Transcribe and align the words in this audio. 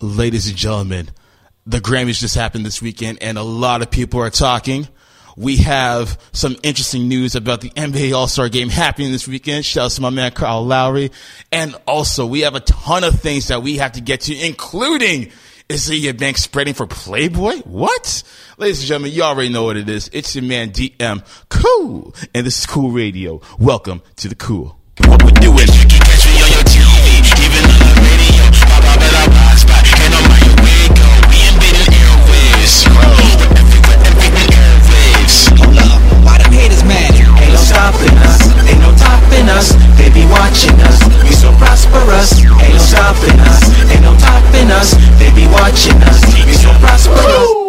Ladies 0.00 0.46
and 0.46 0.56
gentlemen, 0.56 1.08
the 1.66 1.80
Grammys 1.80 2.20
just 2.20 2.36
happened 2.36 2.64
this 2.64 2.80
weekend 2.80 3.18
and 3.20 3.36
a 3.36 3.42
lot 3.42 3.82
of 3.82 3.90
people 3.90 4.20
are 4.20 4.30
talking. 4.30 4.86
We 5.36 5.56
have 5.56 6.20
some 6.30 6.54
interesting 6.62 7.08
news 7.08 7.34
about 7.34 7.62
the 7.62 7.70
NBA 7.70 8.14
All-Star 8.14 8.48
game 8.48 8.68
happening 8.68 9.10
this 9.10 9.26
weekend. 9.26 9.64
Shout 9.64 9.86
out 9.86 9.90
to 9.90 10.00
my 10.00 10.10
man 10.10 10.30
Kyle 10.30 10.64
Lowry. 10.64 11.10
And 11.50 11.74
also 11.84 12.26
we 12.26 12.42
have 12.42 12.54
a 12.54 12.60
ton 12.60 13.02
of 13.02 13.18
things 13.18 13.48
that 13.48 13.64
we 13.64 13.78
have 13.78 13.90
to 13.92 14.00
get 14.00 14.20
to, 14.20 14.36
including 14.36 15.32
Azealia 15.68 16.16
Banks 16.16 16.42
spreading 16.42 16.74
for 16.74 16.86
Playboy? 16.86 17.62
What? 17.62 18.22
Ladies 18.56 18.78
and 18.78 18.86
gentlemen, 18.86 19.10
you 19.10 19.24
already 19.24 19.48
know 19.48 19.64
what 19.64 19.76
it 19.76 19.88
is. 19.88 20.08
It's 20.12 20.32
your 20.36 20.44
man 20.44 20.70
DM 20.70 21.26
Cool. 21.48 22.14
And 22.36 22.46
this 22.46 22.60
is 22.60 22.66
Cool 22.66 22.92
Radio. 22.92 23.40
Welcome 23.58 24.02
to 24.18 24.28
the 24.28 24.36
Cool. 24.36 24.78
What 24.98 25.24
we 25.24 25.32
do 25.32 25.58
stopping 37.78 38.18
us, 38.18 38.42
ain't 38.66 38.80
no 38.80 38.90
topping 38.96 39.48
us. 39.48 39.70
They 39.96 40.10
be 40.10 40.26
watching 40.26 40.74
us, 40.82 40.98
we 41.22 41.30
so 41.30 41.52
prosperous. 41.58 42.42
Ain't 42.42 42.74
no 42.74 42.78
stopping 42.78 43.38
us, 43.38 43.90
ain't 43.92 44.02
no 44.02 44.18
topping 44.18 44.70
us. 44.72 44.94
They 45.20 45.30
be 45.32 45.46
watching 45.46 46.02
us, 46.02 46.18
we 46.44 46.54
so 46.54 46.70
prosperous. 46.80 47.68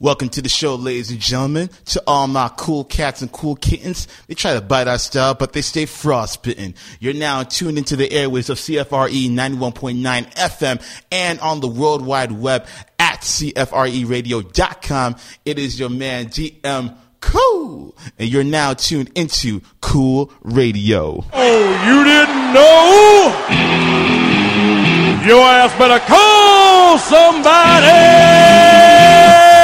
Welcome 0.00 0.28
to 0.30 0.42
the 0.42 0.50
show, 0.50 0.74
ladies 0.74 1.10
and 1.10 1.18
gentlemen. 1.18 1.70
To 1.86 2.02
all 2.06 2.26
my 2.26 2.50
cool 2.58 2.84
cats 2.84 3.22
and 3.22 3.32
cool 3.32 3.56
kittens. 3.56 4.06
They 4.26 4.34
try 4.34 4.52
to 4.52 4.60
bite 4.60 4.86
our 4.86 4.98
style, 4.98 5.32
but 5.32 5.54
they 5.54 5.62
stay 5.62 5.86
frostbitten. 5.86 6.74
You're 7.00 7.14
now 7.14 7.42
tuned 7.44 7.78
into 7.78 7.96
the 7.96 8.12
airways 8.12 8.50
of 8.50 8.58
CFRE 8.58 9.30
91.9 9.30 10.34
FM 10.34 11.04
and 11.10 11.40
on 11.40 11.60
the 11.60 11.68
World 11.68 12.04
Wide 12.04 12.32
Web 12.32 12.66
at 12.98 13.20
CFREradio.com. 13.20 15.16
It 15.46 15.58
is 15.58 15.80
your 15.80 15.88
man, 15.88 16.26
DM 16.26 16.96
Cool. 17.22 17.94
And 18.18 18.28
you're 18.28 18.44
now 18.44 18.74
tuned 18.74 19.10
into 19.14 19.62
Cool 19.80 20.30
Radio. 20.42 21.24
Oh, 21.32 21.62
you 21.86 22.04
didn't 22.04 22.52
know? 22.52 23.32
Your 25.26 25.40
ass 25.40 25.72
better 25.78 26.00
call 26.04 26.98
somebody! 26.98 27.86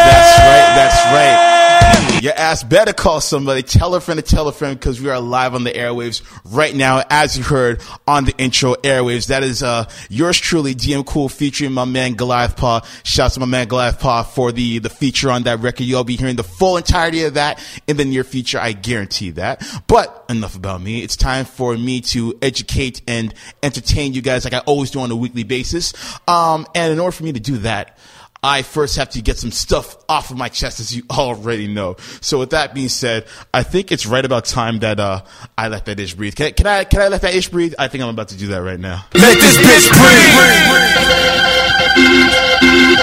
That's 0.06 0.39
right. 0.39 0.69
That's 0.78 1.05
right. 1.12 1.47
Your 2.22 2.33
ass 2.33 2.64
better 2.64 2.92
call 2.92 3.20
somebody. 3.20 3.62
Tell 3.62 3.94
a 3.94 4.00
friend 4.00 4.19
to 4.19 4.22
tell 4.22 4.48
a 4.48 4.53
friend 4.53 4.77
because 4.77 5.00
we 5.00 5.08
are 5.08 5.20
live 5.20 5.55
on 5.55 5.62
the 5.62 5.70
airwaves 5.70 6.20
right 6.44 6.75
now, 6.75 7.05
as 7.11 7.39
you 7.39 7.44
heard 7.44 7.81
on 8.08 8.25
the 8.25 8.36
intro 8.39 8.75
airwaves. 8.75 9.28
That 9.28 9.44
is 9.44 9.62
uh, 9.62 9.89
yours 10.09 10.36
truly, 10.36 10.75
DM 10.75 11.06
Cool, 11.06 11.28
featuring 11.28 11.72
my 11.72 11.84
man 11.84 12.14
Goliath 12.14 12.56
Paw. 12.56 12.81
Shouts 13.05 13.34
to 13.34 13.41
my 13.41 13.47
man 13.47 13.69
Goliath 13.69 14.00
Paw 14.00 14.25
for 14.25 14.50
the 14.50 14.81
the 14.81 14.91
feature 14.91 15.31
on 15.31 15.44
that 15.44 15.61
record. 15.61 15.84
You'll 15.84 16.03
be 16.03 16.16
hearing 16.16 16.34
the 16.34 16.42
full 16.42 16.77
entirety 16.77 17.22
of 17.22 17.34
that 17.34 17.64
in 17.86 17.97
the 17.97 18.05
near 18.05 18.25
future. 18.25 18.59
I 18.59 18.72
guarantee 18.72 19.31
that. 19.33 19.64
But 19.86 20.25
enough 20.28 20.56
about 20.56 20.83
me. 20.83 21.03
It's 21.05 21.16
time 21.16 21.44
for 21.44 21.77
me 21.77 22.00
to 22.00 22.36
educate 22.42 23.00
and 23.06 23.33
entertain 23.62 24.12
you 24.12 24.22
guys 24.22 24.42
like 24.42 24.55
I 24.55 24.59
always 24.61 24.91
do 24.91 25.00
on 25.00 25.12
a 25.12 25.16
weekly 25.16 25.44
basis. 25.44 25.94
Um, 26.27 26.66
and 26.75 26.92
in 26.92 26.98
order 26.98 27.12
for 27.12 27.22
me 27.22 27.33
to 27.33 27.41
do 27.41 27.59
that. 27.59 27.97
I 28.42 28.62
first 28.62 28.97
have 28.97 29.11
to 29.11 29.20
get 29.20 29.36
some 29.36 29.50
stuff 29.50 29.97
off 30.08 30.31
of 30.31 30.36
my 30.36 30.48
chest, 30.48 30.78
as 30.81 30.94
you 30.94 31.03
already 31.11 31.67
know. 31.67 31.97
So 32.20 32.39
with 32.39 32.50
that 32.50 32.72
being 32.75 32.89
said, 32.89 33.27
I 33.53 33.64
think 33.64 33.91
it's 33.91 34.06
right 34.06 34.25
about 34.25 34.44
time 34.44 34.78
that 34.81 35.00
uh, 35.00 35.22
I 35.56 35.69
let 35.69 35.86
that 35.86 35.98
ish 35.98 36.14
breathe. 36.14 36.36
Can, 36.36 36.53
can 36.53 36.66
I 36.66 36.84
can 36.84 37.00
I 37.00 37.09
let 37.09 37.22
that 37.22 37.34
ish 37.34 37.48
breathe? 37.48 37.75
I 37.78 37.89
think 37.89 38.05
I'm 38.05 38.11
about 38.11 38.28
to 38.28 38.36
do 38.36 38.47
that 38.48 38.62
right 38.62 38.78
now. 38.78 39.05
Let 39.14 39.39
this 39.39 39.56
bitch 39.59 39.91
breathe. 42.94 42.98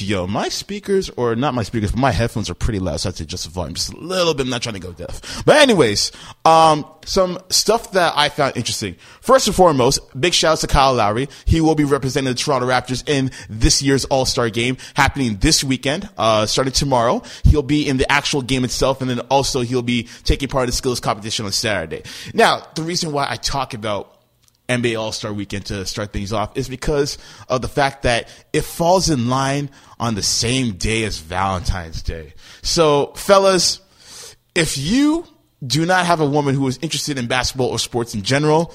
Yo, 0.00 0.26
my 0.26 0.48
speakers, 0.48 1.10
or 1.10 1.36
not 1.36 1.54
my 1.54 1.62
speakers, 1.62 1.92
but 1.92 2.00
my 2.00 2.10
headphones 2.10 2.48
are 2.48 2.54
pretty 2.54 2.78
loud, 2.78 2.98
so 2.98 3.08
I 3.08 3.10
have 3.10 3.16
to 3.16 3.22
adjust 3.24 3.44
the 3.44 3.50
volume 3.50 3.74
just 3.74 3.92
a 3.92 3.96
little 3.96 4.34
bit. 4.34 4.44
I'm 4.44 4.50
not 4.50 4.62
trying 4.62 4.74
to 4.74 4.80
go 4.80 4.92
deaf. 4.92 5.44
But 5.44 5.56
anyways, 5.56 6.12
um, 6.44 6.86
some 7.04 7.38
stuff 7.50 7.92
that 7.92 8.14
I 8.16 8.28
found 8.28 8.56
interesting. 8.56 8.96
First 9.20 9.46
and 9.46 9.54
foremost, 9.54 10.00
big 10.18 10.32
shout 10.32 10.52
out 10.52 10.58
to 10.60 10.66
Kyle 10.66 10.94
Lowry. 10.94 11.28
He 11.44 11.60
will 11.60 11.74
be 11.74 11.84
representing 11.84 12.32
the 12.32 12.38
Toronto 12.38 12.66
Raptors 12.66 13.08
in 13.08 13.30
this 13.48 13.82
year's 13.82 14.04
All-Star 14.06 14.50
game 14.50 14.76
happening 14.94 15.36
this 15.36 15.62
weekend, 15.62 16.08
uh, 16.16 16.46
starting 16.46 16.72
tomorrow. 16.72 17.22
He'll 17.44 17.62
be 17.62 17.88
in 17.88 17.96
the 17.96 18.10
actual 18.10 18.42
game 18.42 18.64
itself, 18.64 19.00
and 19.00 19.10
then 19.10 19.20
also 19.30 19.60
he'll 19.60 19.82
be 19.82 20.08
taking 20.24 20.48
part 20.48 20.64
in 20.64 20.66
the 20.68 20.72
skills 20.72 21.00
competition 21.00 21.46
on 21.46 21.52
Saturday. 21.52 22.02
Now, 22.32 22.66
the 22.74 22.82
reason 22.82 23.12
why 23.12 23.26
I 23.28 23.36
talk 23.36 23.74
about 23.74 24.16
NBA 24.70 24.98
All 24.98 25.12
Star 25.12 25.32
Weekend 25.32 25.66
to 25.66 25.84
start 25.84 26.12
things 26.12 26.32
off 26.32 26.56
is 26.56 26.68
because 26.68 27.18
of 27.48 27.60
the 27.62 27.68
fact 27.68 28.04
that 28.04 28.28
it 28.52 28.62
falls 28.62 29.10
in 29.10 29.28
line 29.28 29.70
on 29.98 30.14
the 30.14 30.22
same 30.22 30.72
day 30.72 31.04
as 31.04 31.18
Valentine's 31.18 32.02
Day. 32.02 32.34
So, 32.62 33.12
fellas, 33.16 33.80
if 34.54 34.78
you 34.78 35.26
do 35.66 35.84
not 35.84 36.06
have 36.06 36.20
a 36.20 36.26
woman 36.26 36.54
who 36.54 36.66
is 36.66 36.78
interested 36.82 37.18
in 37.18 37.26
basketball 37.26 37.68
or 37.68 37.78
sports 37.78 38.14
in 38.14 38.22
general, 38.22 38.74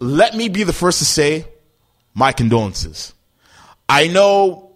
let 0.00 0.34
me 0.34 0.48
be 0.48 0.64
the 0.64 0.72
first 0.72 0.98
to 0.98 1.04
say 1.04 1.46
my 2.12 2.32
condolences. 2.32 3.14
I 3.88 4.08
know 4.08 4.73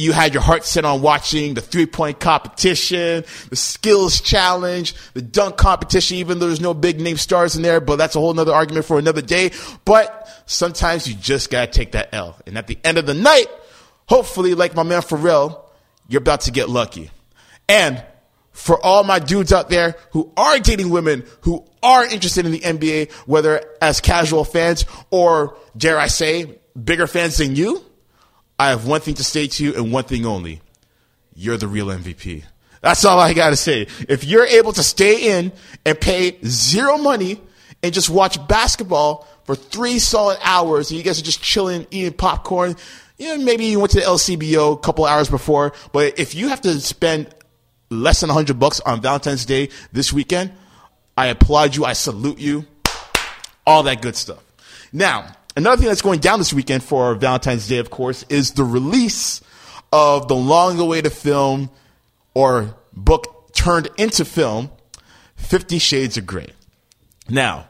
you 0.00 0.12
had 0.12 0.32
your 0.32 0.42
heart 0.42 0.64
set 0.64 0.84
on 0.84 1.02
watching 1.02 1.54
the 1.54 1.60
three 1.60 1.86
point 1.86 2.18
competition, 2.18 3.24
the 3.50 3.56
skills 3.56 4.20
challenge, 4.20 4.94
the 5.14 5.22
dunk 5.22 5.56
competition, 5.56 6.16
even 6.16 6.38
though 6.38 6.46
there's 6.46 6.60
no 6.60 6.74
big 6.74 7.00
name 7.00 7.16
stars 7.16 7.56
in 7.56 7.62
there, 7.62 7.80
but 7.80 7.96
that's 7.96 8.16
a 8.16 8.20
whole 8.20 8.34
nother 8.34 8.52
argument 8.52 8.86
for 8.86 8.98
another 8.98 9.22
day. 9.22 9.52
But 9.84 10.28
sometimes 10.46 11.06
you 11.06 11.14
just 11.14 11.50
gotta 11.50 11.70
take 11.70 11.92
that 11.92 12.08
L. 12.12 12.38
And 12.46 12.56
at 12.56 12.66
the 12.66 12.78
end 12.82 12.98
of 12.98 13.06
the 13.06 13.14
night, 13.14 13.46
hopefully, 14.06 14.54
like 14.54 14.74
my 14.74 14.82
man 14.82 15.02
Pharrell, 15.02 15.62
you're 16.08 16.22
about 16.22 16.42
to 16.42 16.50
get 16.50 16.68
lucky. 16.68 17.10
And 17.68 18.02
for 18.52 18.84
all 18.84 19.04
my 19.04 19.18
dudes 19.18 19.52
out 19.52 19.68
there 19.68 19.96
who 20.10 20.32
are 20.36 20.58
dating 20.58 20.90
women 20.90 21.24
who 21.42 21.64
are 21.82 22.04
interested 22.04 22.46
in 22.46 22.52
the 22.52 22.60
NBA, 22.60 23.12
whether 23.26 23.64
as 23.80 24.00
casual 24.00 24.44
fans 24.44 24.84
or 25.10 25.56
dare 25.76 25.98
I 25.98 26.08
say, 26.08 26.58
bigger 26.82 27.06
fans 27.06 27.36
than 27.36 27.56
you, 27.56 27.84
I 28.60 28.68
have 28.68 28.86
one 28.86 29.00
thing 29.00 29.14
to 29.14 29.24
say 29.24 29.46
to 29.46 29.64
you 29.64 29.74
and 29.74 29.90
one 29.90 30.04
thing 30.04 30.26
only. 30.26 30.60
You're 31.34 31.56
the 31.56 31.66
real 31.66 31.86
MVP. 31.86 32.44
That's 32.82 33.06
all 33.06 33.18
I 33.18 33.32
gotta 33.32 33.56
say. 33.56 33.86
If 34.06 34.22
you're 34.22 34.44
able 34.44 34.74
to 34.74 34.82
stay 34.82 35.38
in 35.38 35.52
and 35.86 35.98
pay 35.98 36.36
zero 36.44 36.98
money 36.98 37.40
and 37.82 37.94
just 37.94 38.10
watch 38.10 38.46
basketball 38.48 39.26
for 39.44 39.54
three 39.56 39.98
solid 39.98 40.36
hours 40.42 40.90
and 40.90 40.98
you 40.98 41.02
guys 41.02 41.18
are 41.18 41.24
just 41.24 41.42
chilling, 41.42 41.86
eating 41.90 42.12
popcorn, 42.12 42.76
you 43.16 43.28
know, 43.34 43.42
maybe 43.42 43.64
you 43.64 43.80
went 43.80 43.92
to 43.92 44.00
the 44.00 44.04
LCBO 44.04 44.74
a 44.74 44.78
couple 44.78 45.06
hours 45.06 45.30
before, 45.30 45.72
but 45.94 46.18
if 46.18 46.34
you 46.34 46.48
have 46.48 46.60
to 46.60 46.78
spend 46.80 47.34
less 47.88 48.20
than 48.20 48.28
100 48.28 48.58
bucks 48.58 48.80
on 48.80 49.00
Valentine's 49.00 49.46
Day 49.46 49.70
this 49.90 50.12
weekend, 50.12 50.52
I 51.16 51.28
applaud 51.28 51.76
you. 51.76 51.86
I 51.86 51.94
salute 51.94 52.38
you. 52.38 52.66
All 53.66 53.84
that 53.84 54.02
good 54.02 54.16
stuff. 54.16 54.44
Now, 54.92 55.34
another 55.56 55.78
thing 55.78 55.88
that's 55.88 56.02
going 56.02 56.20
down 56.20 56.38
this 56.38 56.52
weekend 56.52 56.82
for 56.82 57.14
Valentine's 57.14 57.68
Day, 57.68 57.78
of 57.78 57.90
course, 57.90 58.24
is 58.28 58.52
the 58.52 58.64
release 58.64 59.40
of 59.92 60.28
the 60.28 60.36
long 60.36 60.78
awaited 60.78 61.12
film 61.12 61.70
or 62.34 62.76
book 62.92 63.52
turned 63.52 63.88
into 63.98 64.24
film, 64.24 64.70
Fifty 65.36 65.78
Shades 65.78 66.16
of 66.16 66.26
Grey. 66.26 66.52
Now, 67.28 67.68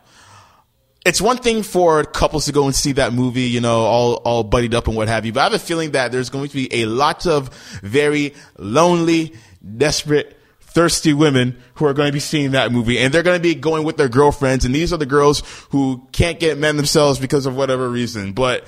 it's 1.05 1.21
one 1.21 1.39
thing 1.39 1.63
for 1.63 2.05
couples 2.05 2.47
to 2.47 2.53
go 2.53 2.67
and 2.67 2.75
see 2.75 2.93
that 2.93 3.13
movie, 3.13 3.43
you 3.43 3.61
know, 3.61 3.81
all, 3.81 4.15
all 4.17 4.45
buddied 4.45 4.75
up 4.75 4.87
and 4.87 4.97
what 4.97 5.09
have 5.09 5.25
you, 5.25 5.33
but 5.33 5.41
I 5.41 5.45
have 5.45 5.55
a 5.55 5.59
feeling 5.59 5.93
that 5.93 6.13
there's 6.13 6.31
going 6.31 6.49
to 6.49 6.55
be 6.55 6.83
a 6.83 6.87
lot 6.87 7.27
of 7.27 7.49
very 7.83 8.35
lonely, 8.59 9.35
desperate, 9.77 10.40
thirsty 10.73 11.13
women 11.13 11.61
who 11.75 11.87
are 11.87 11.95
going 11.95 12.07
to 12.07 12.13
be 12.13 12.21
seeing 12.21 12.53
that 12.53 12.71
movie 12.73 12.99
and 12.99 13.13
they're 13.13 13.23
going 13.23 13.39
to 13.39 13.43
be 13.43 13.55
going 13.55 13.85
with 13.85 13.97
their 13.97 14.09
girlfriends 14.09 14.65
and 14.65 14.75
these 14.75 14.93
are 14.93 14.97
the 14.97 15.07
girls 15.07 15.43
who 15.71 16.07
can't 16.13 16.39
get 16.39 16.59
men 16.59 16.77
themselves 16.77 17.19
because 17.19 17.47
of 17.47 17.57
whatever 17.57 17.89
reason. 17.89 18.33
But 18.33 18.65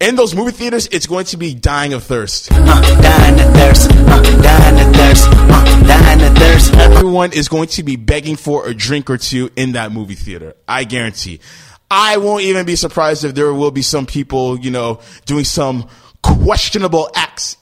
in 0.00 0.14
those 0.14 0.34
movie 0.34 0.52
theaters, 0.52 0.86
it's 0.92 1.06
going 1.06 1.24
to 1.26 1.36
be 1.36 1.54
dying 1.54 1.92
of 1.92 2.04
thirst. 2.04 2.50
Uh, 2.52 3.00
dying 3.00 3.40
of 3.40 3.52
thirst, 3.54 3.90
uh, 3.90 4.22
dying 4.42 4.86
of 4.88 4.94
thirst, 4.94 5.28
uh, 5.28 5.86
dying 5.86 6.22
of 6.22 6.38
thirst. 6.38 6.74
Everyone 6.74 7.32
is 7.32 7.48
going 7.48 7.68
to 7.68 7.82
be 7.82 7.96
begging 7.96 8.36
for 8.36 8.68
a 8.68 8.74
drink 8.74 9.10
or 9.10 9.18
two 9.18 9.50
in 9.56 9.72
that 9.72 9.90
movie 9.90 10.14
theater. 10.14 10.54
I 10.68 10.84
guarantee. 10.84 11.40
I 11.90 12.18
won't 12.18 12.42
even 12.42 12.64
be 12.64 12.76
surprised 12.76 13.24
if 13.24 13.34
there 13.34 13.52
will 13.52 13.70
be 13.70 13.82
some 13.82 14.06
people, 14.06 14.58
you 14.60 14.70
know, 14.70 15.00
doing 15.26 15.44
some 15.44 15.88
questionable 16.22 17.10
acts 17.14 17.56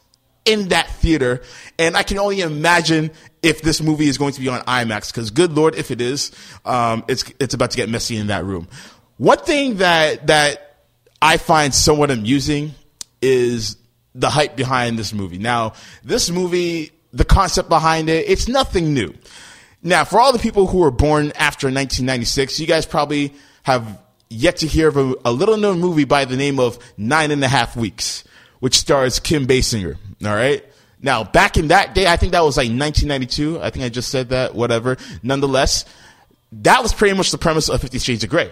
in 0.44 0.68
that 0.68 0.90
theater. 0.90 1.42
And 1.78 1.96
I 1.96 2.02
can 2.02 2.18
only 2.18 2.40
imagine 2.40 3.12
if 3.46 3.62
this 3.62 3.80
movie 3.80 4.08
is 4.08 4.18
going 4.18 4.32
to 4.32 4.40
be 4.40 4.48
on 4.48 4.60
IMAX, 4.62 5.12
because 5.12 5.30
good 5.30 5.52
lord, 5.52 5.76
if 5.76 5.92
it 5.92 6.00
is, 6.00 6.32
um, 6.64 7.04
it's 7.06 7.24
it's 7.38 7.54
about 7.54 7.70
to 7.70 7.76
get 7.76 7.88
messy 7.88 8.16
in 8.16 8.26
that 8.26 8.44
room. 8.44 8.66
One 9.18 9.38
thing 9.38 9.76
that 9.76 10.26
that 10.26 10.82
I 11.22 11.36
find 11.36 11.72
somewhat 11.72 12.10
amusing 12.10 12.74
is 13.22 13.76
the 14.16 14.28
hype 14.30 14.56
behind 14.56 14.98
this 14.98 15.12
movie. 15.12 15.38
Now, 15.38 15.74
this 16.02 16.28
movie, 16.28 16.90
the 17.12 17.24
concept 17.24 17.68
behind 17.68 18.08
it, 18.08 18.28
it's 18.28 18.48
nothing 18.48 18.92
new. 18.92 19.14
Now, 19.80 20.04
for 20.04 20.18
all 20.18 20.32
the 20.32 20.40
people 20.40 20.66
who 20.66 20.78
were 20.78 20.90
born 20.90 21.26
after 21.36 21.66
1996, 21.68 22.58
you 22.58 22.66
guys 22.66 22.84
probably 22.84 23.32
have 23.62 24.02
yet 24.28 24.56
to 24.58 24.66
hear 24.66 24.88
of 24.88 24.96
a, 24.96 25.14
a 25.24 25.30
little 25.32 25.56
known 25.56 25.78
movie 25.78 26.04
by 26.04 26.24
the 26.24 26.36
name 26.36 26.58
of 26.58 26.78
Nine 26.96 27.30
and 27.30 27.44
a 27.44 27.48
Half 27.48 27.76
Weeks, 27.76 28.24
which 28.58 28.76
stars 28.76 29.20
Kim 29.20 29.46
Basinger. 29.46 29.96
All 30.24 30.34
right. 30.34 30.64
Now, 31.00 31.24
back 31.24 31.56
in 31.56 31.68
that 31.68 31.94
day, 31.94 32.06
I 32.06 32.16
think 32.16 32.32
that 32.32 32.40
was 32.40 32.56
like 32.56 32.68
1992. 32.68 33.60
I 33.60 33.70
think 33.70 33.84
I 33.84 33.88
just 33.88 34.10
said 34.10 34.30
that, 34.30 34.54
whatever. 34.54 34.96
Nonetheless, 35.22 35.84
that 36.52 36.82
was 36.82 36.92
pretty 36.92 37.16
much 37.16 37.30
the 37.30 37.38
premise 37.38 37.68
of 37.68 37.80
Fifty 37.80 37.98
Shades 37.98 38.24
of 38.24 38.30
Grey. 38.30 38.50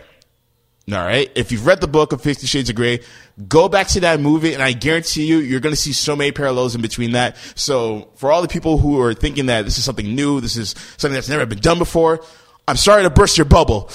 All 0.92 0.98
right. 0.98 1.30
If 1.34 1.50
you've 1.50 1.66
read 1.66 1.80
the 1.80 1.88
book 1.88 2.12
of 2.12 2.20
Fifty 2.20 2.46
Shades 2.46 2.68
of 2.68 2.76
Grey, 2.76 3.00
go 3.48 3.68
back 3.68 3.88
to 3.88 4.00
that 4.00 4.20
movie, 4.20 4.52
and 4.52 4.62
I 4.62 4.72
guarantee 4.72 5.24
you, 5.24 5.38
you're 5.38 5.60
going 5.60 5.72
to 5.74 5.80
see 5.80 5.92
so 5.94 6.14
many 6.14 6.30
parallels 6.32 6.74
in 6.74 6.82
between 6.82 7.12
that. 7.12 7.36
So, 7.54 8.10
for 8.16 8.30
all 8.30 8.42
the 8.42 8.48
people 8.48 8.76
who 8.76 9.00
are 9.00 9.14
thinking 9.14 9.46
that 9.46 9.64
this 9.64 9.78
is 9.78 9.84
something 9.84 10.14
new, 10.14 10.40
this 10.40 10.56
is 10.56 10.74
something 10.98 11.14
that's 11.14 11.28
never 11.28 11.46
been 11.46 11.60
done 11.60 11.78
before, 11.78 12.22
I'm 12.68 12.76
sorry 12.76 13.02
to 13.04 13.10
burst 13.10 13.38
your 13.38 13.46
bubble, 13.46 13.90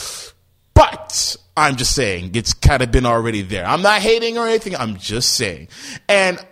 but 0.74 1.36
I'm 1.56 1.76
just 1.76 1.94
saying 1.94 2.32
it's 2.34 2.54
kind 2.54 2.82
of 2.82 2.92
been 2.92 3.06
already 3.06 3.44
there. 3.44 3.66
I'm 3.66 3.82
not 3.82 4.02
hating 4.02 4.38
or 4.38 4.48
anything. 4.48 4.76
I'm 4.76 4.98
just 4.98 5.34
saying, 5.34 5.68
and 6.08 6.44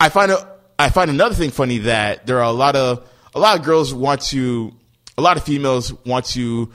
I 0.00 0.08
find 0.08 0.32
a, 0.32 0.51
I 0.82 0.90
find 0.90 1.10
another 1.10 1.34
thing 1.34 1.50
funny 1.50 1.78
that 1.78 2.26
there 2.26 2.38
are 2.38 2.44
a 2.44 2.50
lot 2.50 2.76
of 2.76 3.08
a 3.34 3.38
lot 3.38 3.58
of 3.58 3.64
girls 3.64 3.94
want 3.94 4.20
to, 4.22 4.72
a 5.16 5.22
lot 5.22 5.36
of 5.36 5.44
females 5.44 5.92
want 6.04 6.26
to 6.26 6.70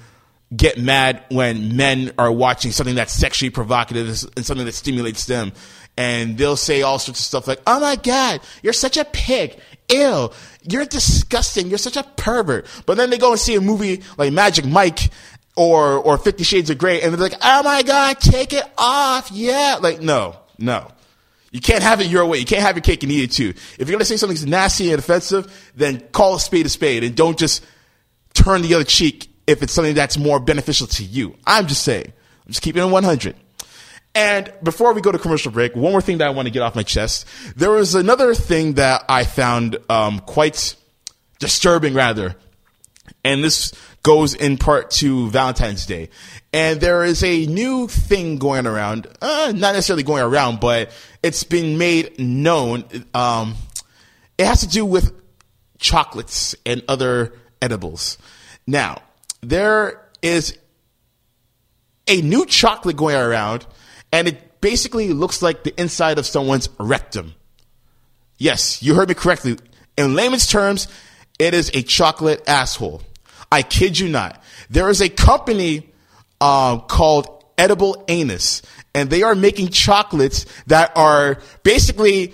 get 0.55 0.77
mad 0.77 1.23
when 1.29 1.75
men 1.75 2.13
are 2.17 2.31
watching 2.31 2.71
something 2.71 2.95
that's 2.95 3.13
sexually 3.13 3.49
provocative 3.49 4.07
and 4.35 4.45
something 4.45 4.65
that 4.65 4.73
stimulates 4.73 5.25
them. 5.25 5.51
And 5.97 6.37
they'll 6.37 6.55
say 6.55 6.83
all 6.83 6.99
sorts 6.99 7.19
of 7.19 7.25
stuff 7.25 7.47
like, 7.47 7.59
Oh 7.67 7.79
my 7.79 7.95
God, 7.95 8.41
you're 8.61 8.73
such 8.73 8.97
a 8.97 9.05
pig. 9.05 9.59
Ew. 9.91 10.29
You're 10.63 10.85
disgusting. 10.85 11.67
You're 11.67 11.77
such 11.77 11.97
a 11.97 12.03
pervert. 12.03 12.65
But 12.85 12.97
then 12.97 13.09
they 13.09 13.17
go 13.17 13.31
and 13.31 13.39
see 13.39 13.55
a 13.55 13.61
movie 13.61 14.03
like 14.17 14.31
Magic 14.31 14.65
Mike 14.65 15.09
or, 15.55 15.97
or 15.97 16.17
Fifty 16.17 16.43
Shades 16.43 16.69
of 16.69 16.77
Grey 16.77 17.01
and 17.01 17.13
they're 17.13 17.19
like, 17.19 17.39
Oh 17.41 17.63
my 17.63 17.83
God, 17.83 18.19
take 18.19 18.53
it 18.53 18.65
off. 18.77 19.31
Yeah. 19.31 19.79
Like, 19.81 20.01
no, 20.01 20.37
no. 20.57 20.91
You 21.51 21.61
can't 21.61 21.83
have 21.83 22.01
it 22.01 22.07
your 22.07 22.25
way. 22.25 22.39
You 22.39 22.45
can't 22.45 22.61
have 22.61 22.75
your 22.75 22.81
cake 22.81 23.03
and 23.03 23.11
eat 23.11 23.23
it 23.23 23.31
too. 23.31 23.49
If 23.49 23.79
you're 23.79 23.85
going 23.87 23.99
to 23.99 24.05
say 24.05 24.17
something's 24.17 24.45
nasty 24.45 24.91
and 24.91 24.99
offensive, 24.99 25.71
then 25.75 26.01
call 26.11 26.35
a 26.35 26.39
spade 26.39 26.65
a 26.65 26.69
spade 26.69 27.03
and 27.03 27.15
don't 27.15 27.37
just 27.37 27.65
turn 28.33 28.61
the 28.61 28.73
other 28.73 28.83
cheek 28.83 29.29
if 29.47 29.63
it's 29.63 29.73
something 29.73 29.95
that's 29.95 30.17
more 30.17 30.39
beneficial 30.39 30.87
to 30.87 31.03
you. 31.03 31.35
I'm 31.45 31.67
just 31.67 31.83
saying. 31.83 32.05
I'm 32.45 32.51
just 32.51 32.61
keeping 32.61 32.83
it 32.83 32.87
100. 32.87 33.35
And 34.13 34.51
before 34.63 34.93
we 34.93 35.01
go 35.01 35.11
to 35.11 35.19
commercial 35.19 35.51
break, 35.51 35.75
one 35.75 35.91
more 35.91 36.01
thing 36.01 36.17
that 36.17 36.27
I 36.27 36.31
want 36.31 36.47
to 36.47 36.51
get 36.51 36.61
off 36.63 36.75
my 36.75 36.83
chest. 36.83 37.27
There 37.55 37.71
was 37.71 37.93
another 37.95 38.33
thing 38.33 38.73
that 38.73 39.05
I 39.07 39.23
found 39.25 39.77
um, 39.89 40.19
quite 40.21 40.75
disturbing, 41.39 41.93
rather, 41.93 42.35
and 43.23 43.43
this 43.43 43.73
goes 44.07 44.33
in 44.33 44.55
part 44.55 44.89
to 44.89 45.29
Valentine's 45.31 45.85
Day. 45.85 46.07
And 46.53 46.79
there 46.79 47.03
is 47.03 47.25
a 47.25 47.45
new 47.45 47.89
thing 47.89 48.37
going 48.37 48.65
around, 48.65 49.05
uh, 49.21 49.51
not 49.53 49.73
necessarily 49.73 50.03
going 50.03 50.23
around, 50.23 50.61
but 50.61 50.91
it's 51.21 51.43
been 51.43 51.77
made 51.77 52.17
known. 52.17 52.85
Um, 53.13 53.55
it 54.37 54.45
has 54.45 54.61
to 54.61 54.69
do 54.69 54.85
with 54.85 55.11
chocolates 55.77 56.55
and 56.65 56.83
other 56.87 57.33
edibles. 57.61 58.17
Now, 58.65 59.01
there 59.41 60.01
is 60.21 60.57
a 62.07 62.21
new 62.21 62.45
chocolate 62.45 62.95
going 62.95 63.17
around, 63.17 63.67
and 64.13 64.29
it 64.29 64.61
basically 64.61 65.11
looks 65.11 65.41
like 65.41 65.63
the 65.63 65.77
inside 65.77 66.17
of 66.17 66.25
someone's 66.25 66.69
rectum. 66.79 67.33
Yes, 68.37 68.81
you 68.81 68.95
heard 68.95 69.09
me 69.09 69.15
correctly. 69.15 69.57
In 69.97 70.15
layman's 70.15 70.47
terms, 70.47 70.87
it 71.39 71.53
is 71.53 71.69
a 71.73 71.81
chocolate 71.81 72.41
asshole. 72.47 73.01
I 73.51 73.61
kid 73.61 73.97
you 73.97 74.09
not. 74.09 74.41
There 74.69 74.89
is 74.89 75.01
a 75.01 75.09
company 75.09 75.89
uh, 76.41 76.79
called 76.79 77.45
Edible 77.57 78.03
Anus, 78.07 78.61
and 78.93 79.09
they 79.09 79.23
are 79.23 79.35
making 79.35 79.69
chocolates 79.69 80.45
that 80.67 80.91
are 80.95 81.39
basically 81.63 82.33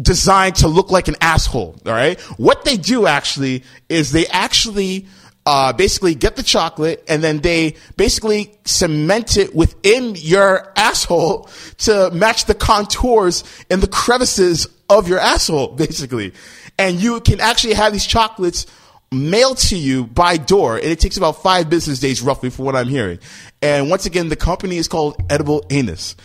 designed 0.00 0.56
to 0.56 0.68
look 0.68 0.90
like 0.90 1.08
an 1.08 1.16
asshole. 1.20 1.76
All 1.84 1.92
right. 1.92 2.20
What 2.36 2.64
they 2.64 2.76
do 2.76 3.06
actually 3.06 3.64
is 3.88 4.12
they 4.12 4.26
actually 4.26 5.06
uh, 5.44 5.72
basically 5.72 6.14
get 6.14 6.36
the 6.36 6.42
chocolate 6.42 7.02
and 7.08 7.24
then 7.24 7.38
they 7.38 7.74
basically 7.96 8.54
cement 8.64 9.36
it 9.36 9.54
within 9.54 10.14
your 10.14 10.72
asshole 10.76 11.48
to 11.78 12.10
match 12.12 12.44
the 12.44 12.54
contours 12.54 13.44
and 13.70 13.82
the 13.82 13.88
crevices 13.88 14.68
of 14.90 15.08
your 15.08 15.18
asshole, 15.18 15.68
basically. 15.76 16.32
And 16.78 17.00
you 17.00 17.20
can 17.20 17.40
actually 17.40 17.74
have 17.74 17.92
these 17.92 18.06
chocolates 18.06 18.66
mailed 19.10 19.58
to 19.58 19.76
you 19.76 20.04
by 20.04 20.36
door, 20.36 20.76
and 20.76 20.86
it 20.86 21.00
takes 21.00 21.16
about 21.16 21.42
five 21.42 21.70
business 21.70 21.98
days 21.98 22.20
roughly 22.22 22.50
for 22.50 22.62
what 22.62 22.76
I'm 22.76 22.88
hearing. 22.88 23.18
And 23.62 23.90
once 23.90 24.06
again, 24.06 24.28
the 24.28 24.36
company 24.36 24.76
is 24.76 24.88
called 24.88 25.22
Edible 25.30 25.64
Anus. 25.70 26.16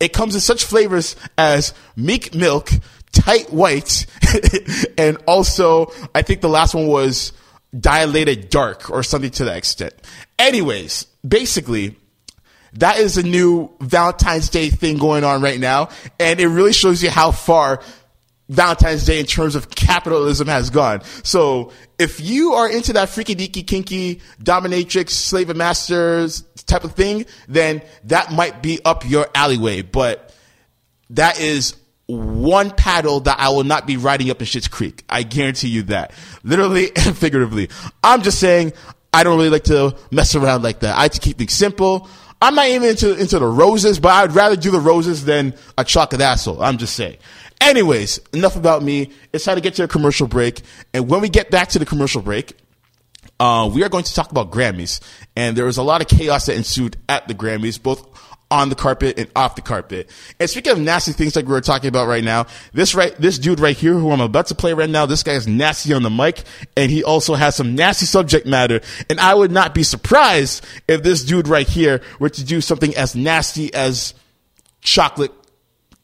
It 0.00 0.12
comes 0.12 0.34
in 0.34 0.40
such 0.40 0.64
flavors 0.64 1.16
as 1.38 1.72
meek 1.96 2.34
milk, 2.34 2.70
tight 3.12 3.52
white, 3.52 4.06
and 4.98 5.18
also 5.26 5.92
I 6.14 6.22
think 6.22 6.40
the 6.40 6.48
last 6.48 6.74
one 6.74 6.88
was 6.88 7.32
dilated 7.78 8.50
dark 8.50 8.90
or 8.90 9.02
something 9.02 9.30
to 9.32 9.44
that 9.46 9.56
extent. 9.56 9.94
Anyways, 10.38 11.06
basically, 11.26 11.96
that 12.74 12.98
is 12.98 13.16
a 13.16 13.22
new 13.22 13.70
Valentine's 13.80 14.48
Day 14.48 14.68
thing 14.68 14.98
going 14.98 15.22
on 15.22 15.40
right 15.40 15.60
now, 15.60 15.90
and 16.18 16.40
it 16.40 16.48
really 16.48 16.72
shows 16.72 17.02
you 17.02 17.10
how 17.10 17.30
far 17.30 17.80
Valentine's 18.48 19.06
Day 19.06 19.18
in 19.20 19.26
terms 19.26 19.54
of 19.54 19.70
capitalism 19.70 20.48
has 20.48 20.70
gone. 20.70 21.02
So 21.22 21.72
if 21.98 22.20
you 22.20 22.52
are 22.54 22.68
into 22.68 22.92
that 22.94 23.08
freaky 23.08 23.34
deaky 23.34 23.66
kinky 23.66 24.20
dominatrix 24.42 25.10
slave 25.10 25.48
and 25.48 25.58
masters 25.58 26.42
type 26.66 26.84
of 26.84 26.92
thing, 26.92 27.26
then 27.48 27.82
that 28.04 28.32
might 28.32 28.62
be 28.62 28.80
up 28.84 29.08
your 29.08 29.28
alleyway. 29.34 29.82
But 29.82 30.34
that 31.10 31.40
is 31.40 31.74
one 32.06 32.70
paddle 32.70 33.20
that 33.20 33.38
I 33.40 33.48
will 33.48 33.64
not 33.64 33.86
be 33.86 33.96
riding 33.96 34.30
up 34.30 34.40
in 34.40 34.46
Shit's 34.46 34.68
Creek. 34.68 35.04
I 35.08 35.22
guarantee 35.22 35.68
you 35.68 35.84
that. 35.84 36.12
Literally 36.42 36.90
and 36.96 37.16
figuratively. 37.16 37.70
I'm 38.02 38.22
just 38.22 38.38
saying 38.38 38.74
I 39.12 39.24
don't 39.24 39.38
really 39.38 39.50
like 39.50 39.64
to 39.64 39.96
mess 40.10 40.34
around 40.34 40.62
like 40.62 40.80
that. 40.80 40.96
I 40.96 41.02
like 41.02 41.12
to 41.12 41.20
keep 41.20 41.38
things 41.38 41.52
simple. 41.52 42.08
I'm 42.42 42.54
not 42.56 42.68
even 42.68 42.90
into, 42.90 43.18
into 43.18 43.38
the 43.38 43.46
roses, 43.46 43.98
but 43.98 44.10
I'd 44.10 44.32
rather 44.32 44.56
do 44.56 44.70
the 44.70 44.80
roses 44.80 45.24
than 45.24 45.54
a 45.78 45.84
chocolate 45.84 46.20
asshole. 46.20 46.62
I'm 46.62 46.76
just 46.76 46.94
saying. 46.94 47.16
Anyways, 47.64 48.20
enough 48.34 48.56
about 48.56 48.82
me. 48.82 49.10
It's 49.32 49.46
time 49.46 49.54
to 49.54 49.62
get 49.62 49.72
to 49.76 49.84
a 49.84 49.88
commercial 49.88 50.26
break. 50.26 50.60
And 50.92 51.08
when 51.08 51.22
we 51.22 51.30
get 51.30 51.50
back 51.50 51.70
to 51.70 51.78
the 51.78 51.86
commercial 51.86 52.20
break, 52.20 52.58
uh, 53.40 53.70
we 53.72 53.82
are 53.82 53.88
going 53.88 54.04
to 54.04 54.14
talk 54.14 54.30
about 54.30 54.50
Grammys. 54.50 55.00
And 55.34 55.56
there 55.56 55.64
was 55.64 55.78
a 55.78 55.82
lot 55.82 56.02
of 56.02 56.08
chaos 56.08 56.44
that 56.44 56.56
ensued 56.56 56.98
at 57.08 57.26
the 57.26 57.32
Grammys, 57.32 57.82
both 57.82 58.06
on 58.50 58.68
the 58.68 58.74
carpet 58.74 59.18
and 59.18 59.30
off 59.34 59.56
the 59.56 59.62
carpet. 59.62 60.10
And 60.38 60.50
speaking 60.50 60.72
of 60.72 60.78
nasty 60.78 61.12
things 61.12 61.34
like 61.34 61.46
we 61.46 61.52
were 61.52 61.62
talking 61.62 61.88
about 61.88 62.06
right 62.06 62.22
now, 62.22 62.48
this 62.74 62.94
right, 62.94 63.16
this 63.16 63.38
dude 63.38 63.60
right 63.60 63.74
here 63.74 63.94
who 63.94 64.10
I'm 64.10 64.20
about 64.20 64.48
to 64.48 64.54
play 64.54 64.74
right 64.74 64.88
now, 64.88 65.06
this 65.06 65.22
guy 65.22 65.32
is 65.32 65.48
nasty 65.48 65.94
on 65.94 66.02
the 66.02 66.10
mic 66.10 66.42
and 66.76 66.90
he 66.90 67.02
also 67.02 67.34
has 67.34 67.56
some 67.56 67.74
nasty 67.74 68.04
subject 68.04 68.46
matter. 68.46 68.82
And 69.08 69.18
I 69.18 69.34
would 69.34 69.50
not 69.50 69.74
be 69.74 69.84
surprised 69.84 70.66
if 70.86 71.02
this 71.02 71.24
dude 71.24 71.48
right 71.48 71.66
here 71.66 72.02
were 72.20 72.28
to 72.28 72.44
do 72.44 72.60
something 72.60 72.94
as 72.94 73.16
nasty 73.16 73.72
as 73.72 74.12
chocolate 74.82 75.32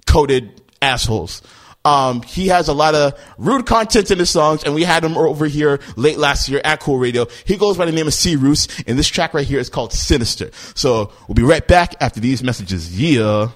coated 0.07 0.61
assholes. 0.83 1.43
Um, 1.85 2.21
he 2.23 2.49
has 2.49 2.69
a 2.69 2.75
lot 2.75 2.95
of 2.95 3.19
rude 3.39 3.65
content 3.65 4.11
in 4.11 4.19
his 4.19 4.29
songs, 4.29 4.65
and 4.65 4.75
we 4.75 4.85
had 4.85 5.03
him 5.03 5.17
over 5.17 5.47
here 5.47 5.81
late 5.97 6.19
last 6.19 6.49
year 6.49 6.61
at 6.63 6.81
Cool 6.81 6.99
Radio. 6.99 7.27
He 7.47 7.57
goes 7.57 7.79
by 7.79 7.87
the 7.87 7.93
name 7.93 8.07
of 8.07 8.15
C. 8.15 8.35
And 8.35 8.99
this 8.99 9.09
track 9.09 9.33
right 9.33 9.47
here 9.47 9.59
is 9.59 9.71
called 9.71 9.93
Sinister. 9.93 10.51
So 10.75 11.13
we'll 11.27 11.35
be 11.35 11.43
right 11.43 11.67
back 11.67 11.95
after 12.01 12.21
these 12.21 12.43
messages. 12.43 13.01
Yeah. 13.01 13.51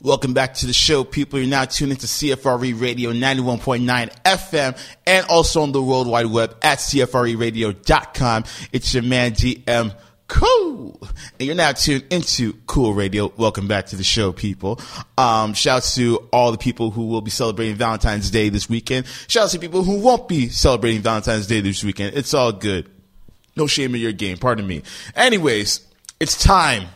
Welcome 0.00 0.32
back 0.32 0.54
to 0.54 0.66
the 0.66 0.72
show, 0.72 1.02
people. 1.02 1.40
You're 1.40 1.48
now 1.48 1.64
tuned 1.64 1.90
into 1.90 2.06
CFRE 2.06 2.80
Radio 2.80 3.12
91.9 3.12 4.22
FM 4.22 4.78
and 5.06 5.26
also 5.26 5.62
on 5.62 5.72
the 5.72 5.82
World 5.82 6.06
Wide 6.06 6.26
Web 6.26 6.56
at 6.62 6.78
CFRERadio.com. 6.78 8.44
It's 8.70 8.94
your 8.94 9.02
man 9.02 9.32
DM 9.32 9.92
Cool. 10.28 10.98
And 11.38 11.46
you're 11.46 11.56
now 11.56 11.72
tuned 11.72 12.04
into 12.10 12.52
Cool 12.66 12.92
Radio. 12.92 13.32
Welcome 13.36 13.66
back 13.66 13.86
to 13.86 13.96
the 13.96 14.04
show, 14.04 14.30
people. 14.30 14.78
Um, 15.16 15.54
shouts 15.54 15.94
to 15.94 16.16
all 16.32 16.52
the 16.52 16.58
people 16.58 16.90
who 16.90 17.06
will 17.06 17.22
be 17.22 17.30
celebrating 17.30 17.76
Valentine's 17.76 18.30
Day 18.30 18.50
this 18.50 18.68
weekend. 18.68 19.06
Shouts 19.26 19.52
to 19.52 19.58
people 19.58 19.82
who 19.82 19.98
won't 20.00 20.28
be 20.28 20.50
celebrating 20.50 21.00
Valentine's 21.00 21.46
Day 21.46 21.60
this 21.62 21.82
weekend. 21.82 22.14
It's 22.14 22.34
all 22.34 22.52
good. 22.52 22.90
No 23.56 23.66
shame 23.66 23.94
in 23.94 24.00
your 24.02 24.12
game. 24.12 24.36
Pardon 24.36 24.66
me. 24.66 24.82
Anyways, 25.16 25.80
it's 26.20 26.40
time 26.40 26.88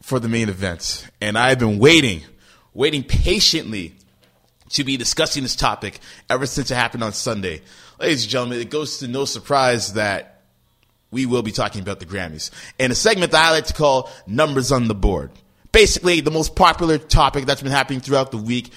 for 0.00 0.20
the 0.20 0.28
main 0.28 0.48
event. 0.48 1.06
And 1.20 1.36
I've 1.36 1.58
been 1.58 1.78
waiting, 1.78 2.22
waiting 2.72 3.02
patiently 3.02 3.94
to 4.70 4.84
be 4.84 4.96
discussing 4.96 5.42
this 5.42 5.56
topic 5.56 5.98
ever 6.30 6.46
since 6.46 6.70
it 6.70 6.74
happened 6.76 7.02
on 7.02 7.12
Sunday. 7.12 7.62
Ladies 7.98 8.22
and 8.22 8.30
gentlemen, 8.30 8.60
it 8.60 8.70
goes 8.70 8.98
to 8.98 9.08
no 9.08 9.24
surprise 9.24 9.94
that 9.94 10.37
we 11.10 11.26
will 11.26 11.42
be 11.42 11.52
talking 11.52 11.80
about 11.80 12.00
the 12.00 12.06
Grammys 12.06 12.50
in 12.78 12.90
a 12.90 12.94
segment 12.94 13.32
that 13.32 13.44
I 13.44 13.50
like 13.52 13.66
to 13.66 13.74
call 13.74 14.10
Numbers 14.26 14.72
on 14.72 14.88
the 14.88 14.94
Board. 14.94 15.30
Basically, 15.72 16.20
the 16.20 16.30
most 16.30 16.56
popular 16.56 16.98
topic 16.98 17.46
that's 17.46 17.62
been 17.62 17.72
happening 17.72 18.00
throughout 18.00 18.30
the 18.30 18.38
week 18.38 18.70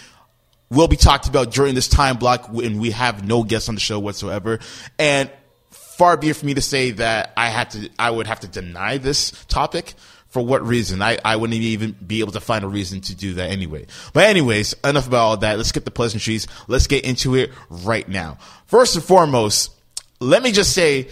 will 0.70 0.88
be 0.88 0.96
talked 0.96 1.28
about 1.28 1.52
during 1.52 1.76
this 1.76 1.88
time 1.88 2.18
block 2.18 2.48
when 2.52 2.80
we 2.80 2.92
have 2.92 3.26
no 3.26 3.44
guests 3.44 3.68
on 3.68 3.76
the 3.76 3.82
show 3.82 4.00
whatsoever. 4.00 4.60
And 4.98 5.30
far 5.70 6.16
be 6.16 6.30
it 6.30 6.36
for 6.36 6.46
me 6.46 6.54
to 6.54 6.62
say 6.62 6.92
that 6.92 7.34
I 7.36 7.50
had 7.50 7.72
to, 7.72 7.90
I 8.00 8.10
would 8.12 8.28
have 8.28 8.40
to 8.42 8.48
deny 8.48 8.98
this 8.98 9.32
topic 9.48 9.96
For 10.32 10.42
what 10.42 10.66
reason? 10.66 11.02
I, 11.02 11.18
I 11.26 11.36
wouldn't 11.36 11.60
even 11.60 11.92
be 11.92 12.22
able 12.22 12.32
to 12.32 12.40
find 12.40 12.64
a 12.64 12.68
reason 12.70 13.02
to 13.02 13.16
do 13.16 13.34
that 13.34 13.50
anyway. 13.50 13.88
But 14.14 14.28
anyways, 14.28 14.74
enough 14.82 15.06
about 15.06 15.18
all 15.18 15.38
that. 15.38 15.58
Let's 15.58 15.70
skip 15.70 15.84
the 15.84 15.92
pleasantries. 15.92 16.48
Let's 16.70 16.88
get 16.88 17.04
into 17.04 17.36
it 17.36 17.52
right 17.70 18.08
now. 18.08 18.38
First 18.66 18.96
and 18.96 19.04
foremost, 19.04 19.76
let 20.22 20.42
me 20.42 20.54
just 20.54 20.72
say, 20.72 21.10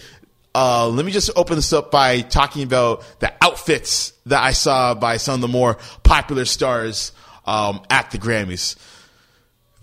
uh, 0.54 0.88
let 0.88 1.04
me 1.04 1.12
just 1.12 1.30
open 1.36 1.56
this 1.56 1.72
up 1.72 1.90
by 1.90 2.20
talking 2.22 2.62
about 2.62 3.04
the 3.20 3.32
outfits 3.40 4.12
that 4.26 4.42
I 4.42 4.52
saw 4.52 4.94
by 4.94 5.16
some 5.16 5.36
of 5.36 5.40
the 5.40 5.48
more 5.48 5.78
popular 6.02 6.44
stars 6.44 7.12
um, 7.46 7.82
at 7.88 8.10
the 8.10 8.18
Grammys. 8.18 8.76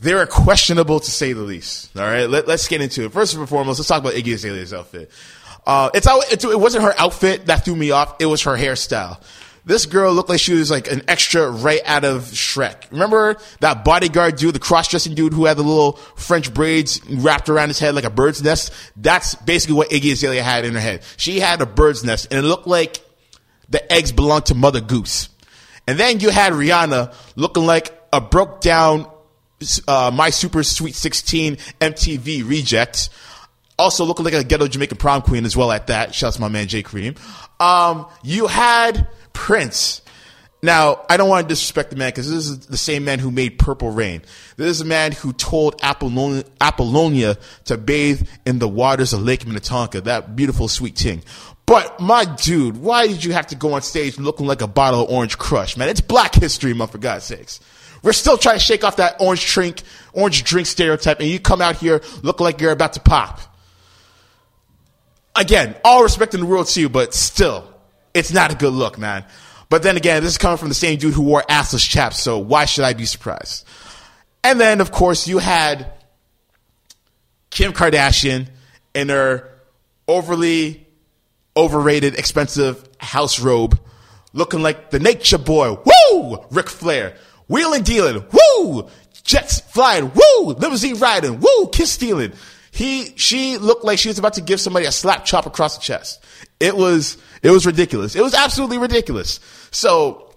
They 0.01 0.13
were 0.13 0.25
questionable 0.25 0.99
to 0.99 1.11
say 1.11 1.33
the 1.33 1.41
least. 1.41 1.97
All 1.97 2.03
right, 2.03 2.29
Let, 2.29 2.47
us 2.49 2.67
get 2.67 2.81
into 2.81 3.05
it. 3.05 3.11
First 3.11 3.35
and 3.35 3.47
foremost, 3.49 3.79
let's 3.79 3.87
talk 3.87 4.01
about 4.01 4.13
Iggy 4.13 4.33
Azalea's 4.33 4.73
outfit. 4.73 5.09
Uh, 5.65 5.89
it's 5.93 6.07
it 6.45 6.59
wasn't 6.59 6.83
her 6.83 6.93
outfit 6.97 7.47
that 7.47 7.65
threw 7.65 7.75
me 7.75 7.91
off. 7.91 8.15
It 8.19 8.25
was 8.25 8.43
her 8.43 8.55
hairstyle. 8.55 9.21
This 9.67 9.85
girl 9.85 10.13
looked 10.13 10.29
like 10.29 10.39
she 10.39 10.53
was 10.53 10.71
like 10.71 10.89
an 10.89 11.01
extra 11.09 11.51
right 11.51 11.81
out 11.83 12.05
of 12.05 12.23
Shrek. 12.23 12.89
Remember 12.89 13.35
that 13.59 13.83
bodyguard 13.83 14.37
dude, 14.37 14.55
the 14.55 14.59
cross-dressing 14.59 15.13
dude 15.13 15.33
who 15.33 15.43
had 15.43 15.57
the 15.57 15.61
little 15.61 15.97
French 16.15 16.53
braids 16.53 17.01
wrapped 17.09 17.49
around 17.49 17.67
his 17.67 17.77
head 17.77 17.93
like 17.93 18.05
a 18.05 18.09
bird's 18.09 18.41
nest? 18.41 18.71
That's 18.95 19.35
basically 19.35 19.75
what 19.75 19.89
Iggy 19.89 20.13
Azalea 20.13 20.41
had 20.41 20.63
in 20.63 20.73
her 20.73 20.79
head. 20.79 21.03
She 21.17 21.41
had 21.41 21.61
a 21.61 21.65
bird's 21.65 22.01
nest 22.05 22.27
and 22.31 22.39
it 22.39 22.47
looked 22.47 22.65
like 22.65 23.03
the 23.67 23.91
eggs 23.91 24.13
belonged 24.13 24.45
to 24.45 24.55
Mother 24.55 24.79
Goose. 24.79 25.27
And 25.85 25.99
then 25.99 26.21
you 26.21 26.29
had 26.29 26.53
Rihanna 26.53 27.13
looking 27.35 27.65
like 27.65 27.91
a 28.13 28.21
broke 28.21 28.61
down 28.61 29.11
uh, 29.85 30.11
My 30.13 30.29
Super 30.29 30.63
Sweet 30.63 30.95
16 30.95 31.57
MTV 31.81 32.47
reject. 32.47 33.09
Also 33.77 34.05
looking 34.05 34.23
like 34.23 34.33
a 34.33 34.45
ghetto 34.45 34.65
Jamaican 34.69 34.97
prom 34.97 35.23
queen 35.23 35.43
as 35.43 35.57
well 35.57 35.73
at 35.73 35.87
that. 35.87 36.15
Shouts 36.15 36.37
to 36.37 36.41
my 36.41 36.47
man 36.47 36.69
Jay 36.69 36.83
Cream. 36.83 37.15
Um, 37.59 38.07
you 38.23 38.47
had 38.47 39.09
Prince. 39.37 40.01
Now, 40.63 41.05
I 41.07 41.15
don't 41.17 41.29
want 41.29 41.47
to 41.47 41.47
disrespect 41.47 41.91
the 41.91 41.95
man 41.95 42.09
because 42.09 42.27
this 42.27 42.47
is 42.47 42.65
the 42.65 42.77
same 42.77 43.05
man 43.05 43.19
who 43.19 43.29
made 43.29 43.59
Purple 43.59 43.91
Rain. 43.91 44.23
This 44.55 44.71
is 44.71 44.81
a 44.81 44.85
man 44.85 45.11
who 45.11 45.31
told 45.31 45.79
Apollonia, 45.83 46.43
Apollonia 46.59 47.37
to 47.65 47.77
bathe 47.77 48.27
in 48.47 48.57
the 48.57 48.67
waters 48.67 49.13
of 49.13 49.21
Lake 49.21 49.45
Minnetonka, 49.45 50.01
that 50.01 50.35
beautiful 50.35 50.67
sweet 50.67 50.97
thing. 50.97 51.21
But 51.67 51.99
my 51.99 52.25
dude, 52.25 52.77
why 52.77 53.05
did 53.05 53.23
you 53.23 53.33
have 53.33 53.45
to 53.47 53.55
go 53.55 53.73
on 53.73 53.83
stage 53.83 54.17
looking 54.17 54.47
like 54.47 54.63
a 54.63 54.67
bottle 54.67 55.03
of 55.03 55.11
Orange 55.11 55.37
Crush, 55.37 55.77
man? 55.77 55.87
It's 55.87 56.01
Black 56.01 56.33
History 56.33 56.73
Month, 56.73 56.93
for 56.93 56.97
God's 56.97 57.25
sakes. 57.25 57.59
We're 58.01 58.13
still 58.13 58.37
trying 58.37 58.55
to 58.55 58.63
shake 58.63 58.83
off 58.83 58.95
that 58.95 59.17
orange 59.21 59.45
drink, 59.53 59.83
orange 60.13 60.43
drink 60.43 60.65
stereotype, 60.65 61.19
and 61.19 61.29
you 61.29 61.39
come 61.39 61.61
out 61.61 61.75
here 61.75 62.01
looking 62.23 62.43
like 62.43 62.59
you're 62.59 62.71
about 62.71 62.93
to 62.93 62.99
pop. 62.99 63.39
Again, 65.35 65.75
all 65.85 66.01
respect 66.01 66.33
in 66.33 66.39
the 66.39 66.47
world 66.47 66.65
to 66.67 66.81
you, 66.81 66.89
but 66.89 67.13
still, 67.13 67.76
it's 68.17 68.31
not 68.31 68.51
a 68.51 68.55
good 68.55 68.73
look, 68.73 68.97
man. 68.97 69.23
But 69.69 69.83
then 69.83 69.97
again, 69.97 70.23
this 70.23 70.33
is 70.33 70.37
coming 70.37 70.57
from 70.57 70.69
the 70.69 70.75
same 70.75 70.97
dude 70.97 71.13
who 71.13 71.21
wore 71.21 71.43
assless 71.49 71.87
chaps, 71.87 72.21
so 72.21 72.37
why 72.39 72.65
should 72.65 72.85
I 72.85 72.93
be 72.93 73.05
surprised? 73.05 73.65
And 74.43 74.59
then, 74.59 74.81
of 74.81 74.91
course, 74.91 75.27
you 75.27 75.39
had 75.39 75.91
Kim 77.49 77.73
Kardashian 77.73 78.47
in 78.93 79.09
her 79.09 79.49
overly 80.07 80.87
overrated, 81.55 82.17
expensive 82.17 82.87
house 82.99 83.39
robe, 83.39 83.79
looking 84.33 84.61
like 84.61 84.89
the 84.91 84.99
nature 84.99 85.37
boy. 85.37 85.77
Woo! 85.83 86.45
Ric 86.51 86.69
Flair. 86.69 87.15
Wheeling 87.47 87.83
dealing. 87.83 88.23
Woo! 88.31 88.89
Jets 89.23 89.59
flying. 89.61 90.11
Woo! 90.13 90.53
Limousine 90.53 90.97
riding. 90.99 91.39
Woo! 91.39 91.67
Kiss 91.71 91.91
stealing. 91.91 92.33
He, 92.77 93.11
she 93.15 93.57
looked 93.57 93.83
like 93.83 93.97
she 93.97 94.07
was 94.07 94.19
about 94.19 94.33
to 94.33 94.41
give 94.41 94.61
somebody 94.61 94.85
a 94.85 94.91
slap 94.91 95.25
chop 95.25 95.47
across 95.47 95.75
the 95.75 95.81
chest. 95.81 96.23
It 96.59 96.77
was, 96.77 97.17
it 97.41 97.49
was 97.49 97.65
ridiculous. 97.65 98.15
It 98.15 98.21
was 98.21 98.35
absolutely 98.35 98.77
ridiculous. 98.77 99.39
So, 99.71 100.31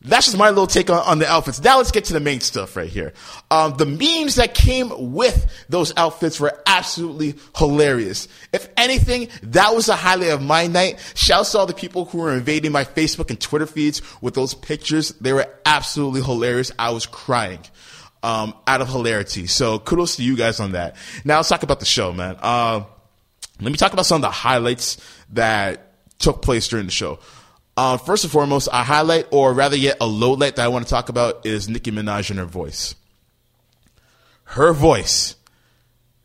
that's 0.00 0.24
just 0.24 0.38
my 0.38 0.48
little 0.48 0.66
take 0.66 0.88
on, 0.88 1.00
on, 1.00 1.18
the 1.18 1.28
outfits. 1.30 1.62
Now 1.62 1.76
let's 1.76 1.90
get 1.90 2.06
to 2.06 2.14
the 2.14 2.20
main 2.20 2.40
stuff 2.40 2.76
right 2.76 2.88
here. 2.88 3.12
Um, 3.50 3.76
the 3.76 3.84
memes 3.84 4.36
that 4.36 4.54
came 4.54 5.12
with 5.12 5.46
those 5.68 5.92
outfits 5.98 6.40
were 6.40 6.58
absolutely 6.66 7.34
hilarious. 7.58 8.26
If 8.54 8.70
anything, 8.78 9.28
that 9.42 9.74
was 9.74 9.90
a 9.90 9.94
highlight 9.94 10.30
of 10.30 10.40
my 10.40 10.68
night. 10.68 10.98
Shouts 11.14 11.52
to 11.52 11.58
all 11.58 11.66
the 11.66 11.74
people 11.74 12.06
who 12.06 12.18
were 12.18 12.32
invading 12.32 12.72
my 12.72 12.84
Facebook 12.84 13.28
and 13.28 13.38
Twitter 13.38 13.66
feeds 13.66 14.00
with 14.22 14.32
those 14.32 14.54
pictures. 14.54 15.10
They 15.20 15.34
were 15.34 15.46
absolutely 15.66 16.22
hilarious. 16.22 16.72
I 16.78 16.88
was 16.88 17.04
crying. 17.04 17.60
Um, 18.24 18.54
out 18.68 18.80
of 18.80 18.88
hilarity. 18.88 19.48
So 19.48 19.80
kudos 19.80 20.14
to 20.16 20.22
you 20.22 20.36
guys 20.36 20.60
on 20.60 20.72
that. 20.72 20.94
Now 21.24 21.38
let's 21.38 21.48
talk 21.48 21.64
about 21.64 21.80
the 21.80 21.86
show, 21.86 22.12
man. 22.12 22.36
Uh, 22.40 22.84
let 23.60 23.72
me 23.72 23.76
talk 23.76 23.92
about 23.92 24.06
some 24.06 24.16
of 24.16 24.22
the 24.22 24.30
highlights 24.30 24.96
that 25.30 25.92
took 26.20 26.40
place 26.40 26.68
during 26.68 26.86
the 26.86 26.92
show. 26.92 27.18
Uh, 27.76 27.96
first 27.96 28.24
and 28.24 28.32
foremost, 28.32 28.68
a 28.72 28.82
highlight, 28.82 29.26
or 29.30 29.52
rather 29.52 29.76
yet 29.76 29.96
a 30.00 30.06
low 30.06 30.32
light 30.32 30.56
that 30.56 30.64
I 30.64 30.68
want 30.68 30.86
to 30.86 30.90
talk 30.90 31.08
about 31.08 31.46
is 31.46 31.68
Nicki 31.68 31.90
Minaj 31.90 32.30
and 32.30 32.38
her 32.38 32.44
voice. 32.44 32.94
Her 34.44 34.72
voice 34.72 35.36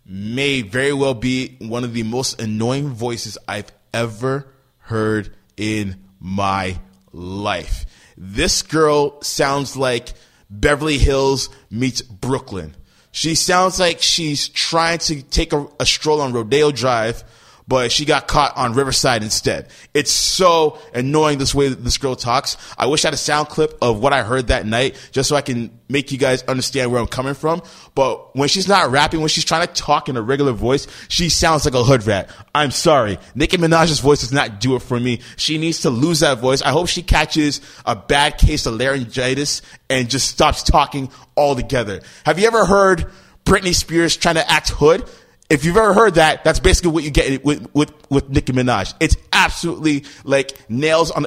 may 0.05 0.61
very 0.61 0.93
well 0.93 1.13
be 1.13 1.55
one 1.59 1.83
of 1.83 1.93
the 1.93 2.03
most 2.03 2.41
annoying 2.41 2.89
voices 2.89 3.37
I've 3.47 3.71
ever 3.93 4.47
heard 4.79 5.33
in 5.55 5.95
my 6.19 6.79
life. 7.11 7.85
This 8.17 8.61
girl 8.61 9.21
sounds 9.21 9.77
like 9.77 10.13
Beverly 10.49 10.97
Hills 10.97 11.49
meets 11.69 12.01
Brooklyn. 12.01 12.75
She 13.11 13.35
sounds 13.35 13.79
like 13.79 14.01
she's 14.01 14.47
trying 14.47 14.99
to 14.99 15.21
take 15.23 15.53
a, 15.53 15.67
a 15.79 15.85
stroll 15.85 16.21
on 16.21 16.33
Rodeo 16.33 16.71
Drive 16.71 17.23
but 17.67 17.91
she 17.91 18.05
got 18.05 18.27
caught 18.27 18.55
on 18.55 18.73
Riverside 18.73 19.23
instead. 19.23 19.67
It's 19.93 20.11
so 20.11 20.79
annoying 20.93 21.37
this 21.37 21.53
way 21.53 21.69
that 21.69 21.83
this 21.83 21.97
girl 21.97 22.15
talks. 22.15 22.55
I 22.77 22.85
wish 22.85 23.03
I 23.03 23.09
had 23.09 23.13
a 23.13 23.17
sound 23.17 23.49
clip 23.49 23.77
of 23.81 23.99
what 23.99 24.13
I 24.13 24.23
heard 24.23 24.47
that 24.47 24.65
night 24.65 24.95
just 25.11 25.27
so 25.29 25.35
I 25.35 25.41
can 25.41 25.77
make 25.89 26.11
you 26.11 26.17
guys 26.17 26.43
understand 26.43 26.91
where 26.91 27.01
I'm 27.01 27.07
coming 27.07 27.33
from. 27.33 27.61
But 27.93 28.35
when 28.35 28.47
she's 28.47 28.67
not 28.67 28.89
rapping, 28.91 29.19
when 29.19 29.29
she's 29.29 29.45
trying 29.45 29.67
to 29.67 29.73
talk 29.73 30.07
in 30.07 30.15
a 30.15 30.21
regular 30.21 30.53
voice, 30.53 30.87
she 31.09 31.29
sounds 31.29 31.65
like 31.65 31.73
a 31.73 31.83
hood 31.83 32.05
rat. 32.07 32.29
I'm 32.55 32.71
sorry. 32.71 33.19
Nicki 33.35 33.57
Minaj's 33.57 33.99
voice 33.99 34.21
does 34.21 34.31
not 34.31 34.61
do 34.61 34.75
it 34.75 34.81
for 34.81 34.99
me. 34.99 35.19
She 35.35 35.57
needs 35.57 35.81
to 35.81 35.89
lose 35.89 36.21
that 36.21 36.39
voice. 36.39 36.61
I 36.61 36.69
hope 36.69 36.87
she 36.87 37.03
catches 37.03 37.59
a 37.85 37.95
bad 37.95 38.37
case 38.37 38.65
of 38.65 38.75
laryngitis 38.75 39.61
and 39.89 40.09
just 40.09 40.29
stops 40.29 40.63
talking 40.63 41.09
altogether. 41.35 42.01
Have 42.25 42.39
you 42.39 42.47
ever 42.47 42.65
heard 42.65 43.05
Britney 43.45 43.75
Spears 43.75 44.15
trying 44.15 44.35
to 44.35 44.49
act 44.49 44.69
hood? 44.69 45.07
If 45.49 45.63
you've 45.63 45.77
ever 45.77 45.93
heard 45.93 46.15
that, 46.15 46.43
that's 46.43 46.59
basically 46.59 46.91
what 46.91 47.05
you 47.05 47.09
get 47.09 47.43
with, 47.45 47.73
with, 47.73 47.93
with 48.11 48.29
Nicki 48.29 48.51
Minaj. 48.51 48.93
It's 48.99 49.15
absolutely 49.31 50.03
like 50.25 50.51
nails 50.69 51.09
on, 51.09 51.25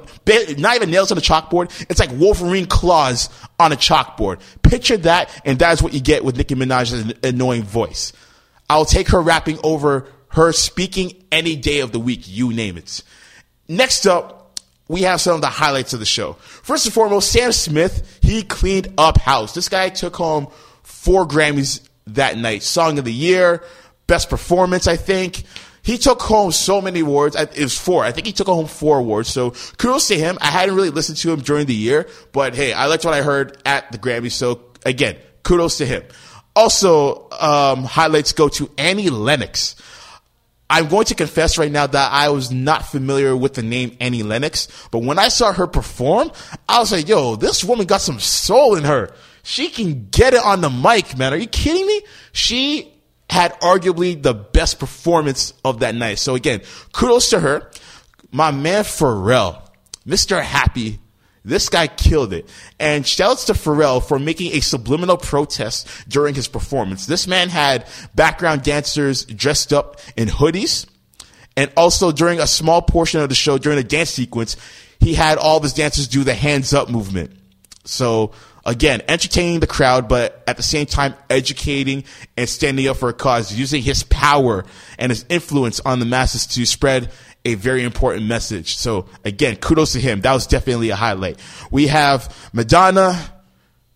not 0.59 0.77
even 0.77 0.91
nails 0.91 1.11
on 1.11 1.17
a 1.17 1.23
chalkboard. 1.23 1.71
It's 1.89 1.99
like 1.99 2.11
Wolverine 2.13 2.67
claws 2.67 3.31
on 3.59 3.73
a 3.73 3.77
chalkboard. 3.77 4.41
Picture 4.63 4.99
that, 4.99 5.31
and 5.47 5.59
that 5.61 5.73
is 5.73 5.83
what 5.83 5.95
you 5.95 6.01
get 6.01 6.23
with 6.23 6.37
Nicki 6.37 6.55
Minaj's 6.55 7.15
annoying 7.25 7.63
voice. 7.63 8.13
I'll 8.69 8.85
take 8.85 9.09
her 9.09 9.21
rapping 9.23 9.59
over 9.65 10.07
her 10.29 10.53
speaking 10.53 11.25
any 11.33 11.57
day 11.57 11.81
of 11.81 11.93
the 11.93 11.99
week, 11.99 12.21
you 12.25 12.53
name 12.53 12.77
it. 12.77 13.03
Next 13.69 14.07
up, 14.07 14.61
we 14.87 15.03
have 15.03 15.21
some 15.21 15.37
of 15.37 15.41
the 15.41 15.47
highlights 15.47 15.95
of 15.95 16.01
the 16.01 16.07
show. 16.07 16.35
First 16.35 16.85
and 16.85 16.93
foremost, 16.93 17.33
Sam 17.33 17.53
Smith, 17.53 18.19
he 18.23 18.43
cleaned 18.43 18.93
up 18.99 19.19
house. 19.19 19.55
This 19.55 19.69
guy 19.69 19.89
took 19.89 20.17
home 20.17 20.49
four 20.83 21.27
Grammys 21.27 21.81
that 22.09 22.37
night. 22.37 22.63
Song 22.63 22.99
of 22.99 23.05
the 23.05 23.13
Year, 23.13 23.63
Best 24.11 24.29
performance, 24.29 24.89
I 24.89 24.97
think. 24.97 25.45
He 25.83 25.97
took 25.97 26.21
home 26.21 26.51
so 26.51 26.81
many 26.81 26.99
awards. 26.99 27.37
It 27.37 27.57
was 27.57 27.79
four. 27.79 28.03
I 28.05 28.11
think 28.11 28.27
he 28.27 28.33
took 28.33 28.49
home 28.49 28.67
four 28.67 28.99
awards. 28.99 29.29
So 29.29 29.53
kudos 29.79 30.09
to 30.09 30.19
him. 30.19 30.37
I 30.41 30.49
hadn't 30.49 30.75
really 30.75 30.91
listened 30.91 31.19
to 31.19 31.33
him 31.33 31.39
during 31.39 31.67
the 31.67 31.77
year, 31.77 32.09
but 32.33 32.57
hey, 32.57 32.73
I 32.73 32.87
liked 32.87 33.05
what 33.05 33.15
I 33.15 33.23
heard 33.23 33.57
at 33.65 33.93
the 33.93 33.99
Grammy. 33.99 34.33
So 34.33 34.63
again, 34.85 35.17
kudos 35.45 35.79
to 35.79 35.87
him. 35.87 36.03
Also, 36.57 37.29
um, 37.31 37.85
highlights 37.85 38.33
go 38.33 38.49
to 38.49 38.69
Annie 38.77 39.11
Lennox. 39.11 39.77
I'm 40.69 40.89
going 40.89 41.05
to 41.05 41.15
confess 41.15 41.57
right 41.57 41.71
now 41.71 41.87
that 41.87 42.13
I 42.13 42.31
was 42.31 42.51
not 42.51 42.87
familiar 42.87 43.37
with 43.37 43.55
the 43.55 43.63
name 43.63 43.97
Annie 44.01 44.25
Lennox, 44.25 44.67
but 44.91 45.05
when 45.05 45.21
I 45.21 45.29
saw 45.29 45.53
her 45.53 45.69
perform, 45.69 46.33
I 46.69 46.81
was 46.81 46.91
like, 46.91 47.07
yo, 47.07 47.37
this 47.37 47.63
woman 47.63 47.87
got 47.87 48.01
some 48.01 48.19
soul 48.19 48.75
in 48.75 48.83
her. 48.83 49.13
She 49.45 49.69
can 49.69 50.09
get 50.11 50.35
it 50.35 50.45
on 50.45 50.63
the 50.63 50.71
mic, 50.71 51.17
man. 51.17 51.33
Are 51.33 51.37
you 51.37 51.47
kidding 51.47 51.87
me? 51.87 52.03
She 52.33 53.00
had 53.31 53.59
arguably 53.61 54.21
the 54.21 54.35
best 54.35 54.81
performance 54.81 55.55
of 55.65 55.81
that 55.81 55.95
night. 55.95 56.19
So 56.19 56.35
again, 56.35 56.63
kudos 56.93 57.31
to 57.31 57.39
her. 57.39 57.71
My 58.33 58.51
man 58.51 58.83
Pharrell, 58.83 59.63
Mr. 60.05 60.43
Happy, 60.43 60.99
this 61.45 61.69
guy 61.69 61.87
killed 61.87 62.33
it. 62.33 62.49
And 62.81 63.07
shouts 63.07 63.45
to 63.45 63.53
Pharrell 63.53 64.05
for 64.05 64.19
making 64.19 64.53
a 64.55 64.61
subliminal 64.61 65.17
protest 65.17 65.89
during 66.09 66.35
his 66.35 66.49
performance. 66.49 67.07
This 67.07 67.29
man 67.29 67.51
had 67.51 67.87
background 68.17 68.65
dancers 68.65 69.25
dressed 69.25 69.73
up 69.73 70.01
in 70.17 70.27
hoodies. 70.27 70.87
And 71.57 71.73
also 71.77 72.11
during 72.11 72.41
a 72.41 72.49
small 72.49 72.83
portion 72.83 73.21
of 73.21 73.29
the 73.29 73.37
show, 73.37 73.59
during 73.59 73.79
the 73.79 73.85
dance 73.85 74.11
sequence, 74.11 74.57
he 74.99 75.15
had 75.15 75.39
all 75.39 75.57
of 75.57 75.63
his 75.63 75.73
dancers 75.73 76.09
do 76.09 76.25
the 76.25 76.35
hands 76.35 76.75
up 76.75 76.91
movement. 76.91 77.31
So 77.85 78.33
again, 78.65 79.03
entertaining 79.09 79.61
the 79.61 79.67
crowd, 79.67 80.09
but 80.09 80.43
at 80.47 80.57
the 80.57 80.63
same 80.63 80.87
time 80.87 81.15
educating 81.29 82.05
and 82.37 82.49
standing 82.49 82.89
up 82.89 82.97
for 82.97 83.09
a 83.09 83.15
cause, 83.15 83.53
using 83.53 83.83
his 83.83 84.03
power 84.05 84.65
and 84.99 85.11
his 85.11 85.25
influence 85.29 85.81
on 85.81 85.99
the 85.99 86.07
masses 86.07 86.47
to 86.47 86.67
spread 86.67 87.11
a 87.45 87.55
very 87.55 87.83
important 87.83 88.27
message. 88.27 88.77
So 88.77 89.07
again, 89.25 89.57
kudos 89.57 89.93
to 89.93 90.01
him. 90.01 90.21
That 90.21 90.33
was 90.33 90.47
definitely 90.47 90.91
a 90.91 90.97
highlight. 90.97 91.41
We 91.71 91.87
have 91.87 92.35
Madonna 92.53 93.19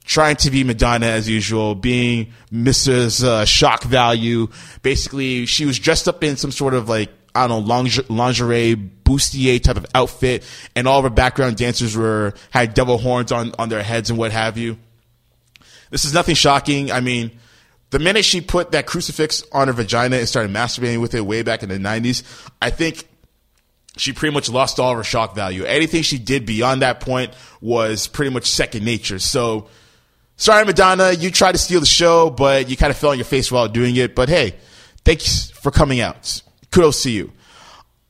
trying 0.05 0.37
to 0.37 0.51
be 0.51 0.65
Madonna 0.65 1.07
as 1.07 1.29
usual, 1.29 1.75
being 1.75 2.33
Mrs. 2.53 3.25
Uh, 3.25 3.45
shock 3.45 3.83
value. 3.83 4.49
Basically, 4.83 5.47
she 5.47 5.67
was 5.67 5.79
dressed 5.79 6.09
up 6.09 6.23
in 6.23 6.37
some 6.37 6.53
sort 6.53 6.75
of 6.75 6.89
like, 6.89 7.11
I 7.35 7.49
don't 7.49 7.63
know, 7.63 7.75
lingerie, 7.75 8.05
lingerie 8.09 8.91
bustier 9.05 9.63
type 9.63 9.77
of 9.77 9.87
outfit, 9.95 10.45
and 10.75 10.89
all 10.89 10.99
of 10.99 11.05
her 11.05 11.11
background 11.11 11.57
dancers 11.57 11.97
were, 11.97 12.35
had 12.51 12.75
devil 12.75 12.99
horns 12.99 13.33
on, 13.33 13.53
on 13.59 13.69
their 13.69 13.83
heads 13.83 14.11
and 14.11 14.19
what 14.19 14.33
have 14.33 14.59
you. 14.59 14.79
This 15.91 16.05
is 16.05 16.13
nothing 16.13 16.35
shocking. 16.35 16.91
I 16.91 17.01
mean, 17.01 17.31
the 17.91 17.99
minute 17.99 18.25
she 18.25 18.41
put 18.41 18.73
that 18.73 18.87
crucifix 18.87 19.45
on 19.53 19.69
her 19.69 19.73
vagina 19.73 20.17
and 20.17 20.29
started 20.29 20.53
masturbating 20.53 21.01
with 21.01 21.15
it 21.15 21.21
way 21.21 21.43
back 21.43 21.63
in 21.63 21.69
the 21.69 21.79
90s, 21.79 22.25
I 22.61 22.71
think 22.71 23.07
she 23.97 24.13
pretty 24.13 24.35
much 24.35 24.49
lost 24.49 24.81
all 24.81 24.91
of 24.91 24.97
her 24.97 25.05
shock 25.05 25.35
value. 25.35 25.65
Anything 25.65 26.03
she 26.03 26.19
did 26.19 26.47
beyond 26.47 26.83
that 26.83 27.01
point 27.01 27.33
was 27.61 28.09
pretty 28.09 28.33
much 28.33 28.47
second 28.47 28.85
nature. 28.85 29.19
So, 29.19 29.69
sorry, 30.37 30.65
Madonna, 30.65 31.13
you 31.13 31.31
tried 31.31 31.53
to 31.53 31.59
steal 31.59 31.81
the 31.81 31.87
show, 31.87 32.31
but 32.31 32.69
you 32.69 32.77
kind 32.77 32.91
of 32.91 32.97
fell 32.97 33.11
on 33.11 33.19
your 33.19 33.25
face 33.25 33.53
while 33.53 33.69
doing 33.69 33.95
it. 33.97 34.15
But 34.15 34.29
hey, 34.29 34.57
thanks 35.05 35.51
for 35.51 35.71
coming 35.71 36.01
out. 36.01 36.43
Kudos 36.73 37.03
to 37.05 37.11
you. 37.11 37.33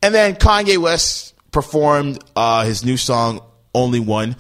And 0.05 0.15
then 0.15 0.35
Kanye 0.35 0.77
West 0.77 1.33
performed 1.51 2.23
uh, 2.37 2.67
his 2.67 2.85
new 2.85 2.99
song, 2.99 3.41
Only 3.75 4.01
One. 4.01 4.37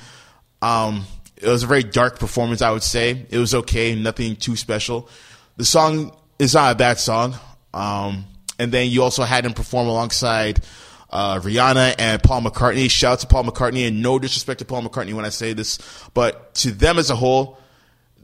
Um, 0.60 1.06
it 1.38 1.48
was 1.48 1.62
a 1.62 1.66
very 1.66 1.82
dark 1.82 2.18
performance, 2.18 2.60
I 2.60 2.70
would 2.70 2.82
say. 2.82 3.24
It 3.30 3.38
was 3.38 3.54
okay, 3.54 3.94
nothing 3.94 4.36
too 4.36 4.56
special. 4.56 5.08
The 5.56 5.64
song 5.64 6.14
is 6.38 6.52
not 6.52 6.72
a 6.72 6.74
bad 6.74 6.98
song. 6.98 7.36
Um, 7.72 8.26
and 8.58 8.72
then 8.72 8.90
you 8.90 9.02
also 9.02 9.22
had 9.22 9.46
him 9.46 9.54
perform 9.54 9.88
alongside 9.88 10.62
uh, 11.08 11.40
Rihanna 11.40 11.94
and 11.98 12.22
Paul 12.22 12.42
McCartney. 12.42 12.90
Shout 12.90 13.12
out 13.12 13.20
to 13.20 13.26
Paul 13.26 13.44
McCartney, 13.44 13.88
and 13.88 14.02
no 14.02 14.18
disrespect 14.18 14.58
to 14.58 14.66
Paul 14.66 14.82
McCartney 14.82 15.14
when 15.14 15.24
I 15.24 15.30
say 15.30 15.54
this, 15.54 15.78
but 16.12 16.54
to 16.56 16.72
them 16.72 16.98
as 16.98 17.08
a 17.08 17.16
whole, 17.16 17.58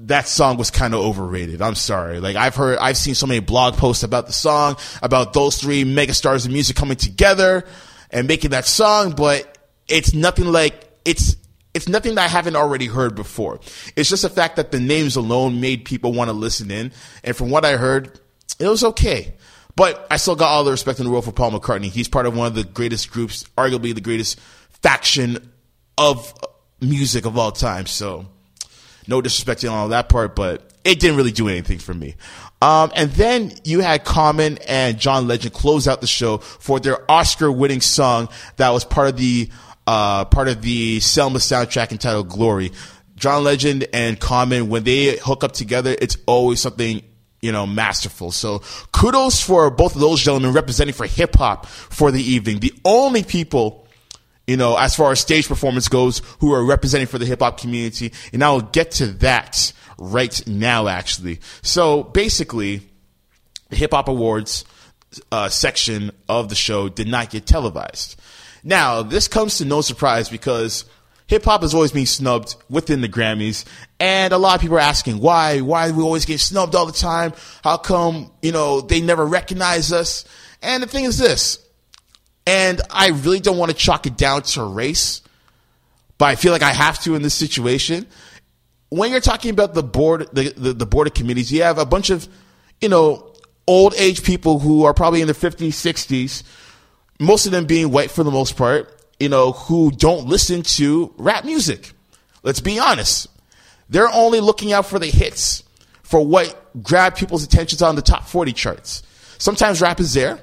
that 0.07 0.27
song 0.27 0.57
was 0.57 0.71
kind 0.71 0.95
of 0.95 1.01
overrated. 1.01 1.61
I'm 1.61 1.75
sorry. 1.75 2.21
Like 2.21 2.37
I've 2.37 2.55
heard, 2.55 2.79
I've 2.79 2.97
seen 2.97 3.15
so 3.15 3.27
many 3.27 3.41
blog 3.41 3.75
posts 3.75 4.03
about 4.03 4.27
the 4.27 4.33
song, 4.33 4.77
about 5.03 5.33
those 5.33 5.61
three 5.61 5.85
megastars 5.85 6.47
of 6.47 6.53
music 6.53 6.77
coming 6.77 6.97
together 6.97 7.65
and 8.11 8.27
making 8.27 8.51
that 8.51 8.67
song, 8.67 9.13
but 9.13 9.59
it's 9.89 10.15
nothing 10.15 10.47
like 10.47 10.89
it's 11.05 11.37
it's 11.75 11.89
nothing 11.89 12.17
that 12.17 12.25
I 12.25 12.29
haven't 12.29 12.57
already 12.57 12.87
heard 12.87 13.15
before. 13.15 13.61
It's 13.95 14.09
just 14.09 14.23
the 14.23 14.29
fact 14.29 14.57
that 14.57 14.73
the 14.73 14.81
names 14.81 15.17
alone 15.17 15.61
made 15.61 15.85
people 15.85 16.13
want 16.13 16.29
to 16.29 16.33
listen 16.33 16.71
in. 16.71 16.93
And 17.23 17.37
from 17.37 17.51
what 17.51 17.65
I 17.65 17.77
heard, 17.77 18.19
it 18.59 18.67
was 18.67 18.83
okay. 18.83 19.35
But 19.77 20.05
I 20.11 20.17
still 20.17 20.35
got 20.35 20.49
all 20.49 20.65
the 20.65 20.73
respect 20.73 20.99
in 20.99 21.05
the 21.05 21.13
world 21.13 21.25
for 21.25 21.33
Paul 21.33 21.53
McCartney. 21.53 21.85
He's 21.85 22.09
part 22.09 22.27
of 22.27 22.37
one 22.37 22.49
of 22.49 22.55
the 22.57 22.65
greatest 22.65 23.11
groups, 23.13 23.45
arguably 23.57 23.95
the 23.95 24.01
greatest 24.01 24.41
faction 24.83 25.53
of 25.97 26.35
music 26.81 27.25
of 27.25 27.39
all 27.39 27.53
time. 27.53 27.87
So 27.87 28.27
no 29.11 29.21
disrespect 29.21 29.65
on 29.65 29.91
that 29.91 30.09
part, 30.09 30.35
but 30.35 30.71
it 30.85 31.01
didn't 31.01 31.17
really 31.17 31.33
do 31.33 31.49
anything 31.49 31.79
for 31.79 31.93
me. 31.93 32.15
Um, 32.63 32.93
and 32.95 33.11
then 33.13 33.53
you 33.65 33.81
had 33.81 34.05
Common 34.05 34.59
and 34.69 34.99
John 34.99 35.27
Legend 35.27 35.53
close 35.53 35.89
out 35.89 36.01
the 36.01 36.07
show 36.07 36.39
for 36.39 36.79
their 36.81 37.11
Oscar 37.11 37.51
winning 37.51 37.81
song 37.81 38.29
that 38.57 38.71
was 38.71 38.85
part 38.85 39.09
of 39.09 39.17
the 39.17 39.51
uh, 39.87 40.25
part 40.27 40.49
of 40.49 40.63
the 40.63 41.01
Selma 41.01 41.39
soundtrack 41.39 41.91
entitled 41.91 42.29
Glory. 42.29 42.73
John 43.17 43.45
Legend 43.45 43.87
and 43.93 44.19
Common, 44.19 44.69
when 44.69 44.85
they 44.85 45.19
hook 45.19 45.43
up 45.43 45.53
together, 45.53 45.95
it's 46.01 46.17
always 46.27 46.61
something, 46.61 47.03
you 47.43 47.53
know, 47.53 47.67
masterful. 47.67 48.31
So 48.31 48.61
kudos 48.93 49.41
for 49.41 49.71
both 49.71 49.95
of 49.95 50.01
those 50.01 50.23
gentlemen 50.23 50.53
representing 50.53 50.95
for 50.95 51.07
hip 51.07 51.37
hop 51.37 51.67
for 51.67 52.11
the 52.11 52.23
evening. 52.23 52.61
The 52.61 52.73
only 52.85 53.23
people, 53.23 53.80
you 54.51 54.57
know, 54.57 54.77
as 54.77 54.97
far 54.97 55.13
as 55.13 55.21
stage 55.21 55.47
performance 55.47 55.87
goes, 55.87 56.23
who 56.41 56.53
are 56.53 56.65
representing 56.65 57.07
for 57.07 57.19
the 57.19 57.25
hip 57.25 57.39
hop 57.39 57.61
community. 57.61 58.13
And 58.33 58.43
I 58.43 58.51
will 58.51 58.63
get 58.63 58.91
to 58.93 59.07
that 59.19 59.73
right 59.97 60.45
now, 60.45 60.89
actually. 60.89 61.39
So 61.63 62.03
basically, 62.03 62.83
the 63.69 63.77
Hip 63.77 63.93
Hop 63.93 64.09
Awards 64.09 64.65
uh, 65.31 65.51
section 65.51 66.11
of 66.29 66.49
the 66.49 66.57
show 66.57 66.89
did 66.89 67.07
not 67.07 67.31
get 67.31 67.47
televised. 67.47 68.21
Now, 68.65 69.05
this 69.05 69.29
comes 69.29 69.59
to 69.59 69.65
no 69.65 69.83
surprise 69.83 70.29
because 70.29 70.85
hip 71.29 71.45
hop 71.45 71.63
has 71.63 71.73
always 71.73 71.93
been 71.93 72.05
snubbed 72.05 72.57
within 72.69 73.03
the 73.03 73.09
Grammys, 73.09 73.65
and 74.01 74.33
a 74.33 74.39
lot 74.39 74.57
of 74.57 74.63
people 74.63 74.79
are 74.79 74.81
asking 74.81 75.21
why. 75.21 75.61
Why 75.61 75.93
we 75.93 76.03
always 76.03 76.25
get 76.25 76.41
snubbed 76.41 76.75
all 76.75 76.87
the 76.87 76.93
time? 76.93 77.35
How 77.63 77.77
come 77.77 78.33
you 78.43 78.51
know 78.51 78.81
they 78.81 79.01
never 79.01 79.25
recognize 79.25 79.93
us? 79.93 80.25
And 80.61 80.83
the 80.83 80.89
thing 80.89 81.05
is 81.05 81.19
this, 81.19 81.65
and 82.51 82.81
I 82.91 83.11
really 83.11 83.39
don't 83.39 83.59
want 83.59 83.71
to 83.71 83.77
chalk 83.77 84.07
it 84.07 84.17
down 84.17 84.43
to 84.43 84.65
race, 84.65 85.23
but 86.19 86.25
I 86.25 86.35
feel 86.35 86.51
like 86.51 86.63
I 86.63 86.73
have 86.73 86.99
to 87.03 87.15
in 87.15 87.23
this 87.23 87.35
situation. 87.35 88.09
When 88.89 89.13
you're 89.13 89.21
talking 89.21 89.53
about 89.53 89.75
the 89.75 89.85
board, 89.85 90.27
the, 90.33 90.53
the, 90.57 90.73
the 90.73 90.87
board 90.87 91.07
of 91.07 91.15
committees, 91.15 91.53
you 91.53 91.63
have 91.63 91.79
a 91.79 91.87
bunch 91.87 92.11
of, 92.11 92.29
you 92.81 92.89
know, 92.89 93.33
old 93.69 93.95
age 93.97 94.25
people 94.25 94.59
who 94.59 94.83
are 94.83 94.93
probably 94.93 95.21
in 95.21 95.29
their 95.29 95.35
50s, 95.35 95.69
60s 95.69 96.43
most 97.21 97.47
of 97.47 97.53
them 97.53 97.67
being 97.67 97.93
white 97.93 98.11
for 98.11 98.25
the 98.25 98.31
most 98.31 98.57
part, 98.57 98.93
you 99.21 99.29
know, 99.29 99.53
who 99.53 99.93
don't 99.93 100.27
listen 100.27 100.63
to 100.63 101.15
rap 101.19 101.45
music. 101.45 101.93
Let's 102.43 102.61
be 102.61 102.79
honest. 102.81 103.29
They're 103.91 104.09
only 104.09 104.41
looking 104.41 104.73
out 104.73 104.87
for 104.87 104.99
the 104.99 105.07
hits, 105.07 105.63
for 106.03 106.25
what 106.25 106.83
grab 106.83 107.15
people's 107.15 107.45
attentions 107.45 107.83
on 107.83 107.95
the 107.95 108.03
top 108.03 108.27
40 108.27 108.55
charts. 108.55 109.03
Sometimes 109.39 109.83
rap 109.83 110.01
is 110.01 110.15
there, 110.15 110.41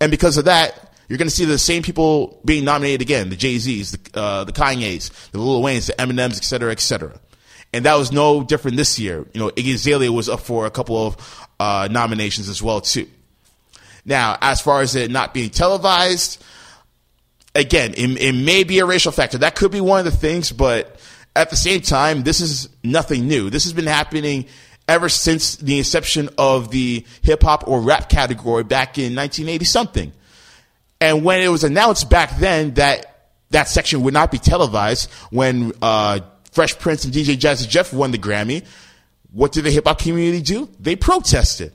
and 0.00 0.10
because 0.10 0.36
of 0.36 0.46
that, 0.46 0.89
you're 1.10 1.18
going 1.18 1.28
to 1.28 1.34
see 1.34 1.44
the 1.44 1.58
same 1.58 1.82
people 1.82 2.40
being 2.44 2.64
nominated 2.64 3.02
again: 3.02 3.30
the 3.30 3.36
Jay 3.36 3.58
Z's, 3.58 3.90
the 3.90 4.18
uh, 4.18 4.44
the 4.44 4.52
Kanye's, 4.52 5.10
the 5.32 5.40
Lil 5.40 5.60
Wayne's, 5.60 5.88
the 5.88 5.92
Eminems, 5.94 6.36
et 6.36 6.44
cetera, 6.44 6.70
et 6.70 6.78
cetera. 6.78 7.18
And 7.72 7.84
that 7.84 7.96
was 7.96 8.12
no 8.12 8.44
different 8.44 8.76
this 8.76 8.96
year. 8.96 9.26
You 9.34 9.40
know, 9.40 9.50
Iggy 9.50 9.74
Azalea 9.74 10.12
was 10.12 10.28
up 10.28 10.38
for 10.38 10.66
a 10.66 10.70
couple 10.70 11.04
of 11.04 11.48
uh, 11.58 11.88
nominations 11.90 12.48
as 12.48 12.62
well 12.62 12.80
too. 12.80 13.08
Now, 14.04 14.38
as 14.40 14.60
far 14.60 14.82
as 14.82 14.94
it 14.94 15.10
not 15.10 15.34
being 15.34 15.50
televised, 15.50 16.40
again, 17.56 17.92
it, 17.96 18.10
it 18.20 18.32
may 18.32 18.62
be 18.62 18.78
a 18.78 18.86
racial 18.86 19.10
factor. 19.10 19.38
That 19.38 19.56
could 19.56 19.72
be 19.72 19.80
one 19.80 19.98
of 19.98 20.04
the 20.04 20.16
things, 20.16 20.52
but 20.52 21.00
at 21.34 21.50
the 21.50 21.56
same 21.56 21.80
time, 21.80 22.22
this 22.22 22.40
is 22.40 22.68
nothing 22.84 23.26
new. 23.26 23.50
This 23.50 23.64
has 23.64 23.72
been 23.72 23.86
happening 23.86 24.46
ever 24.86 25.08
since 25.08 25.56
the 25.56 25.78
inception 25.78 26.28
of 26.38 26.70
the 26.70 27.04
hip 27.22 27.42
hop 27.42 27.66
or 27.66 27.80
rap 27.80 28.08
category 28.08 28.62
back 28.62 28.96
in 28.96 29.16
1980 29.16 29.64
something. 29.64 30.12
And 31.00 31.24
when 31.24 31.40
it 31.40 31.48
was 31.48 31.64
announced 31.64 32.10
back 32.10 32.38
then 32.38 32.74
that 32.74 33.06
that 33.50 33.68
section 33.68 34.02
would 34.02 34.14
not 34.14 34.30
be 34.30 34.38
televised, 34.38 35.10
when 35.30 35.72
uh, 35.82 36.20
Fresh 36.52 36.78
Prince 36.78 37.04
and 37.04 37.12
DJ 37.12 37.36
Jazzy 37.36 37.68
Jeff 37.68 37.92
won 37.92 38.10
the 38.10 38.18
Grammy, 38.18 38.64
what 39.32 39.52
did 39.52 39.64
the 39.64 39.70
hip 39.70 39.86
hop 39.86 39.98
community 39.98 40.42
do? 40.42 40.68
They 40.78 40.96
protested. 40.96 41.72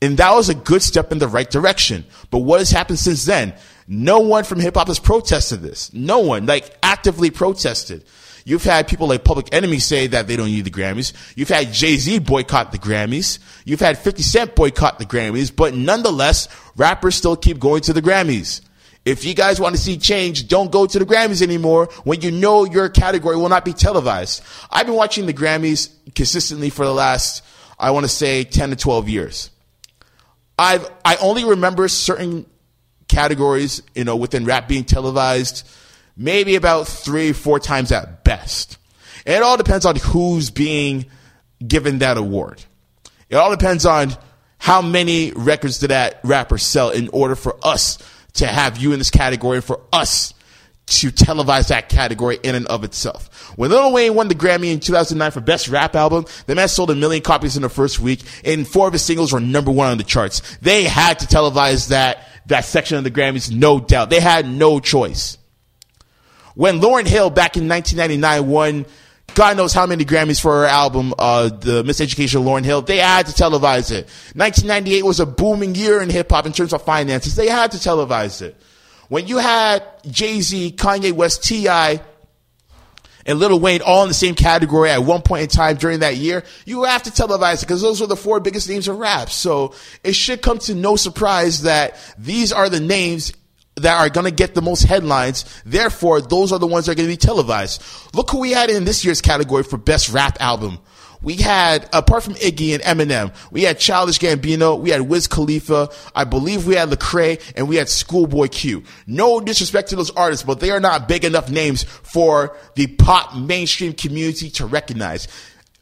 And 0.00 0.16
that 0.18 0.32
was 0.32 0.48
a 0.48 0.54
good 0.54 0.82
step 0.82 1.10
in 1.10 1.18
the 1.18 1.26
right 1.26 1.48
direction. 1.48 2.04
But 2.30 2.38
what 2.38 2.60
has 2.60 2.70
happened 2.70 3.00
since 3.00 3.24
then? 3.24 3.54
No 3.88 4.20
one 4.20 4.44
from 4.44 4.60
hip 4.60 4.76
hop 4.76 4.86
has 4.88 4.98
protested 4.98 5.60
this. 5.60 5.92
No 5.92 6.20
one, 6.20 6.46
like, 6.46 6.76
actively 6.82 7.30
protested. 7.30 8.04
You've 8.48 8.64
had 8.64 8.88
people 8.88 9.08
like 9.08 9.24
Public 9.24 9.52
Enemy 9.52 9.78
say 9.78 10.06
that 10.06 10.26
they 10.26 10.34
don't 10.34 10.46
need 10.46 10.64
the 10.64 10.70
Grammys. 10.70 11.12
You've 11.36 11.50
had 11.50 11.70
Jay 11.70 11.96
Z 11.96 12.20
boycott 12.20 12.72
the 12.72 12.78
Grammys. 12.78 13.40
You've 13.66 13.78
had 13.78 13.98
50 13.98 14.22
Cent 14.22 14.54
boycott 14.54 14.98
the 14.98 15.04
Grammys. 15.04 15.54
But 15.54 15.74
nonetheless, 15.74 16.48
rappers 16.74 17.14
still 17.14 17.36
keep 17.36 17.58
going 17.58 17.82
to 17.82 17.92
the 17.92 18.00
Grammys. 18.00 18.62
If 19.04 19.26
you 19.26 19.34
guys 19.34 19.60
want 19.60 19.76
to 19.76 19.80
see 19.80 19.98
change, 19.98 20.48
don't 20.48 20.72
go 20.72 20.86
to 20.86 20.98
the 20.98 21.04
Grammys 21.04 21.42
anymore 21.42 21.90
when 22.04 22.22
you 22.22 22.30
know 22.30 22.64
your 22.64 22.88
category 22.88 23.36
will 23.36 23.50
not 23.50 23.66
be 23.66 23.74
televised. 23.74 24.42
I've 24.70 24.86
been 24.86 24.96
watching 24.96 25.26
the 25.26 25.34
Grammys 25.34 25.90
consistently 26.14 26.70
for 26.70 26.86
the 26.86 26.94
last, 26.94 27.44
I 27.78 27.90
want 27.90 28.04
to 28.04 28.08
say, 28.08 28.44
10 28.44 28.70
to 28.70 28.76
12 28.76 29.10
years. 29.10 29.50
I've 30.58 30.90
I 31.04 31.16
only 31.16 31.44
remember 31.44 31.86
certain 31.88 32.46
categories, 33.08 33.82
you 33.94 34.04
know, 34.04 34.16
within 34.16 34.46
rap 34.46 34.68
being 34.68 34.84
televised, 34.84 35.68
maybe 36.18 36.56
about 36.56 36.88
three, 36.88 37.32
four 37.32 37.58
times 37.58 37.92
at 37.92 38.24
best. 38.24 38.76
It 39.24 39.42
all 39.42 39.56
depends 39.56 39.86
on 39.86 39.96
who's 39.96 40.50
being 40.50 41.06
given 41.66 42.00
that 42.00 42.18
award. 42.18 42.62
It 43.30 43.36
all 43.36 43.50
depends 43.50 43.86
on 43.86 44.12
how 44.58 44.82
many 44.82 45.32
records 45.32 45.78
did 45.78 45.90
that 45.90 46.20
rapper 46.24 46.58
sell 46.58 46.90
in 46.90 47.08
order 47.10 47.36
for 47.36 47.56
us 47.62 47.98
to 48.34 48.46
have 48.46 48.76
you 48.76 48.92
in 48.92 48.98
this 48.98 49.10
category 49.10 49.58
and 49.58 49.64
for 49.64 49.80
us 49.92 50.34
to 50.86 51.10
televise 51.10 51.68
that 51.68 51.88
category 51.88 52.38
in 52.42 52.54
and 52.54 52.66
of 52.66 52.82
itself. 52.82 53.52
When 53.56 53.70
Lil 53.70 53.92
Wayne 53.92 54.14
won 54.14 54.28
the 54.28 54.34
Grammy 54.34 54.72
in 54.72 54.80
2009 54.80 55.30
for 55.30 55.40
Best 55.40 55.68
Rap 55.68 55.94
Album, 55.94 56.24
the 56.46 56.54
man 56.54 56.68
sold 56.68 56.90
a 56.90 56.94
million 56.94 57.22
copies 57.22 57.56
in 57.56 57.62
the 57.62 57.68
first 57.68 58.00
week, 58.00 58.22
and 58.44 58.66
four 58.66 58.86
of 58.86 58.94
his 58.94 59.02
singles 59.02 59.32
were 59.32 59.40
number 59.40 59.70
one 59.70 59.90
on 59.90 59.98
the 59.98 60.04
charts. 60.04 60.56
They 60.58 60.84
had 60.84 61.18
to 61.20 61.26
televise 61.26 61.88
that, 61.88 62.26
that 62.46 62.64
section 62.64 62.96
of 62.96 63.04
the 63.04 63.10
Grammys, 63.10 63.54
no 63.54 63.80
doubt. 63.80 64.08
They 64.08 64.20
had 64.20 64.48
no 64.48 64.80
choice. 64.80 65.37
When 66.58 66.80
Lauryn 66.80 67.06
Hill 67.06 67.30
back 67.30 67.56
in 67.56 67.68
1999 67.68 68.50
won 68.50 68.86
God 69.34 69.56
knows 69.56 69.72
how 69.72 69.86
many 69.86 70.04
Grammys 70.04 70.40
for 70.40 70.62
her 70.62 70.66
album, 70.66 71.14
uh, 71.16 71.50
the 71.50 71.84
Miseducation 71.84 72.40
of 72.40 72.42
Lauryn 72.42 72.64
Hill. 72.64 72.82
They 72.82 72.96
had 72.96 73.26
to 73.26 73.32
televise 73.32 73.92
it. 73.92 74.06
1998 74.34 75.04
was 75.04 75.20
a 75.20 75.26
booming 75.26 75.76
year 75.76 76.02
in 76.02 76.10
hip 76.10 76.28
hop 76.32 76.46
in 76.46 76.52
terms 76.52 76.72
of 76.72 76.82
finances. 76.82 77.36
They 77.36 77.46
had 77.46 77.70
to 77.70 77.76
televise 77.76 78.42
it. 78.42 78.56
when 79.08 79.28
you 79.28 79.38
had 79.38 79.84
Jay 80.10 80.40
Z, 80.40 80.72
Kanye 80.72 81.12
West, 81.12 81.44
T.I., 81.44 82.02
and 83.24 83.38
Lil 83.38 83.60
Wayne 83.60 83.80
all 83.82 84.02
in 84.02 84.08
the 84.08 84.14
same 84.14 84.34
category 84.34 84.90
at 84.90 85.04
one 85.04 85.22
point 85.22 85.42
in 85.42 85.48
time 85.48 85.76
during 85.76 86.00
that 86.00 86.16
year, 86.16 86.42
you 86.64 86.82
have 86.82 87.04
to 87.04 87.10
televise 87.10 87.62
it 87.62 87.68
because 87.68 87.82
those 87.82 88.00
were 88.00 88.08
the 88.08 88.16
four 88.16 88.40
biggest 88.40 88.68
names 88.68 88.88
in 88.88 88.96
rap. 88.96 89.30
So 89.30 89.74
it 90.02 90.16
should 90.16 90.42
come 90.42 90.58
to 90.60 90.74
no 90.74 90.96
surprise 90.96 91.62
that 91.62 91.94
these 92.18 92.52
are 92.52 92.68
the 92.68 92.80
names 92.80 93.32
that 93.78 93.98
are 93.98 94.08
going 94.08 94.26
to 94.26 94.30
get 94.30 94.54
the 94.54 94.62
most 94.62 94.82
headlines. 94.82 95.44
Therefore, 95.64 96.20
those 96.20 96.52
are 96.52 96.58
the 96.58 96.66
ones 96.66 96.86
that 96.86 96.92
are 96.92 96.94
going 96.94 97.08
to 97.08 97.12
be 97.12 97.16
televised. 97.16 97.82
Look 98.14 98.30
who 98.30 98.40
we 98.40 98.52
had 98.52 98.70
in 98.70 98.84
this 98.84 99.04
year's 99.04 99.20
category 99.20 99.62
for 99.62 99.76
best 99.76 100.10
rap 100.10 100.36
album. 100.40 100.78
We 101.20 101.34
had, 101.36 101.88
apart 101.92 102.22
from 102.22 102.34
Iggy 102.34 102.74
and 102.74 102.82
Eminem, 102.82 103.34
we 103.50 103.62
had 103.62 103.80
Childish 103.80 104.20
Gambino, 104.20 104.78
we 104.78 104.90
had 104.90 105.02
Wiz 105.02 105.26
Khalifa, 105.26 105.90
I 106.14 106.24
believe 106.24 106.66
we 106.66 106.76
had 106.76 106.90
Lecrae, 106.90 107.42
and 107.56 107.68
we 107.68 107.76
had 107.76 107.88
Schoolboy 107.88 108.48
Q. 108.48 108.84
No 109.06 109.40
disrespect 109.40 109.88
to 109.88 109.96
those 109.96 110.12
artists, 110.12 110.44
but 110.44 110.60
they 110.60 110.70
are 110.70 110.78
not 110.78 111.08
big 111.08 111.24
enough 111.24 111.50
names 111.50 111.82
for 111.82 112.56
the 112.76 112.86
pop 112.86 113.34
mainstream 113.34 113.94
community 113.94 114.48
to 114.50 114.66
recognize. 114.66 115.26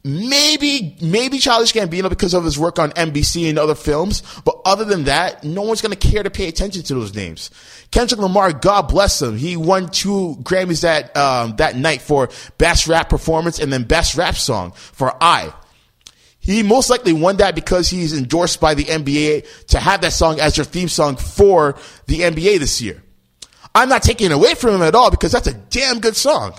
Maybe, 0.03 0.95
maybe 1.01 1.37
Childish 1.37 1.73
Gambino 1.73 2.09
because 2.09 2.33
of 2.33 2.45
his 2.45 2.57
work 2.57 2.79
on 2.79 2.91
NBC 2.91 3.49
and 3.49 3.59
other 3.59 3.75
films, 3.75 4.23
but 4.43 4.59
other 4.65 4.85
than 4.85 5.03
that, 5.03 5.43
no 5.43 5.63
one's 5.63 5.81
gonna 5.81 5.97
care 5.97 6.23
to 6.23 6.29
pay 6.29 6.47
attention 6.47 6.81
to 6.83 6.95
those 6.95 7.13
names. 7.13 7.51
Kendrick 7.91 8.19
Lamar, 8.19 8.51
God 8.53 8.83
bless 8.83 9.21
him, 9.21 9.37
he 9.37 9.55
won 9.55 9.89
two 9.89 10.35
Grammys 10.41 10.81
that 10.81 11.15
um, 11.15 11.55
that 11.57 11.75
night 11.75 12.01
for 12.01 12.29
Best 12.57 12.87
Rap 12.87 13.09
Performance 13.09 13.59
and 13.59 13.71
then 13.71 13.83
Best 13.83 14.15
Rap 14.15 14.35
Song 14.35 14.71
for 14.71 15.15
I. 15.21 15.53
He 16.39 16.63
most 16.63 16.89
likely 16.89 17.11
won 17.11 17.37
that 17.37 17.55
because 17.55 17.89
he's 17.89 18.17
endorsed 18.17 18.61
by 18.61 18.73
the 18.73 18.85
NBA 18.85 19.65
to 19.67 19.79
have 19.79 20.01
that 20.01 20.13
song 20.13 20.39
as 20.39 20.55
their 20.55 20.63
theme 20.63 20.87
song 20.87 21.17
for 21.17 21.75
the 22.05 22.21
NBA 22.21 22.59
this 22.59 22.81
year. 22.81 23.03
I'm 23.75 23.89
not 23.89 24.01
taking 24.01 24.27
it 24.27 24.33
away 24.33 24.55
from 24.55 24.75
him 24.75 24.81
at 24.81 24.95
all 24.95 25.11
because 25.11 25.33
that's 25.33 25.47
a 25.47 25.53
damn 25.53 25.99
good 25.99 26.15
song. 26.15 26.53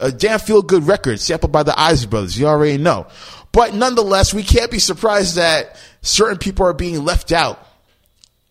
A 0.00 0.12
damn 0.12 0.40
feel 0.40 0.60
good 0.62 0.86
record 0.86 1.20
sampled 1.20 1.52
by 1.52 1.62
the 1.62 1.78
Isley 1.78 2.08
Brothers. 2.08 2.38
You 2.38 2.46
already 2.46 2.78
know. 2.78 3.06
But 3.52 3.74
nonetheless, 3.74 4.34
we 4.34 4.42
can't 4.42 4.70
be 4.70 4.78
surprised 4.78 5.36
that 5.36 5.76
certain 6.02 6.38
people 6.38 6.66
are 6.66 6.74
being 6.74 7.04
left 7.04 7.32
out. 7.32 7.64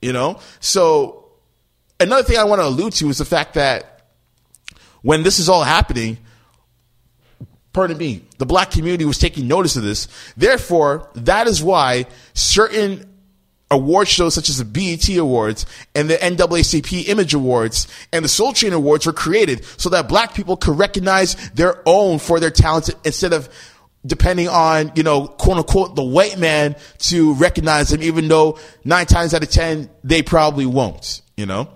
You 0.02 0.14
know? 0.14 0.40
So 0.60 1.27
another 2.00 2.24
thing 2.24 2.38
I 2.38 2.44
want 2.44 2.62
to 2.62 2.66
allude 2.66 2.94
to 2.94 3.10
is 3.10 3.18
the 3.18 3.26
fact 3.26 3.56
that 3.56 4.02
when 5.02 5.24
this 5.24 5.40
is 5.40 5.50
all 5.50 5.64
happening, 5.64 6.18
pardon 7.74 7.98
me, 7.98 8.24
the 8.38 8.46
black 8.46 8.72
community 8.72 9.06
was 9.06 9.18
taking 9.18 9.48
notice 9.48 9.76
of 9.76 9.84
this. 9.84 10.08
Therefore, 10.36 11.10
that 11.16 11.48
is 11.48 11.64
why 11.64 12.06
certain 12.34 13.08
award 13.70 14.08
shows 14.08 14.34
such 14.34 14.50
as 14.50 14.58
the 14.58 14.66
BET 14.66 15.08
Awards 15.18 15.66
and 15.94 16.10
the 16.10 16.16
NAACP 16.16 17.08
Image 17.10 17.34
Awards 17.34 17.88
and 18.14 18.24
the 18.24 18.30
Soul 18.30 18.54
Train 18.54 18.74
Awards 18.74 19.06
were 19.06 19.14
created 19.14 19.66
so 19.78 19.90
that 19.90 20.08
black 20.08 20.34
people 20.34 20.58
could 20.58 20.78
recognize 20.78 21.36
their 21.52 21.82
own 21.86 22.20
for 22.20 22.40
their 22.40 22.52
talents 22.52 22.90
instead 23.04 23.34
of 23.34 23.50
depending 24.06 24.48
on, 24.48 24.92
you 24.96 25.04
know, 25.04 25.28
quote 25.28 25.58
unquote, 25.58 25.96
the 25.96 26.04
white 26.04 26.38
man 26.38 26.76
to 27.00 27.34
recognize 27.34 27.90
them, 27.90 28.02
even 28.02 28.28
though 28.28 28.58
nine 28.86 29.06
times 29.06 29.34
out 29.34 29.44
of 29.44 29.50
10, 29.50 29.90
they 30.04 30.22
probably 30.22 30.66
won't, 30.66 31.22
you 31.36 31.46
know? 31.46 31.70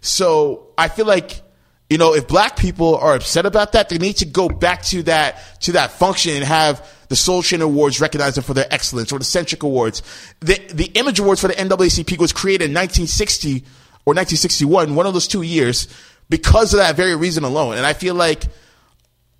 So 0.00 0.68
I 0.78 0.88
feel 0.88 1.06
like, 1.06 1.42
you 1.88 1.98
know, 1.98 2.14
if 2.14 2.28
black 2.28 2.56
people 2.56 2.96
are 2.96 3.14
upset 3.14 3.46
about 3.46 3.72
that, 3.72 3.88
they 3.88 3.98
need 3.98 4.18
to 4.18 4.26
go 4.26 4.48
back 4.48 4.82
to 4.84 5.02
that, 5.04 5.60
to 5.62 5.72
that 5.72 5.92
function 5.92 6.34
and 6.34 6.44
have 6.44 6.88
the 7.08 7.16
Soul 7.16 7.42
Train 7.42 7.60
Awards 7.60 8.00
recognize 8.00 8.36
them 8.36 8.44
for 8.44 8.54
their 8.54 8.72
excellence 8.72 9.12
or 9.12 9.18
the 9.18 9.24
Centric 9.24 9.62
Awards. 9.62 10.02
The, 10.40 10.58
the 10.72 10.86
Image 10.94 11.18
Awards 11.18 11.40
for 11.40 11.48
the 11.48 11.54
NAACP 11.54 12.18
was 12.18 12.32
created 12.32 12.66
in 12.66 12.74
1960 12.74 13.64
or 14.06 14.14
1961, 14.14 14.94
one 14.94 15.06
of 15.06 15.12
those 15.12 15.26
two 15.26 15.42
years, 15.42 15.88
because 16.28 16.72
of 16.72 16.78
that 16.78 16.94
very 16.94 17.16
reason 17.16 17.42
alone. 17.42 17.76
And 17.76 17.84
I 17.84 17.92
feel 17.92 18.14
like 18.14 18.44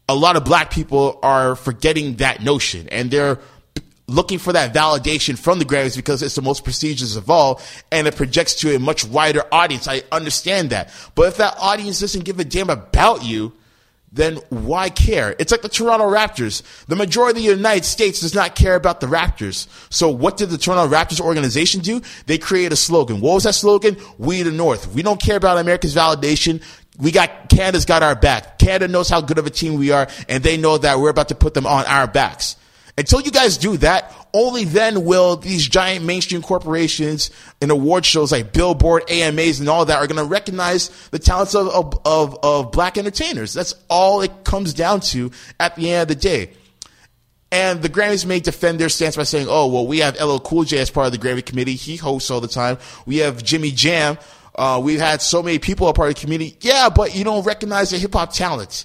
a 0.09 0.15
lot 0.15 0.35
of 0.35 0.45
black 0.45 0.73
people 0.73 1.21
are 1.23 1.55
forgetting 1.55 2.17
that 2.17 2.43
notion 2.43 2.89
and 2.89 3.13
they're 3.13 3.39
looking 4.11 4.39
for 4.39 4.53
that 4.53 4.75
validation 4.75 5.39
from 5.39 5.59
the 5.59 5.65
Grammys 5.65 5.97
because 5.97 6.23
it's 6.23 6.35
the 6.35 6.43
most 6.43 6.65
prestigious 6.65 7.17
of 7.17 7.31
all 7.31 7.61
and 7.91 8.07
it 8.07 8.17
projects 8.17 8.55
to 8.57 8.75
a 8.75 8.79
much 8.79 9.05
wider 9.05 9.43
audience. 9.53 9.89
I 9.89 10.03
understand 10.13 10.71
that. 10.71 10.93
But 11.15 11.29
if 11.29 11.37
that 11.39 11.57
audience 11.59 12.01
doesn't 12.01 12.25
give 12.25 12.41
a 12.41 12.45
damn 12.45 12.71
about 12.71 13.25
you, 13.25 13.53
then 14.13 14.37
why 14.49 14.91
care? 14.91 15.37
It's 15.39 15.53
like 15.53 15.63
the 15.63 15.69
Toronto 15.69 16.11
Raptors. 16.11 16.63
The 16.87 16.97
majority 16.97 17.39
of 17.39 17.45
the 17.45 17.57
United 17.57 17.85
States 17.85 18.21
does 18.21 18.35
not 18.35 18.57
care 18.57 18.75
about 18.75 19.01
the 19.01 19.07
Raptors. 19.07 19.69
So 19.89 20.09
what 20.11 20.37
did 20.37 20.51
the 20.51 20.59
Toronto 20.59 20.93
Raptors 20.93 21.21
organization 21.21 21.81
do? 21.81 22.03
They 22.27 22.37
created 22.37 22.73
a 22.73 22.77
slogan. 22.77 23.21
What 23.21 23.35
was 23.35 23.45
that 23.45 23.55
slogan? 23.55 23.97
We 24.19 24.43
the 24.43 24.51
North. 24.51 24.93
We 24.93 25.03
don't 25.03 25.21
care 25.21 25.37
about 25.37 25.59
America's 25.59 25.95
validation. 25.95 26.63
We 26.99 27.13
got, 27.13 27.49
Canada's 27.49 27.85
got 27.85 28.03
our 28.03 28.17
back. 28.17 28.59
Canada 28.59 28.89
knows 28.89 29.09
how 29.09 29.21
good 29.21 29.39
of 29.39 29.47
a 29.47 29.51
team 29.51 29.79
we 29.79 29.93
are 29.93 30.09
and 30.29 30.43
they 30.43 30.57
know 30.57 30.77
that 30.77 30.99
we're 30.99 31.11
about 31.11 31.29
to 31.29 31.37
put 31.37 31.55
them 31.55 31.67
on 31.67 31.87
our 31.87 32.09
backs. 32.09 32.57
Until 33.01 33.23
you 33.23 33.31
guys 33.31 33.57
do 33.57 33.79
that, 33.79 34.15
only 34.35 34.65
then 34.65 35.07
will 35.07 35.37
these 35.37 35.67
giant 35.67 36.05
mainstream 36.05 36.43
corporations 36.43 37.31
and 37.63 37.71
award 37.71 38.05
shows 38.05 38.31
like 38.31 38.53
Billboard, 38.53 39.11
AMAs, 39.11 39.59
and 39.59 39.71
all 39.71 39.87
that 39.87 39.97
are 39.97 40.07
going 40.07 40.23
to 40.23 40.31
recognize 40.31 40.91
the 41.09 41.19
talents 41.19 41.55
of, 41.55 41.99
of, 42.05 42.39
of, 42.43 42.73
black 42.73 42.99
entertainers. 42.99 43.55
That's 43.55 43.75
all 43.89 44.21
it 44.21 44.45
comes 44.45 44.75
down 44.75 45.01
to 45.01 45.31
at 45.59 45.77
the 45.77 45.91
end 45.91 46.03
of 46.03 46.09
the 46.09 46.15
day. 46.15 46.51
And 47.51 47.81
the 47.81 47.89
Grammys 47.89 48.27
may 48.27 48.39
defend 48.39 48.79
their 48.79 48.91
stance 48.91 49.17
by 49.17 49.23
saying, 49.23 49.47
oh, 49.49 49.69
well, 49.69 49.87
we 49.87 50.01
have 50.01 50.21
LL 50.21 50.37
Cool 50.37 50.65
J 50.65 50.81
as 50.81 50.91
part 50.91 51.07
of 51.07 51.13
the 51.13 51.19
Grammy 51.19 51.45
committee. 51.45 51.77
He 51.77 51.97
hosts 51.97 52.31
all 52.31 52.43
the 52.43 52.49
time. 52.49 52.77
We 53.07 53.17
have 53.19 53.43
Jimmy 53.43 53.71
Jam. 53.71 54.19
Uh, 54.55 54.79
we've 54.85 55.01
had 55.01 55.23
so 55.23 55.43
many 55.43 55.59
people 55.59 55.89
a 55.89 55.95
part 55.95 56.11
of 56.11 56.17
the 56.17 56.21
committee. 56.21 56.55
Yeah, 56.61 56.91
but 56.91 57.15
you 57.17 57.25
don't 57.25 57.45
recognize 57.47 57.93
the 57.93 57.99
hip 57.99 58.13
hop 58.13 58.35
talents. 58.35 58.85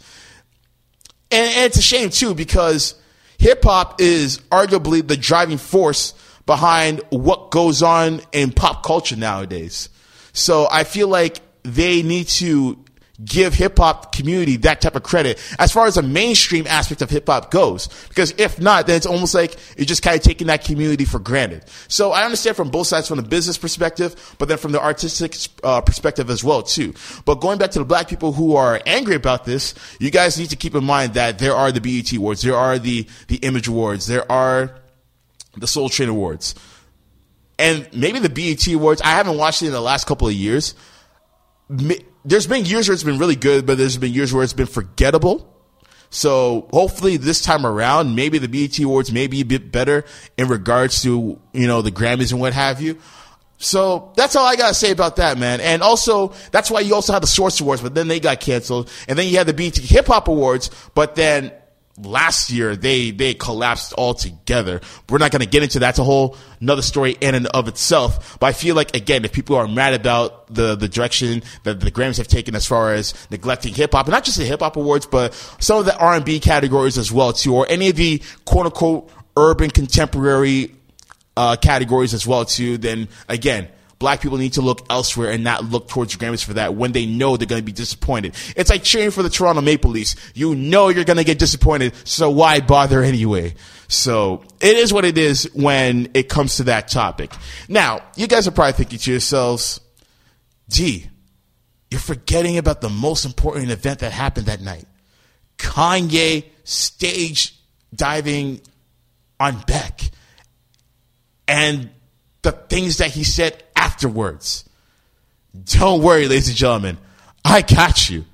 And, 1.32 1.50
and 1.50 1.66
it's 1.66 1.78
a 1.78 1.82
shame 1.82 2.12
too 2.12 2.34
because 2.34 2.96
hip 3.38 3.64
hop 3.64 4.00
is 4.02 4.40
arguably 4.52 5.06
the 5.06 5.18
driving 5.18 5.58
force 5.58 6.14
behind 6.46 7.02
what 7.10 7.52
goes 7.52 7.82
on 7.82 8.22
in 8.32 8.52
pop 8.52 8.84
culture 8.84 9.16
nowadays. 9.16 9.90
So 10.34 10.68
I 10.70 10.84
feel 10.84 11.08
like 11.08 11.40
they 11.64 12.04
need 12.04 12.28
to 12.28 12.85
give 13.24 13.54
hip 13.54 13.78
hop 13.78 14.12
community 14.14 14.58
that 14.58 14.82
type 14.82 14.96
of 14.96 15.04
credit 15.04 15.42
as 15.58 15.72
far 15.72 15.88
as 15.88 15.96
the 15.96 16.02
mainstream 16.02 16.68
aspect 16.68 17.02
of 17.02 17.10
hip 17.10 17.28
hop 17.28 17.52
goes. 17.52 17.88
Because 18.10 18.34
if 18.38 18.60
not, 18.60 18.88
then 18.88 18.98
it's 18.98 19.06
almost 19.06 19.34
like 19.34 19.56
you're 19.78 19.86
just 19.86 20.04
kind 20.04 20.18
of 20.18 20.24
taking 20.24 20.48
that 20.48 20.64
community 20.64 21.06
for 21.06 21.20
granted. 21.20 21.64
So 21.88 22.12
I 22.12 22.24
understand 22.24 22.56
from 22.56 22.70
both 22.70 22.88
sides, 22.88 23.08
from 23.08 23.18
the 23.18 23.24
business 23.24 23.58
perspective, 23.58 24.36
but 24.38 24.48
then 24.48 24.58
from 24.58 24.72
the 24.74 24.82
artistic 24.82 25.36
uh, 25.64 25.82
perspective 25.82 26.30
as 26.30 26.44
well 26.44 26.62
too. 26.62 26.94
But 27.26 27.36
going 27.36 27.58
back 27.58 27.72
to 27.72 27.80
the 27.80 27.86
black 27.86 28.08
people 28.10 28.34
who 28.34 28.56
are 28.56 28.82
angry 28.86 29.16
about 29.16 29.46
this, 29.46 29.76
you 30.00 30.12
guys 30.12 30.38
need 30.38 30.50
to 30.50 30.56
keep 30.56 30.76
in 30.76 30.84
mind 30.84 31.14
that 31.14 31.40
there 31.40 31.56
are 31.56 31.72
the 31.72 31.82
BET 31.82 32.12
awards, 32.14 32.42
there 32.42 32.56
are 32.56 32.78
the 32.78 33.08
the 33.28 33.38
Image 33.38 33.68
awards, 33.68 34.08
there 34.08 34.30
are 34.32 34.76
the 35.56 35.68
Soul 35.68 35.90
Train 35.90 36.10
awards. 36.10 36.56
And 37.58 37.88
maybe 37.94 38.20
the 38.20 38.30
BET 38.30 38.68
awards, 38.68 39.02
I 39.02 39.12
haven't 39.12 39.38
watched 39.38 39.62
it 39.62 39.68
in 39.68 39.72
the 39.72 39.82
last 39.82 40.06
couple 40.06 40.28
of 40.28 40.34
years 40.34 40.76
there's 42.26 42.48
been 42.48 42.66
years 42.66 42.88
where 42.88 42.94
it's 42.94 43.04
been 43.04 43.20
really 43.20 43.36
good, 43.36 43.66
but 43.66 43.78
there's 43.78 43.98
been 43.98 44.14
years 44.14 44.34
where 44.34 44.44
it's 44.44 44.54
been 44.54 44.66
forgettable. 44.66 45.52
So 46.10 46.68
hopefully 46.72 47.18
this 47.18 47.42
time 47.42 47.66
around, 47.66 48.16
maybe 48.16 48.38
the 48.38 48.48
BET 48.48 48.80
Awards 48.80 49.12
may 49.12 49.28
be 49.28 49.42
a 49.42 49.46
bit 49.46 49.72
better 49.72 50.06
in 50.38 50.48
regards 50.48 51.02
to, 51.04 51.40
you 51.54 51.68
know, 51.68 51.82
the 51.82 51.92
Grammys 51.92 52.32
and 52.32 52.40
what 52.40 52.54
have 52.54 52.82
you. 52.82 52.98
So 53.58 54.12
that's 54.16 54.36
all 54.36 54.46
I 54.46 54.56
gotta 54.56 54.74
say 54.74 54.92
about 54.92 55.18
that, 55.18 55.38
man. 55.38 55.62
And 55.62 55.82
also, 55.82 56.34
that's 56.52 56.70
why 56.70 56.82
you 56.82 56.94
also 56.94 57.14
had 57.14 57.24
the 57.24 57.28
Source 57.28 57.60
Awards, 57.62 57.82
but 57.82 57.96
then 57.96 58.08
they 58.08 58.20
got 58.20 58.40
canceled. 58.40 58.90
And 59.08 59.18
then 59.18 59.28
you 59.28 59.38
had 59.38 59.48
the 59.48 59.54
BET 59.54 59.78
Hip 59.78 60.08
Hop 60.08 60.28
Awards, 60.28 60.70
but 60.94 61.16
then 61.16 61.52
last 61.98 62.52
year 62.52 62.76
they 62.76 63.12
they 63.12 63.34
collapsed 63.34 63.94
altogether. 63.98 64.82
We're 65.10 65.18
not 65.18 65.32
going 65.32 65.42
to 65.42 65.48
get 65.48 65.64
into 65.64 65.80
that. 65.80 65.92
It's 65.92 66.00
a 66.00 66.04
whole 66.04 66.38
another 66.60 66.82
story 66.82 67.18
in 67.22 67.36
and 67.36 67.48
of 67.48 67.68
itself. 67.68 68.38
But 68.40 68.48
I 68.48 68.52
feel 68.52 68.76
like 68.76 68.96
again, 68.96 69.26
if 69.26 69.32
people 69.32 69.56
are 69.56 69.68
mad 69.68 69.94
about 69.94 70.54
the 70.54 70.76
the 70.76 70.90
direction 70.90 71.44
that 71.64 71.80
the 71.80 71.92
Grammys 71.92 72.18
have 72.18 72.28
taken 72.28 72.56
as 72.56 72.66
far 72.66 72.94
as 72.94 73.14
neglecting 73.30 73.74
hip 73.74 73.94
hop, 73.94 74.08
and 74.08 74.12
not 74.12 74.24
just 74.24 74.38
the 74.38 74.46
hip 74.46 74.60
hop 74.60 74.76
awards, 74.76 75.06
but 75.06 75.34
some 75.60 75.80
of 75.80 75.86
the 75.86 75.98
R 75.98 76.16
and 76.16 76.26
B 76.26 76.40
categories 76.40 76.98
as 76.98 77.12
well 77.12 77.34
too, 77.34 77.56
or 77.56 77.66
any 77.70 77.90
of 77.90 77.96
the 77.96 78.22
quote 78.46 78.66
unquote 78.66 79.10
urban 79.38 79.70
contemporary 79.70 80.76
uh, 81.38 81.56
categories 81.58 82.14
as 82.14 82.26
well 82.26 82.46
too, 82.46 82.78
then 82.78 83.08
again, 83.28 83.68
black 84.00 84.22
people 84.22 84.38
need 84.38 84.54
to 84.54 84.62
look 84.62 84.86
elsewhere 84.90 85.32
and 85.32 85.44
not 85.44 85.66
look 85.66 85.88
towards 85.88 86.16
Grammys 86.16 86.44
for 86.44 86.54
that 86.54 86.76
when 86.76 86.92
they 86.92 87.06
know 87.06 87.38
they're 87.38 87.48
going 87.48 87.62
to 87.62 87.66
be 87.66 87.72
disappointed. 87.72 88.36
It's 88.56 88.70
like 88.70 88.84
cheering 88.84 89.12
for 89.12 89.24
the 89.24 89.30
Toronto 89.30 89.62
Maple 89.62 89.92
Leafs. 89.92 90.16
You 90.34 90.56
know 90.56 90.90
you're 90.90 91.06
going 91.06 91.18
to 91.18 91.24
get 91.24 91.40
disappointed, 91.40 91.94
so 92.04 92.30
why 92.30 92.60
bother 92.60 93.02
anyway? 93.02 93.56
So 93.88 94.44
it 94.60 94.76
is 94.76 94.92
what 94.92 95.06
it 95.06 95.18
is 95.18 95.50
when 95.54 96.10
it 96.14 96.30
comes 96.30 96.58
to 96.58 96.64
that 96.64 96.88
topic. 96.88 97.32
Now, 97.70 98.02
you 98.16 98.28
guys 98.28 98.48
are 98.48 98.52
probably 98.52 98.74
thinking 98.74 99.00
to 99.00 99.12
yourselves, 99.12 99.80
gee, 100.70 101.10
you're 101.92 102.00
forgetting 102.00 102.58
about 102.58 102.82
the 102.82 102.90
most 102.90 103.26
important 103.26 103.72
event 103.72 104.00
that 104.00 104.12
happened 104.12 104.48
that 104.48 104.62
night. 104.62 104.86
Kanye 105.58 106.46
stage 106.64 107.58
diving 107.94 108.60
on 109.40 109.62
Beck. 109.68 110.02
And 111.48 111.92
the 112.42 112.52
things 112.52 112.98
that 112.98 113.12
he 113.12 113.24
said 113.24 113.64
afterwards. 113.86 114.68
Don't 115.66 116.02
worry, 116.02 116.28
ladies 116.28 116.48
and 116.48 116.58
gentlemen. 116.58 116.98
I 117.44 117.62
got 117.62 118.10
you. 118.10 118.26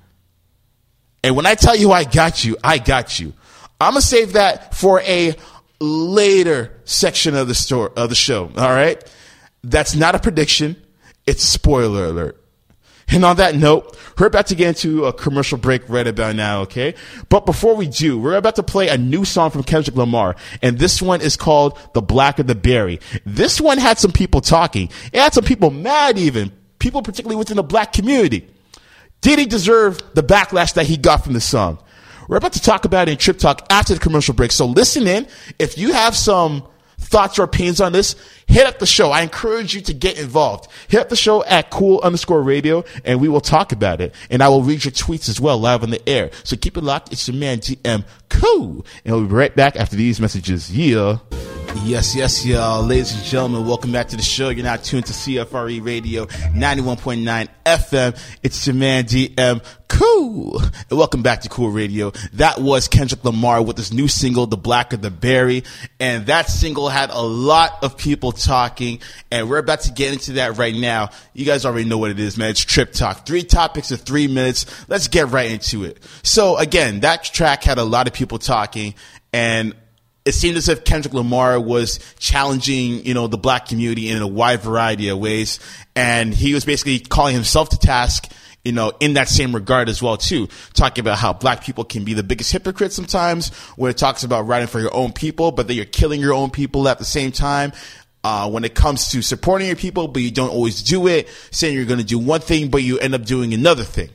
And 1.22 1.36
when 1.36 1.46
I 1.46 1.54
tell 1.54 1.76
you 1.76 1.92
I 1.92 2.04
got 2.04 2.44
you, 2.44 2.56
I 2.64 2.78
got 2.78 3.20
you. 3.20 3.34
I'm 3.80 3.92
gonna 3.92 4.00
save 4.00 4.32
that 4.32 4.74
for 4.74 5.00
a 5.02 5.34
later 5.78 6.80
section 6.84 7.36
of 7.36 7.48
the 7.48 7.54
store 7.54 7.92
of 7.96 8.08
the 8.08 8.14
show. 8.14 8.50
All 8.56 8.70
right, 8.70 9.02
that's 9.62 9.94
not 9.94 10.14
a 10.14 10.18
prediction; 10.18 10.76
it's 11.26 11.42
spoiler 11.42 12.06
alert. 12.06 12.41
And 13.12 13.24
on 13.24 13.36
that 13.36 13.54
note, 13.54 13.96
we're 14.18 14.26
about 14.26 14.46
to 14.48 14.54
get 14.54 14.68
into 14.68 15.04
a 15.04 15.12
commercial 15.12 15.58
break 15.58 15.88
right 15.88 16.06
about 16.06 16.34
now, 16.34 16.62
okay? 16.62 16.94
But 17.28 17.44
before 17.44 17.76
we 17.76 17.86
do, 17.86 18.18
we're 18.18 18.36
about 18.36 18.56
to 18.56 18.62
play 18.62 18.88
a 18.88 18.96
new 18.96 19.24
song 19.24 19.50
from 19.50 19.64
Kendrick 19.64 19.96
Lamar, 19.96 20.34
and 20.62 20.78
this 20.78 21.02
one 21.02 21.20
is 21.20 21.36
called 21.36 21.78
The 21.92 22.00
Blacker 22.00 22.42
the 22.42 22.54
Berry. 22.54 23.00
This 23.26 23.60
one 23.60 23.78
had 23.78 23.98
some 23.98 24.12
people 24.12 24.40
talking. 24.40 24.88
It 25.12 25.20
had 25.20 25.34
some 25.34 25.44
people 25.44 25.70
mad 25.70 26.18
even, 26.18 26.52
people 26.78 27.02
particularly 27.02 27.36
within 27.36 27.56
the 27.56 27.62
black 27.62 27.92
community. 27.92 28.48
Did 29.20 29.38
he 29.38 29.46
deserve 29.46 29.98
the 30.14 30.22
backlash 30.22 30.74
that 30.74 30.86
he 30.86 30.96
got 30.96 31.22
from 31.22 31.34
the 31.34 31.40
song? 31.40 31.78
We're 32.28 32.38
about 32.38 32.54
to 32.54 32.62
talk 32.62 32.84
about 32.84 33.08
it 33.08 33.12
in 33.12 33.18
Trip 33.18 33.38
Talk 33.38 33.66
after 33.68 33.94
the 33.94 34.00
commercial 34.00 34.34
break. 34.34 34.52
So 34.52 34.66
listen 34.66 35.06
in. 35.06 35.26
If 35.58 35.76
you 35.76 35.92
have 35.92 36.16
some 36.16 36.66
thoughts 37.02 37.38
or 37.38 37.42
opinions 37.42 37.80
on 37.80 37.92
this, 37.92 38.16
hit 38.46 38.66
up 38.66 38.78
the 38.78 38.86
show. 38.86 39.10
I 39.10 39.22
encourage 39.22 39.74
you 39.74 39.80
to 39.82 39.94
get 39.94 40.18
involved. 40.18 40.70
Hit 40.88 41.00
up 41.00 41.08
the 41.08 41.16
show 41.16 41.44
at 41.44 41.70
cool 41.70 42.00
underscore 42.00 42.42
radio 42.42 42.84
and 43.04 43.20
we 43.20 43.28
will 43.28 43.40
talk 43.40 43.72
about 43.72 44.00
it. 44.00 44.14
And 44.30 44.42
I 44.42 44.48
will 44.48 44.62
read 44.62 44.84
your 44.84 44.92
tweets 44.92 45.28
as 45.28 45.40
well 45.40 45.58
live 45.58 45.82
on 45.82 45.90
the 45.90 46.08
air. 46.08 46.30
So 46.44 46.56
keep 46.56 46.76
it 46.76 46.84
locked. 46.84 47.12
It's 47.12 47.28
your 47.28 47.36
man 47.36 47.58
DM 47.58 48.04
Cool. 48.28 48.86
And 49.04 49.14
we'll 49.14 49.26
be 49.26 49.34
right 49.34 49.54
back 49.54 49.76
after 49.76 49.96
these 49.96 50.20
messages. 50.20 50.74
Yeah. 50.74 51.18
Yes, 51.80 52.14
yes, 52.14 52.44
y'all. 52.44 52.82
Ladies 52.84 53.14
and 53.14 53.24
gentlemen, 53.24 53.66
welcome 53.66 53.92
back 53.92 54.08
to 54.08 54.16
the 54.16 54.22
show. 54.22 54.50
You're 54.50 54.64
now 54.64 54.76
tuned 54.76 55.06
to 55.06 55.12
CFRE 55.12 55.84
Radio 55.84 56.26
91.9 56.26 57.48
FM. 57.64 58.36
It's 58.42 58.66
your 58.66 58.76
man 58.76 59.04
DM 59.04 59.62
Cool. 59.88 60.58
And 60.58 60.98
welcome 60.98 61.22
back 61.22 61.42
to 61.42 61.48
Cool 61.48 61.70
Radio. 61.70 62.12
That 62.34 62.60
was 62.60 62.88
Kendrick 62.88 63.24
Lamar 63.24 63.62
with 63.62 63.76
his 63.76 63.92
new 63.92 64.08
single, 64.08 64.46
The 64.46 64.56
Blacker 64.56 64.96
the 64.96 65.10
Berry. 65.10 65.64
And 66.00 66.26
that 66.26 66.48
single 66.48 66.88
had 66.88 67.10
a 67.10 67.20
lot 67.20 67.82
of 67.82 67.98
people 67.98 68.32
talking. 68.32 69.00
And 69.30 69.50
we're 69.50 69.58
about 69.58 69.80
to 69.82 69.92
get 69.92 70.12
into 70.12 70.32
that 70.34 70.56
right 70.56 70.74
now. 70.74 71.10
You 71.34 71.44
guys 71.44 71.66
already 71.66 71.88
know 71.88 71.98
what 71.98 72.10
it 72.10 72.18
is, 72.18 72.38
man. 72.38 72.50
It's 72.50 72.64
Trip 72.64 72.92
Talk. 72.92 73.26
Three 73.26 73.42
topics 73.42 73.90
in 73.90 73.98
three 73.98 74.28
minutes. 74.28 74.88
Let's 74.88 75.08
get 75.08 75.28
right 75.28 75.50
into 75.50 75.84
it. 75.84 76.02
So 76.22 76.56
again, 76.56 77.00
that 77.00 77.24
track 77.24 77.62
had 77.64 77.78
a 77.78 77.84
lot 77.84 78.06
of 78.06 78.14
people 78.14 78.38
talking. 78.38 78.94
And 79.34 79.74
it 80.24 80.32
seemed 80.32 80.56
as 80.56 80.68
if 80.68 80.84
Kendrick 80.84 81.14
Lamar 81.14 81.60
was 81.60 81.98
challenging, 82.18 83.04
you 83.04 83.14
know, 83.14 83.26
the 83.26 83.38
black 83.38 83.66
community 83.66 84.08
in 84.08 84.22
a 84.22 84.26
wide 84.26 84.60
variety 84.60 85.08
of 85.08 85.18
ways. 85.18 85.58
And 85.96 86.32
he 86.32 86.54
was 86.54 86.64
basically 86.64 87.00
calling 87.00 87.34
himself 87.34 87.70
to 87.70 87.78
task, 87.78 88.30
you 88.64 88.72
know, 88.72 88.92
in 89.00 89.14
that 89.14 89.28
same 89.28 89.52
regard 89.52 89.88
as 89.88 90.00
well, 90.00 90.16
too. 90.16 90.48
Talking 90.74 91.02
about 91.02 91.18
how 91.18 91.32
black 91.32 91.64
people 91.64 91.84
can 91.84 92.04
be 92.04 92.14
the 92.14 92.22
biggest 92.22 92.52
hypocrites 92.52 92.94
sometimes 92.94 93.48
when 93.76 93.90
it 93.90 93.96
talks 93.96 94.22
about 94.22 94.46
writing 94.46 94.68
for 94.68 94.80
your 94.80 94.94
own 94.94 95.12
people, 95.12 95.50
but 95.50 95.66
that 95.66 95.74
you're 95.74 95.84
killing 95.84 96.20
your 96.20 96.34
own 96.34 96.50
people 96.50 96.86
at 96.88 96.98
the 96.98 97.04
same 97.04 97.32
time. 97.32 97.72
Uh, 98.24 98.48
when 98.48 98.62
it 98.62 98.72
comes 98.72 99.08
to 99.08 99.20
supporting 99.20 99.66
your 99.66 99.74
people, 99.74 100.06
but 100.06 100.22
you 100.22 100.30
don't 100.30 100.50
always 100.50 100.84
do 100.84 101.08
it, 101.08 101.28
saying 101.50 101.74
you're 101.74 101.84
going 101.84 101.98
to 101.98 102.06
do 102.06 102.20
one 102.20 102.40
thing, 102.40 102.70
but 102.70 102.80
you 102.80 102.96
end 103.00 103.16
up 103.16 103.24
doing 103.24 103.52
another 103.52 103.82
thing. 103.82 104.08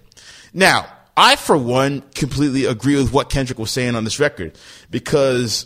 Now, 0.54 0.88
I, 1.18 1.36
for 1.36 1.58
one, 1.58 2.04
completely 2.16 2.64
agree 2.64 2.96
with 2.96 3.12
what 3.12 3.30
Kendrick 3.30 3.60
was 3.60 3.70
saying 3.70 3.96
on 3.96 4.06
this 4.06 4.18
record 4.18 4.58
because 4.90 5.66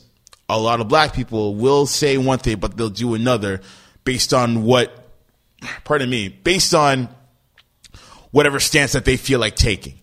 a 0.52 0.58
lot 0.58 0.82
of 0.82 0.90
black 0.90 1.14
people 1.14 1.56
will 1.56 1.86
say 1.86 2.18
one 2.18 2.38
thing, 2.38 2.60
but 2.60 2.76
they'll 2.76 2.90
do 2.90 3.14
another 3.14 3.62
based 4.04 4.34
on 4.34 4.64
what, 4.64 4.92
pardon 5.86 6.10
me, 6.10 6.28
based 6.28 6.74
on 6.76 7.08
whatever 8.32 8.60
stance 8.60 8.92
that 8.92 9.06
they 9.06 9.16
feel 9.16 9.40
like 9.40 9.56
taking. 9.56 9.98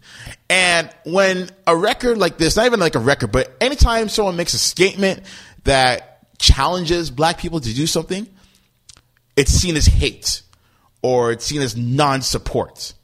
And 0.48 0.90
when 1.04 1.50
a 1.66 1.76
record 1.76 2.16
like 2.16 2.38
this, 2.38 2.56
not 2.56 2.64
even 2.64 2.80
like 2.80 2.94
a 2.94 2.98
record, 2.98 3.30
but 3.30 3.54
anytime 3.60 4.08
someone 4.08 4.36
makes 4.36 4.54
a 4.54 4.58
statement 4.58 5.20
that 5.64 6.38
challenges 6.38 7.10
black 7.10 7.38
people 7.38 7.60
to 7.60 7.74
do 7.74 7.86
something, 7.86 8.26
it's 9.36 9.52
seen 9.52 9.76
as 9.76 9.84
hate 9.84 10.42
or 11.02 11.30
it's 11.30 11.44
seen 11.44 11.60
as 11.60 11.76
non 11.76 12.22
support. 12.22 12.94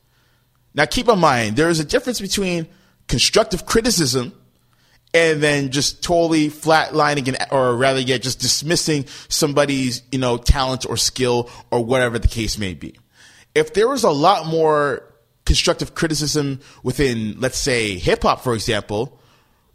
Now, 0.74 0.87
keep 0.87 1.09
in 1.09 1.18
mind, 1.18 1.57
there 1.57 1.68
is 1.68 1.78
a 1.78 1.85
difference 1.85 2.22
between 2.22 2.66
constructive 3.07 3.66
criticism 3.66 4.33
and 5.14 5.40
then 5.40 5.70
just 5.70 6.03
totally 6.03 6.48
flatlining 6.48 7.35
or 7.53 7.77
rather 7.77 8.00
yet 8.00 8.20
just 8.20 8.40
dismissing 8.40 9.07
somebody's, 9.29 10.03
you 10.11 10.18
know, 10.18 10.37
talent 10.37 10.85
or 10.87 10.96
skill 10.96 11.48
or 11.70 11.85
whatever 11.85 12.18
the 12.18 12.27
case 12.27 12.59
may 12.59 12.74
be. 12.74 12.98
If 13.55 13.72
there 13.72 13.88
was 13.88 14.03
a 14.03 14.11
lot 14.11 14.46
more 14.46 15.09
constructive 15.46 15.94
criticism 15.94 16.59
within, 16.83 17.38
let's 17.38 17.59
say, 17.59 17.96
hip 17.96 18.24
hop, 18.24 18.42
for 18.42 18.55
example, 18.55 19.20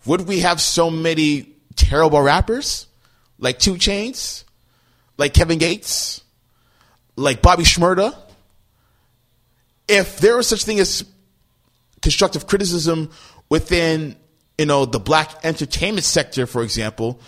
would 0.05 0.27
we 0.27 0.41
have 0.41 0.59
so 0.59 0.91
many 0.91 1.55
terrible 1.77 2.21
rappers 2.21 2.87
like 3.37 3.59
2 3.59 3.75
Chainz, 3.75 4.43
like 5.17 5.33
Kevin 5.33 5.57
Gates, 5.57 6.21
like 7.15 7.41
Bobby 7.41 7.63
Shmurda? 7.63 8.13
If 9.87 10.19
there 10.19 10.35
was 10.35 10.47
such 10.47 10.65
thing 10.65 10.79
as 10.81 11.05
constructive 12.01 12.45
criticism 12.45 13.09
within 13.49 14.17
you 14.59 14.65
know, 14.65 14.85
the 14.85 14.99
black 14.99 15.33
entertainment 15.43 16.03
sector, 16.03 16.45
for 16.45 16.61
example, 16.63 17.21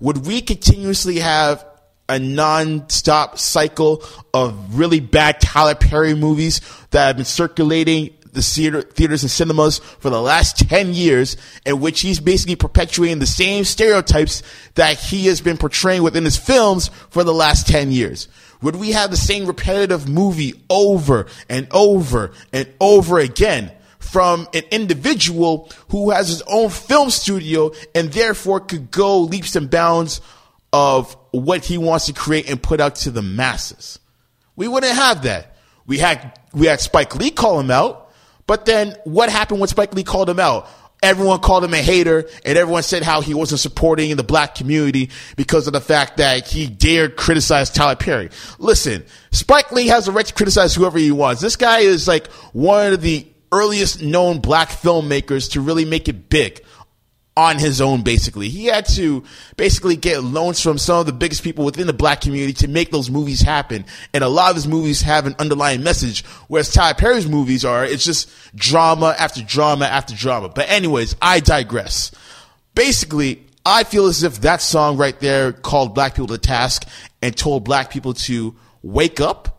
would 0.00 0.26
we 0.26 0.40
continuously 0.40 1.18
have 1.18 1.64
a 2.08 2.18
non-stop 2.18 3.38
cycle 3.38 4.02
of 4.32 4.78
really 4.78 4.98
bad 4.98 5.38
Tyler 5.38 5.74
Perry 5.74 6.14
movies 6.14 6.62
that 6.90 7.08
have 7.08 7.16
been 7.16 7.26
circulating 7.26 8.14
the 8.32 8.40
theater, 8.40 8.80
theaters 8.80 9.22
and 9.22 9.30
cinemas 9.30 9.80
for 9.80 10.08
the 10.08 10.20
last 10.20 10.66
10 10.66 10.94
years 10.94 11.36
in 11.66 11.78
which 11.80 12.00
he's 12.00 12.20
basically 12.20 12.56
perpetuating 12.56 13.18
the 13.18 13.26
same 13.26 13.64
stereotypes 13.64 14.42
that 14.74 14.98
he 14.98 15.26
has 15.26 15.42
been 15.42 15.58
portraying 15.58 16.02
within 16.02 16.24
his 16.24 16.38
films 16.38 16.88
for 17.10 17.22
the 17.22 17.34
last 17.34 17.66
10 17.66 17.92
years? 17.92 18.28
Would 18.62 18.76
we 18.76 18.92
have 18.92 19.10
the 19.10 19.16
same 19.18 19.46
repetitive 19.46 20.08
movie 20.08 20.54
over 20.70 21.26
and 21.50 21.68
over 21.70 22.32
and 22.50 22.66
over 22.80 23.18
again? 23.18 23.72
From 24.10 24.48
an 24.54 24.62
individual 24.70 25.70
who 25.90 26.10
has 26.10 26.28
his 26.28 26.42
own 26.42 26.70
film 26.70 27.10
studio 27.10 27.70
and 27.94 28.12
therefore 28.12 28.60
could 28.60 28.90
go 28.90 29.20
leaps 29.20 29.54
and 29.54 29.70
bounds 29.70 30.20
of 30.72 31.16
what 31.30 31.64
he 31.64 31.78
wants 31.78 32.06
to 32.06 32.12
create 32.12 32.48
and 32.48 32.62
put 32.62 32.80
out 32.80 32.96
to 32.96 33.10
the 33.10 33.22
masses. 33.22 33.98
We 34.56 34.68
wouldn't 34.68 34.92
have 34.92 35.22
that. 35.22 35.56
We 35.86 35.98
had 35.98 36.38
we 36.52 36.66
had 36.66 36.80
Spike 36.80 37.14
Lee 37.16 37.30
call 37.30 37.60
him 37.60 37.70
out, 37.70 38.10
but 38.46 38.66
then 38.66 38.96
what 39.04 39.30
happened 39.30 39.60
when 39.60 39.68
Spike 39.68 39.94
Lee 39.94 40.04
called 40.04 40.28
him 40.28 40.40
out? 40.40 40.68
Everyone 41.00 41.38
called 41.38 41.62
him 41.62 41.74
a 41.74 41.78
hater 41.78 42.28
and 42.44 42.58
everyone 42.58 42.82
said 42.82 43.04
how 43.04 43.20
he 43.20 43.32
wasn't 43.32 43.60
supporting 43.60 44.14
the 44.16 44.24
black 44.24 44.56
community 44.56 45.10
because 45.36 45.68
of 45.68 45.72
the 45.72 45.80
fact 45.80 46.16
that 46.16 46.48
he 46.48 46.66
dared 46.66 47.16
criticize 47.16 47.70
Tyler 47.70 47.94
Perry. 47.94 48.30
Listen, 48.58 49.04
Spike 49.30 49.70
Lee 49.70 49.86
has 49.86 50.08
a 50.08 50.12
right 50.12 50.26
to 50.26 50.34
criticize 50.34 50.74
whoever 50.74 50.98
he 50.98 51.12
wants. 51.12 51.40
This 51.40 51.54
guy 51.54 51.80
is 51.80 52.08
like 52.08 52.26
one 52.52 52.92
of 52.92 53.00
the 53.00 53.26
earliest 53.52 54.02
known 54.02 54.40
black 54.40 54.70
filmmakers 54.70 55.52
to 55.52 55.60
really 55.60 55.84
make 55.84 56.08
it 56.08 56.28
big 56.28 56.62
on 57.38 57.56
his 57.56 57.80
own 57.80 58.02
basically. 58.02 58.48
He 58.48 58.66
had 58.66 58.84
to 58.86 59.22
basically 59.56 59.94
get 59.94 60.24
loans 60.24 60.60
from 60.60 60.76
some 60.76 60.98
of 60.98 61.06
the 61.06 61.12
biggest 61.12 61.44
people 61.44 61.64
within 61.64 61.86
the 61.86 61.92
black 61.92 62.20
community 62.20 62.52
to 62.54 62.68
make 62.68 62.90
those 62.90 63.10
movies 63.10 63.40
happen. 63.40 63.84
And 64.12 64.24
a 64.24 64.28
lot 64.28 64.50
of 64.50 64.56
his 64.56 64.66
movies 64.66 65.02
have 65.02 65.24
an 65.24 65.36
underlying 65.38 65.84
message, 65.84 66.24
whereas 66.48 66.72
Ty 66.72 66.94
Perry's 66.94 67.28
movies 67.28 67.64
are, 67.64 67.84
it's 67.84 68.04
just 68.04 68.28
drama 68.56 69.14
after 69.16 69.40
drama 69.40 69.84
after 69.84 70.16
drama. 70.16 70.48
But 70.48 70.68
anyways, 70.68 71.14
I 71.22 71.38
digress. 71.38 72.10
Basically, 72.74 73.46
I 73.64 73.84
feel 73.84 74.06
as 74.06 74.24
if 74.24 74.40
that 74.40 74.60
song 74.60 74.96
right 74.96 75.18
there 75.20 75.52
called 75.52 75.94
black 75.94 76.14
people 76.16 76.28
to 76.28 76.38
task 76.38 76.88
and 77.22 77.36
told 77.36 77.62
black 77.62 77.90
people 77.90 78.14
to 78.14 78.56
wake 78.82 79.20
up 79.20 79.57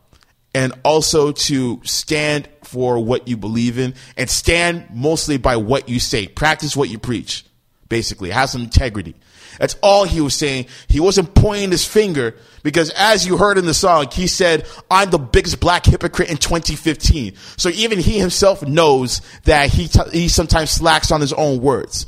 and 0.54 0.74
also 0.84 1.32
to 1.32 1.82
stand 1.84 2.50
for 2.64 3.00
what 3.04 3.28
you 3.28 3.38
believe 3.38 3.78
in 3.78 3.94
and 4.18 4.30
stand 4.30 4.88
mostly 4.94 5.38
by 5.38 5.58
what 5.58 5.90
you 5.90 6.00
say. 6.00 6.28
Practice 6.28 6.76
what 6.76 6.90
you 6.90 7.00
preach, 7.00 7.46
basically. 7.88 8.30
Have 8.30 8.50
some 8.50 8.64
integrity. 8.64 9.16
That's 9.60 9.76
all 9.82 10.06
he 10.06 10.22
was 10.22 10.34
saying. 10.34 10.68
He 10.88 11.00
wasn't 11.00 11.36
pointing 11.36 11.72
his 11.72 11.86
finger 11.86 12.36
because 12.64 12.92
as 12.92 13.28
you 13.28 13.38
heard 13.38 13.58
in 13.58 13.66
the 13.66 13.74
song, 13.74 14.08
he 14.12 14.28
said, 14.28 14.66
I'm 14.90 15.10
the 15.10 15.20
biggest 15.20 15.60
black 15.60 15.86
hypocrite 15.86 16.30
in 16.30 16.38
2015. 16.38 17.36
So 17.58 17.70
even 17.70 18.00
he 18.00 18.20
himself 18.20 18.66
knows 18.66 19.22
that 19.44 19.70
he, 19.70 19.88
t- 19.88 20.00
he 20.12 20.28
sometimes 20.30 20.72
slacks 20.72 21.12
on 21.12 21.22
his 21.22 21.34
own 21.34 21.62
words. 21.62 22.06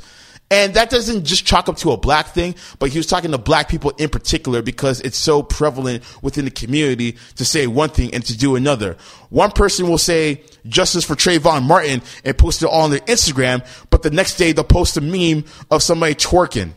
And 0.52 0.74
that 0.74 0.90
doesn't 0.90 1.24
just 1.24 1.46
chalk 1.46 1.70
up 1.70 1.78
to 1.78 1.92
a 1.92 1.96
black 1.96 2.34
thing, 2.34 2.54
but 2.78 2.90
he 2.90 2.98
was 2.98 3.06
talking 3.06 3.30
to 3.30 3.38
black 3.38 3.70
people 3.70 3.90
in 3.96 4.10
particular 4.10 4.60
because 4.60 5.00
it's 5.00 5.16
so 5.16 5.42
prevalent 5.42 6.04
within 6.22 6.44
the 6.44 6.50
community 6.50 7.16
to 7.36 7.44
say 7.46 7.66
one 7.66 7.88
thing 7.88 8.12
and 8.12 8.22
to 8.26 8.36
do 8.36 8.54
another. 8.54 8.98
One 9.30 9.50
person 9.50 9.88
will 9.88 9.96
say 9.96 10.42
justice 10.66 11.06
for 11.06 11.14
Trayvon 11.14 11.62
Martin 11.62 12.02
and 12.22 12.36
post 12.36 12.62
it 12.62 12.66
all 12.66 12.82
on 12.82 12.90
their 12.90 13.00
Instagram, 13.00 13.66
but 13.88 14.02
the 14.02 14.10
next 14.10 14.36
day 14.36 14.52
they'll 14.52 14.64
post 14.64 14.98
a 14.98 15.00
meme 15.00 15.46
of 15.70 15.82
somebody 15.82 16.14
twerking 16.14 16.72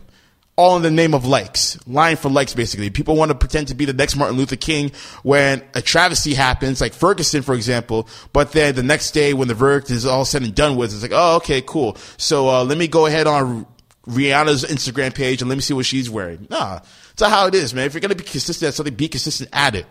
all 0.58 0.78
in 0.78 0.84
the 0.84 0.92
name 0.92 1.14
of 1.14 1.26
likes, 1.26 1.78
lying 1.86 2.16
for 2.16 2.30
likes, 2.30 2.54
basically. 2.54 2.90
People 2.90 3.16
want 3.16 3.30
to 3.30 3.36
pretend 3.36 3.68
to 3.68 3.76
be 3.76 3.86
the 3.86 3.94
next 3.94 4.16
Martin 4.16 4.38
Luther 4.38 4.56
King 4.56 4.92
when 5.24 5.62
a 5.74 5.82
travesty 5.82 6.34
happens, 6.34 6.80
like 6.80 6.94
Ferguson, 6.94 7.42
for 7.42 7.54
example, 7.54 8.08
but 8.32 8.54
then 8.54 8.74
the 8.76 8.84
next 8.84 9.12
day 9.12 9.34
when 9.34 9.48
the 9.48 9.54
verdict 9.54 9.92
is 9.92 10.06
all 10.06 10.24
said 10.24 10.44
and 10.44 10.56
done 10.56 10.78
with, 10.78 10.94
it's 10.94 11.02
like, 11.02 11.12
oh, 11.14 11.38
okay, 11.38 11.62
cool. 11.62 11.98
So, 12.18 12.50
uh, 12.50 12.64
let 12.64 12.78
me 12.78 12.88
go 12.88 13.06
ahead 13.06 13.28
on 13.28 13.68
Rihanna's 14.08 14.64
Instagram 14.64 15.14
page 15.14 15.42
and 15.42 15.50
let 15.50 15.56
me 15.56 15.62
see 15.62 15.74
what 15.74 15.86
she's 15.86 16.10
wearing. 16.10 16.48
Nah, 16.50 16.80
it's 17.12 17.22
how 17.22 17.48
it 17.48 17.56
is, 17.56 17.74
man. 17.74 17.86
If 17.86 17.94
you're 17.94 18.02
to 18.02 18.16
be 18.16 18.24
consistent 18.24 18.70
at 18.70 18.74
something, 18.76 18.94
be 18.94 19.08
consistent 19.10 19.50
at 19.52 19.76
it. 19.76 19.86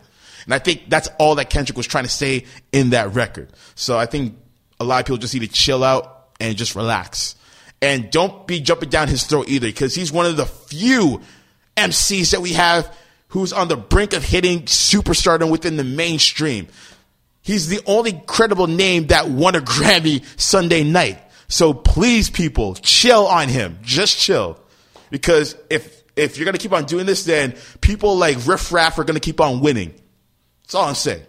And 0.44 0.54
I 0.54 0.58
think 0.58 0.88
that's 0.88 1.08
all 1.18 1.34
that 1.36 1.50
Kendrick 1.50 1.76
was 1.76 1.86
trying 1.86 2.04
to 2.04 2.10
say 2.10 2.44
in 2.72 2.90
that 2.90 3.14
record. 3.14 3.50
So 3.74 3.98
I 3.98 4.06
think 4.06 4.36
a 4.78 4.84
lot 4.84 5.00
of 5.00 5.06
people 5.06 5.18
just 5.18 5.34
need 5.34 5.40
to 5.40 5.48
chill 5.48 5.82
out 5.82 6.28
and 6.40 6.56
just 6.56 6.74
relax. 6.74 7.36
And 7.84 8.10
don't 8.10 8.46
be 8.46 8.60
jumping 8.60 8.88
down 8.88 9.08
his 9.08 9.24
throat 9.24 9.46
either, 9.48 9.66
because 9.66 9.94
he's 9.94 10.10
one 10.10 10.24
of 10.24 10.38
the 10.38 10.46
few 10.46 11.20
MCs 11.76 12.30
that 12.30 12.40
we 12.40 12.54
have 12.54 12.90
who's 13.28 13.52
on 13.52 13.68
the 13.68 13.76
brink 13.76 14.14
of 14.14 14.24
hitting 14.24 14.62
superstardom 14.62 15.50
within 15.50 15.76
the 15.76 15.84
mainstream. 15.84 16.66
He's 17.42 17.68
the 17.68 17.80
only 17.84 18.12
credible 18.26 18.68
name 18.68 19.08
that 19.08 19.28
won 19.28 19.54
a 19.54 19.60
Grammy 19.60 20.24
Sunday 20.40 20.82
night. 20.82 21.20
So 21.48 21.74
please, 21.74 22.30
people, 22.30 22.74
chill 22.76 23.26
on 23.26 23.48
him. 23.48 23.78
Just 23.82 24.18
chill. 24.18 24.58
Because 25.10 25.54
if 25.68 26.02
if 26.16 26.38
you're 26.38 26.46
gonna 26.46 26.56
keep 26.56 26.72
on 26.72 26.86
doing 26.86 27.04
this, 27.04 27.24
then 27.24 27.54
people 27.82 28.16
like 28.16 28.38
Riff 28.46 28.72
Raff 28.72 28.98
are 28.98 29.04
gonna 29.04 29.20
keep 29.20 29.42
on 29.42 29.60
winning. 29.60 29.92
That's 30.62 30.74
all 30.74 30.88
I'm 30.88 30.94
saying. 30.94 31.22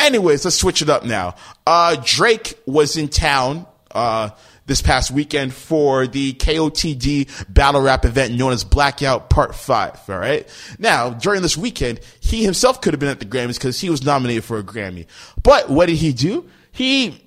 Anyways, 0.00 0.44
let's 0.44 0.56
switch 0.56 0.82
it 0.82 0.90
up 0.90 1.04
now. 1.04 1.36
Uh, 1.64 1.96
Drake 2.04 2.58
was 2.66 2.96
in 2.96 3.06
town 3.08 3.66
uh, 3.92 4.30
this 4.70 4.80
past 4.80 5.10
weekend 5.10 5.52
for 5.52 6.06
the 6.06 6.32
KOTD 6.34 7.52
battle 7.52 7.80
rap 7.80 8.04
event 8.04 8.34
known 8.34 8.52
as 8.52 8.62
Blackout 8.62 9.28
Part 9.28 9.56
5. 9.56 10.08
All 10.08 10.16
right. 10.16 10.48
Now, 10.78 11.10
during 11.10 11.42
this 11.42 11.56
weekend, 11.56 11.98
he 12.20 12.44
himself 12.44 12.80
could 12.80 12.94
have 12.94 13.00
been 13.00 13.08
at 13.08 13.18
the 13.18 13.26
Grammys 13.26 13.54
because 13.54 13.80
he 13.80 13.90
was 13.90 14.04
nominated 14.04 14.44
for 14.44 14.58
a 14.58 14.62
Grammy. 14.62 15.06
But 15.42 15.68
what 15.68 15.86
did 15.86 15.96
he 15.96 16.12
do? 16.12 16.48
He, 16.70 17.20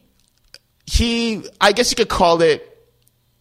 he, 0.85 1.45
I 1.59 1.73
guess 1.73 1.91
you 1.91 1.97
could 1.97 2.07
call 2.07 2.41
it 2.41 2.72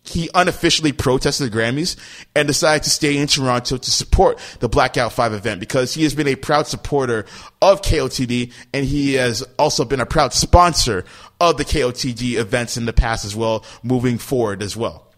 he 0.05 0.29
unofficially 0.35 0.93
protested 0.93 1.51
the 1.51 1.57
Grammys 1.57 1.97
and 2.35 2.49
decided 2.49 2.83
to 2.85 2.91
stay 2.91 3.17
in 3.17 3.27
Toronto 3.29 3.77
to 3.77 3.91
support 3.91 4.39
the 4.61 4.69
Blackout 4.69 5.13
5 5.13 5.33
event 5.33 5.61
because 5.61 5.95
he 5.95 6.03
has 6.03 6.15
been 6.15 6.29
a 6.29 6.35
proud 6.35 6.67
supporter 6.67 7.25
of 7.61 7.83
KOTD 7.83 8.53
and 8.73 8.85
he 8.85 9.15
has 9.15 9.43
also 9.59 9.85
been 9.85 10.01
a 10.01 10.07
proud 10.07 10.33
sponsor 10.33 11.05
of 11.41 11.57
the 11.57 11.65
KOTD 11.65 12.35
events 12.35 12.77
in 12.77 12.87
the 12.87 12.93
past 12.93 13.25
as 13.25 13.37
well, 13.37 13.65
moving 13.83 14.19
forward 14.19 14.63
as 14.63 14.77
well. 14.77 15.12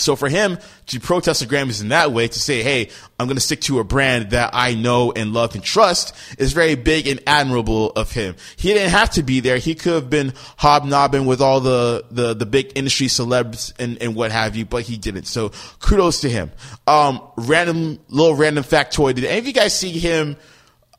So 0.00 0.16
for 0.16 0.28
him 0.28 0.58
to 0.86 1.00
protest 1.00 1.40
the 1.40 1.46
Grammys 1.46 1.80
in 1.80 1.88
that 1.88 2.12
way, 2.12 2.26
to 2.26 2.38
say, 2.38 2.62
hey, 2.62 2.88
I'm 3.18 3.26
going 3.26 3.36
to 3.36 3.42
stick 3.42 3.60
to 3.62 3.78
a 3.78 3.84
brand 3.84 4.30
that 4.30 4.50
I 4.52 4.74
know 4.74 5.12
and 5.12 5.32
love 5.32 5.54
and 5.54 5.62
trust 5.62 6.16
is 6.38 6.52
very 6.52 6.74
big 6.74 7.06
and 7.06 7.20
admirable 7.26 7.90
of 7.90 8.10
him. 8.12 8.36
He 8.56 8.72
didn't 8.72 8.90
have 8.90 9.10
to 9.10 9.22
be 9.22 9.40
there. 9.40 9.58
He 9.58 9.74
could 9.74 9.92
have 9.92 10.10
been 10.10 10.32
hobnobbing 10.56 11.26
with 11.26 11.40
all 11.40 11.60
the, 11.60 12.04
the, 12.10 12.34
the 12.34 12.46
big 12.46 12.72
industry 12.74 13.08
celebs 13.08 13.72
and, 13.78 14.00
and 14.02 14.14
what 14.14 14.32
have 14.32 14.56
you, 14.56 14.64
but 14.64 14.84
he 14.84 14.96
didn't. 14.96 15.24
So 15.24 15.52
kudos 15.80 16.22
to 16.22 16.30
him. 16.30 16.50
Um, 16.86 17.20
random, 17.36 17.98
little 18.08 18.34
random 18.34 18.64
factoid. 18.64 19.16
Did 19.16 19.24
any 19.24 19.38
of 19.38 19.46
you 19.46 19.52
guys 19.52 19.78
see 19.78 19.92
him, 19.92 20.36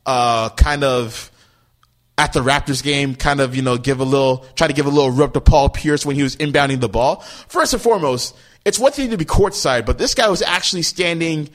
uh, 0.06 0.50
kind 0.50 0.84
of, 0.84 1.31
at 2.22 2.32
the 2.32 2.38
Raptors 2.38 2.84
game, 2.84 3.16
kind 3.16 3.40
of, 3.40 3.56
you 3.56 3.62
know, 3.62 3.76
give 3.76 3.98
a 3.98 4.04
little, 4.04 4.46
try 4.54 4.68
to 4.68 4.72
give 4.72 4.86
a 4.86 4.90
little 4.90 5.10
rub 5.10 5.34
to 5.34 5.40
Paul 5.40 5.70
Pierce 5.70 6.06
when 6.06 6.14
he 6.14 6.22
was 6.22 6.36
inbounding 6.36 6.78
the 6.78 6.88
ball. 6.88 7.16
First 7.48 7.72
and 7.72 7.82
foremost, 7.82 8.36
it's 8.64 8.78
one 8.78 8.92
thing 8.92 9.10
to 9.10 9.16
be 9.16 9.24
courtside, 9.24 9.86
but 9.86 9.98
this 9.98 10.14
guy 10.14 10.28
was 10.28 10.40
actually 10.40 10.82
standing 10.82 11.50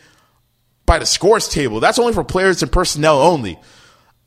by 0.85 0.99
the 0.99 1.05
scores 1.05 1.47
table. 1.47 1.79
That's 1.79 1.99
only 1.99 2.11
for 2.11 2.25
players 2.25 2.61
and 2.63 2.69
personnel 2.69 3.21
only. 3.21 3.57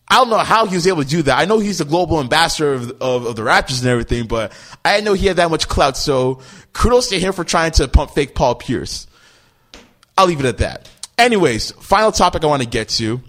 I 0.08 0.14
don't 0.14 0.30
know 0.30 0.38
how 0.38 0.64
he 0.64 0.76
was 0.76 0.86
able 0.86 1.02
to 1.02 1.08
do 1.08 1.20
that. 1.24 1.38
I 1.38 1.44
know 1.44 1.58
he's 1.58 1.76
the 1.76 1.84
global 1.84 2.20
ambassador 2.20 2.72
of, 2.72 2.90
of, 3.02 3.26
of 3.26 3.36
the 3.36 3.42
Raptors 3.42 3.80
and 3.80 3.90
everything, 3.90 4.26
but 4.26 4.52
I 4.82 4.94
didn't 4.94 5.04
know 5.04 5.12
he 5.12 5.26
had 5.26 5.36
that 5.36 5.50
much 5.50 5.68
clout. 5.68 5.98
So 5.98 6.40
kudos 6.72 7.10
to 7.10 7.20
him 7.20 7.34
for 7.34 7.44
trying 7.44 7.72
to 7.72 7.86
pump 7.86 8.12
fake 8.12 8.34
Paul 8.34 8.54
Pierce. 8.54 9.06
I'll 10.16 10.26
leave 10.26 10.40
it 10.40 10.46
at 10.46 10.58
that. 10.58 10.88
Anyways, 11.18 11.72
final 11.72 12.12
topic 12.12 12.44
I 12.44 12.46
want 12.46 12.62
to 12.62 12.68
get 12.68 12.88
to 12.88 13.20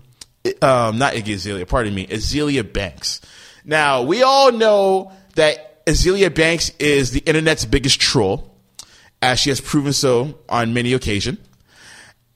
um, 0.61 0.97
not 0.97 1.13
Iggy 1.13 1.35
Azalea, 1.35 1.65
pardon 1.65 1.93
me, 1.93 2.07
Azealia 2.07 2.71
Banks. 2.71 3.21
Now, 3.63 4.03
we 4.03 4.23
all 4.23 4.51
know 4.51 5.11
that 5.35 5.85
Azealia 5.85 6.33
Banks 6.33 6.71
is 6.79 7.11
the 7.11 7.19
internet's 7.19 7.65
biggest 7.65 7.99
troll, 7.99 8.55
as 9.21 9.39
she 9.39 9.49
has 9.49 9.61
proven 9.61 9.93
so 9.93 10.39
on 10.49 10.73
many 10.73 10.93
occasions. 10.93 11.39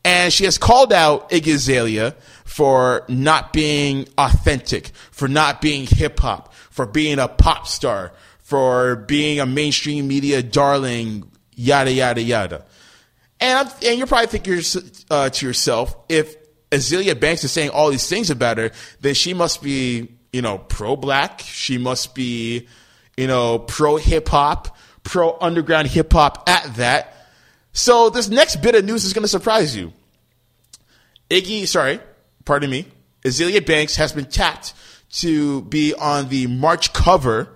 And 0.03 0.31
she 0.31 0.45
has 0.45 0.59
called 0.59 0.93
out 0.93 1.31
Iggy 1.31 1.55
Azalea 1.55 2.15
for 2.43 3.05
not 3.07 3.51
being 3.51 4.07
authentic, 4.19 4.91
for 5.09 5.27
not 5.27 5.61
being 5.61 5.87
hip 5.87 6.19
hop, 6.19 6.53
for 6.53 6.85
being 6.85 7.17
a 7.17 7.27
pop 7.27 7.67
star, 7.67 8.13
for 8.39 8.97
being 8.97 9.39
a 9.39 9.47
mainstream 9.47 10.07
media 10.07 10.43
darling, 10.43 11.31
yada, 11.55 11.91
yada, 11.91 12.21
yada. 12.21 12.65
And, 13.39 13.67
I'm, 13.67 13.73
and 13.83 13.97
you're 13.97 14.05
probably 14.05 14.27
thinking 14.27 14.61
uh, 15.09 15.29
to 15.29 15.45
yourself, 15.45 15.95
if 16.07 16.35
Azealia 16.75 17.19
Banks 17.19 17.43
is 17.43 17.51
saying 17.51 17.69
all 17.69 17.89
these 17.89 18.07
things 18.07 18.29
about 18.29 18.57
her, 18.57 18.71
then 18.99 19.13
she 19.13 19.33
must 19.33 19.61
be, 19.61 20.09
you 20.33 20.41
know, 20.41 20.57
pro 20.57 20.95
black. 20.95 21.39
She 21.41 21.77
must 21.77 22.13
be, 22.13 22.67
you 23.15 23.27
know, 23.27 23.59
pro 23.59 23.97
hip 23.97 24.27
hop, 24.27 24.75
pro 25.03 25.38
underground 25.39 25.88
hip 25.88 26.11
hop 26.11 26.47
at 26.47 26.75
that. 26.75 27.13
So 27.71 28.09
this 28.09 28.29
next 28.29 28.57
bit 28.57 28.75
of 28.75 28.85
news 28.85 29.05
is 29.05 29.13
going 29.13 29.23
to 29.23 29.29
surprise 29.29 29.75
you. 29.75 29.93
Iggy, 31.29 31.67
sorry, 31.67 31.99
pardon 32.43 32.69
me, 32.69 32.88
Azealia 33.23 33.65
Banks 33.65 33.95
has 33.95 34.13
been 34.13 34.25
tapped 34.25 34.73
to 35.11 35.61
be 35.63 35.93
on 35.93 36.29
the 36.29 36.47
March 36.47 36.93
cover 36.93 37.49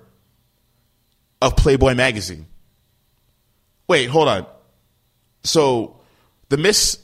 of 1.41 1.55
Playboy 1.55 1.93
magazine. 1.93 2.47
Wait, 3.87 4.09
hold 4.09 4.27
on. 4.27 4.45
So 5.43 5.99
the 6.49 6.57
Miss 6.57 6.99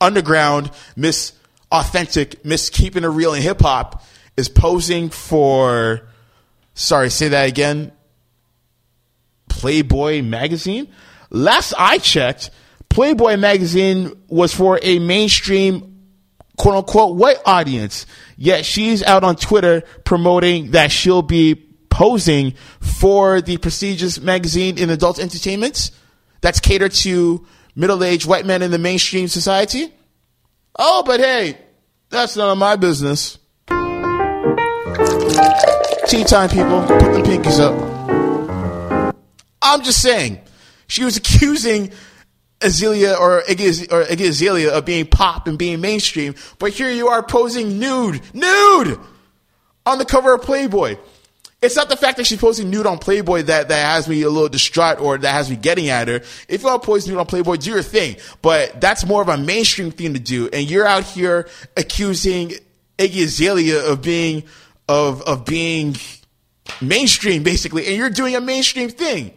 Underground, 0.00 0.70
Miss 0.96 1.32
Authentic, 1.72 2.44
Miss 2.44 2.70
Keeping 2.70 3.04
It 3.04 3.08
Real 3.08 3.34
in 3.34 3.42
Hip 3.42 3.60
Hop 3.60 4.02
is 4.36 4.48
posing 4.48 5.10
for, 5.10 6.08
sorry, 6.74 7.10
say 7.10 7.28
that 7.28 7.48
again, 7.48 7.92
Playboy 9.48 10.22
magazine. 10.22 10.88
Last 11.30 11.74
I 11.78 11.98
checked, 11.98 12.50
Playboy 12.88 13.36
magazine 13.36 14.12
was 14.28 14.52
for 14.52 14.80
a 14.82 14.98
mainstream 14.98 15.90
quote 16.56 16.74
unquote 16.74 17.16
white 17.16 17.38
audience. 17.46 18.04
Yet 18.36 18.64
she's 18.64 19.02
out 19.02 19.24
on 19.24 19.36
Twitter 19.36 19.82
promoting 20.04 20.72
that 20.72 20.90
she'll 20.90 21.22
be 21.22 21.54
posing 21.90 22.54
for 22.80 23.40
the 23.40 23.56
prestigious 23.58 24.20
magazine 24.20 24.78
in 24.78 24.90
adult 24.90 25.18
entertainment 25.18 25.90
that's 26.40 26.60
catered 26.60 26.92
to 26.92 27.46
middle 27.74 28.02
aged 28.02 28.26
white 28.26 28.46
men 28.46 28.62
in 28.62 28.70
the 28.70 28.78
mainstream 28.78 29.28
society. 29.28 29.92
Oh, 30.78 31.02
but 31.04 31.20
hey, 31.20 31.58
that's 32.08 32.36
none 32.36 32.50
of 32.50 32.58
my 32.58 32.76
business. 32.76 33.38
Tea 36.06 36.24
time, 36.24 36.48
people. 36.48 36.82
Put 36.86 37.12
the 37.12 37.22
pinkies 37.24 37.60
up. 37.60 39.14
I'm 39.62 39.82
just 39.82 40.02
saying, 40.02 40.40
she 40.86 41.04
was 41.04 41.16
accusing 41.18 41.92
Azealia 42.60 43.18
or 43.18 43.42
Iggy, 43.42 43.90
or 43.92 44.04
Iggy 44.04 44.28
Azalea 44.28 44.72
of 44.76 44.84
being 44.84 45.06
pop 45.06 45.46
and 45.46 45.58
being 45.58 45.80
mainstream, 45.80 46.34
but 46.58 46.72
here 46.72 46.90
you 46.90 47.08
are 47.08 47.22
posing 47.22 47.78
nude, 47.78 48.20
nude, 48.34 48.98
on 49.86 49.98
the 49.98 50.04
cover 50.04 50.34
of 50.34 50.42
Playboy. 50.42 50.96
It's 51.62 51.76
not 51.76 51.90
the 51.90 51.96
fact 51.96 52.16
that 52.16 52.26
she's 52.26 52.40
posting 52.40 52.70
nude 52.70 52.86
on 52.86 52.98
Playboy 52.98 53.42
that, 53.42 53.68
that 53.68 53.94
has 53.94 54.08
me 54.08 54.22
a 54.22 54.30
little 54.30 54.48
distraught 54.48 54.98
or 54.98 55.18
that 55.18 55.30
has 55.30 55.50
me 55.50 55.56
getting 55.56 55.90
at 55.90 56.08
her. 56.08 56.22
If 56.48 56.62
to 56.62 56.78
post 56.78 57.06
nude 57.06 57.18
on 57.18 57.26
Playboy, 57.26 57.56
do 57.56 57.70
your 57.70 57.82
thing. 57.82 58.16
But 58.40 58.80
that's 58.80 59.04
more 59.04 59.20
of 59.20 59.28
a 59.28 59.36
mainstream 59.36 59.90
thing 59.90 60.14
to 60.14 60.20
do. 60.20 60.48
And 60.50 60.70
you're 60.70 60.86
out 60.86 61.04
here 61.04 61.48
accusing 61.76 62.52
Iggy 62.96 63.24
Azalea 63.24 63.84
of 63.84 64.00
being, 64.00 64.44
of, 64.88 65.20
of 65.22 65.44
being 65.44 65.96
mainstream, 66.80 67.42
basically. 67.42 67.86
And 67.88 67.96
you're 67.96 68.08
doing 68.08 68.36
a 68.36 68.40
mainstream 68.40 68.88
thing. 68.88 69.32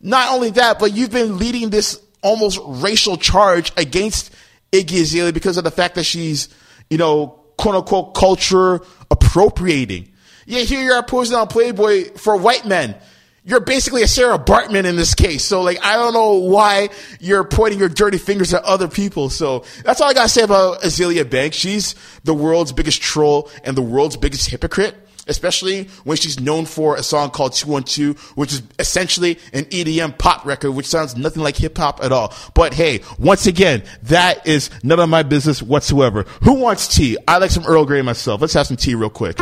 Not 0.00 0.32
only 0.32 0.50
that, 0.50 0.78
but 0.78 0.92
you've 0.92 1.10
been 1.10 1.38
leading 1.38 1.70
this 1.70 1.98
almost 2.22 2.58
racial 2.64 3.16
charge 3.16 3.72
against 3.78 4.34
Iggy 4.72 5.02
Azalea 5.02 5.32
because 5.32 5.56
of 5.56 5.64
the 5.64 5.70
fact 5.70 5.94
that 5.94 6.04
she's, 6.04 6.48
you 6.90 6.98
know, 6.98 7.40
quote 7.56 7.76
unquote 7.76 8.14
culture 8.14 8.80
appropriating. 9.10 10.12
Yeah, 10.46 10.60
here 10.60 10.82
you 10.82 10.92
are 10.92 11.02
posing 11.02 11.36
on 11.36 11.46
Playboy 11.48 12.12
for 12.16 12.36
white 12.36 12.64
men. 12.64 12.96
You're 13.42 13.60
basically 13.60 14.02
a 14.02 14.08
Sarah 14.08 14.38
Baartman 14.38 14.84
in 14.84 14.96
this 14.96 15.14
case. 15.14 15.44
So 15.44 15.62
like, 15.62 15.82
I 15.84 15.94
don't 15.94 16.12
know 16.12 16.34
why 16.34 16.90
you're 17.20 17.44
pointing 17.44 17.78
your 17.78 17.88
dirty 17.88 18.18
fingers 18.18 18.52
at 18.52 18.62
other 18.64 18.86
people. 18.86 19.30
So 19.30 19.64
that's 19.84 20.00
all 20.00 20.10
I 20.10 20.14
gotta 20.14 20.28
say 20.28 20.42
about 20.42 20.82
Azealia 20.82 21.28
Banks. 21.28 21.56
She's 21.56 21.94
the 22.24 22.34
world's 22.34 22.72
biggest 22.72 23.00
troll 23.00 23.50
and 23.64 23.76
the 23.76 23.82
world's 23.82 24.16
biggest 24.16 24.50
hypocrite. 24.50 24.94
especially 25.28 25.84
when 26.04 26.16
she's 26.16 26.40
known 26.40 26.66
for 26.66 26.96
a 26.96 27.02
song 27.02 27.30
called 27.30 27.54
212, 27.54 28.18
which 28.36 28.52
is 28.52 28.62
essentially 28.78 29.38
an 29.52 29.64
EDM 29.66 30.18
pop 30.18 30.44
record, 30.44 30.72
which 30.72 30.86
sounds 30.86 31.16
nothing 31.16 31.42
like 31.42 31.56
hip 31.56 31.78
hop 31.78 32.02
at 32.02 32.12
all. 32.12 32.34
But 32.54 32.74
hey, 32.74 33.00
once 33.18 33.46
again, 33.46 33.82
that 34.04 34.46
is 34.46 34.70
none 34.82 35.00
of 35.00 35.08
my 35.08 35.22
business 35.22 35.62
whatsoever. 35.62 36.24
Who 36.42 36.54
wants 36.54 36.94
tea? 36.94 37.16
I 37.26 37.38
like 37.38 37.50
some 37.50 37.64
Earl 37.64 37.86
Grey 37.86 38.02
myself. 38.02 38.40
Let's 38.40 38.54
have 38.54 38.66
some 38.66 38.76
tea 38.76 38.94
real 38.94 39.10
quick. 39.10 39.38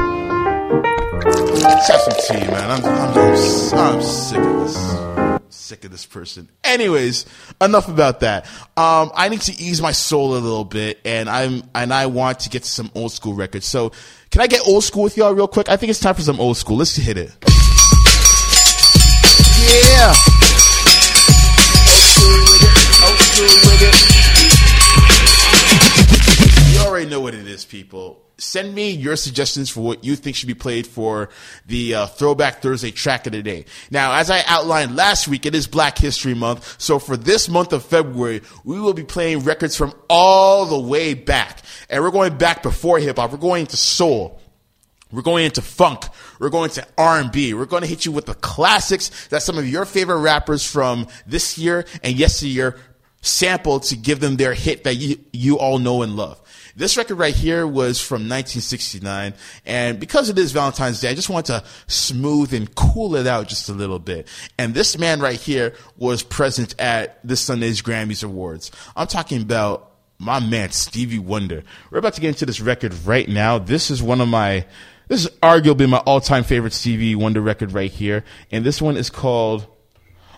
Let's 1.24 1.88
have 1.88 2.00
some 2.02 2.14
tea, 2.38 2.46
man. 2.46 2.70
I'm, 2.70 2.84
I'm, 2.84 3.18
I'm, 3.18 3.34
I'm 3.78 4.02
sick 4.02 4.38
of 4.38 4.60
this. 4.60 4.98
Sick 5.50 5.84
of 5.84 5.90
this 5.90 6.06
person. 6.06 6.48
Anyways, 6.64 7.26
enough 7.60 7.88
about 7.88 8.20
that. 8.20 8.46
Um, 8.76 9.10
I 9.14 9.28
need 9.28 9.40
to 9.42 9.52
ease 9.52 9.82
my 9.82 9.92
soul 9.92 10.32
a 10.32 10.38
little 10.38 10.64
bit, 10.64 11.00
and 11.04 11.28
I'm 11.28 11.62
and 11.74 11.92
I 11.92 12.06
want 12.06 12.40
to 12.40 12.48
get 12.48 12.62
to 12.62 12.68
some 12.68 12.90
old 12.94 13.12
school 13.12 13.34
records. 13.34 13.66
So, 13.66 13.92
can 14.30 14.40
I 14.40 14.46
get 14.46 14.66
old 14.66 14.84
school 14.84 15.02
with 15.02 15.16
y'all 15.16 15.34
real 15.34 15.48
quick? 15.48 15.68
I 15.68 15.76
think 15.76 15.90
it's 15.90 16.00
time 16.00 16.14
for 16.14 16.22
some 16.22 16.40
old 16.40 16.56
school. 16.56 16.76
Let's 16.78 16.96
hit 16.96 17.18
it. 17.18 17.34
Yeah. 19.68 20.14
Old 23.04 23.18
school 23.18 23.54
with 23.68 23.82
it. 23.82 23.94
You 26.72 26.80
already 26.86 27.10
know 27.10 27.20
what 27.20 27.34
it 27.34 27.46
is, 27.46 27.64
people. 27.64 28.27
Send 28.41 28.72
me 28.72 28.91
your 28.91 29.16
suggestions 29.16 29.68
for 29.68 29.80
what 29.80 30.05
you 30.05 30.14
think 30.14 30.36
should 30.36 30.47
be 30.47 30.55
played 30.55 30.86
for 30.86 31.28
the 31.66 31.95
uh, 31.95 32.07
Throwback 32.07 32.62
Thursday 32.62 32.93
track 32.93 33.26
of 33.26 33.32
the 33.32 33.43
day. 33.43 33.64
Now, 33.91 34.14
as 34.14 34.30
I 34.30 34.43
outlined 34.47 34.95
last 34.95 35.26
week, 35.26 35.45
it 35.45 35.57
is 35.57 35.66
Black 35.66 35.99
History 35.99 36.34
Month. 36.34 36.80
So 36.80 37.01
for 37.01 37.16
this 37.16 37.49
month 37.49 37.72
of 37.72 37.84
February, 37.84 38.43
we 38.64 38.80
will 38.80 38.95
be 38.95 39.03
playing 39.03 39.41
records 39.41 39.76
from 39.76 39.93
all 40.09 40.66
the 40.66 40.78
way 40.78 41.14
back. 41.14 41.62
And 41.91 42.03
we're 42.03 42.12
going 42.12 42.39
back 42.39 42.62
before 42.62 43.01
hip 43.01 43.16
hop. 43.16 43.32
We're 43.32 43.39
going 43.39 43.62
into 43.62 43.76
soul. 43.76 44.41
We're 45.11 45.22
going 45.22 45.47
into 45.47 45.62
funk. 45.62 46.05
We're 46.39 46.51
going 46.51 46.70
to 46.70 46.86
R&B. 46.97 47.55
We're 47.55 47.64
going 47.64 47.82
to 47.82 47.89
hit 47.89 48.05
you 48.05 48.12
with 48.12 48.26
the 48.26 48.34
classics 48.34 49.28
that 49.28 49.43
some 49.43 49.59
of 49.59 49.68
your 49.68 49.84
favorite 49.84 50.18
rappers 50.18 50.64
from 50.64 51.09
this 51.26 51.59
year 51.59 51.86
and 52.03 52.14
yesteryear 52.14 52.76
sampled 53.20 53.82
to 53.84 53.97
give 53.97 54.20
them 54.20 54.36
their 54.36 54.55
hit 54.55 54.84
that 54.84 54.95
you, 54.95 55.18
you 55.32 55.59
all 55.59 55.78
know 55.78 56.03
and 56.03 56.14
love. 56.14 56.41
This 56.78 56.96
record 56.96 57.16
right 57.16 57.34
here 57.34 57.66
was 57.66 58.00
from 58.00 58.28
1969, 58.28 59.34
and 59.66 59.98
because 59.98 60.28
it 60.28 60.38
is 60.38 60.52
Valentine's 60.52 61.00
Day, 61.00 61.10
I 61.10 61.14
just 61.14 61.28
want 61.28 61.46
to 61.46 61.64
smooth 61.88 62.54
and 62.54 62.72
cool 62.76 63.16
it 63.16 63.26
out 63.26 63.48
just 63.48 63.68
a 63.68 63.72
little 63.72 63.98
bit. 63.98 64.28
And 64.56 64.74
this 64.74 64.96
man 64.96 65.18
right 65.20 65.40
here 65.40 65.74
was 65.96 66.22
present 66.22 66.76
at 66.78 67.18
this 67.26 67.40
Sunday's 67.40 67.82
Grammys 67.82 68.22
Awards. 68.22 68.70
I'm 68.94 69.08
talking 69.08 69.42
about 69.42 69.90
my 70.20 70.38
man 70.38 70.70
Stevie 70.70 71.18
Wonder. 71.18 71.64
We're 71.90 71.98
about 71.98 72.14
to 72.14 72.20
get 72.20 72.28
into 72.28 72.46
this 72.46 72.60
record 72.60 72.94
right 73.04 73.28
now. 73.28 73.58
This 73.58 73.90
is 73.90 74.00
one 74.00 74.20
of 74.20 74.28
my 74.28 74.64
this 75.08 75.24
is 75.24 75.30
arguably 75.42 75.88
my 75.88 75.98
all-time 75.98 76.44
favorite 76.44 76.74
Stevie 76.74 77.16
Wonder 77.16 77.40
record 77.40 77.72
right 77.72 77.90
here, 77.90 78.22
and 78.52 78.64
this 78.64 78.80
one 78.80 78.96
is 78.96 79.10
called 79.10 79.66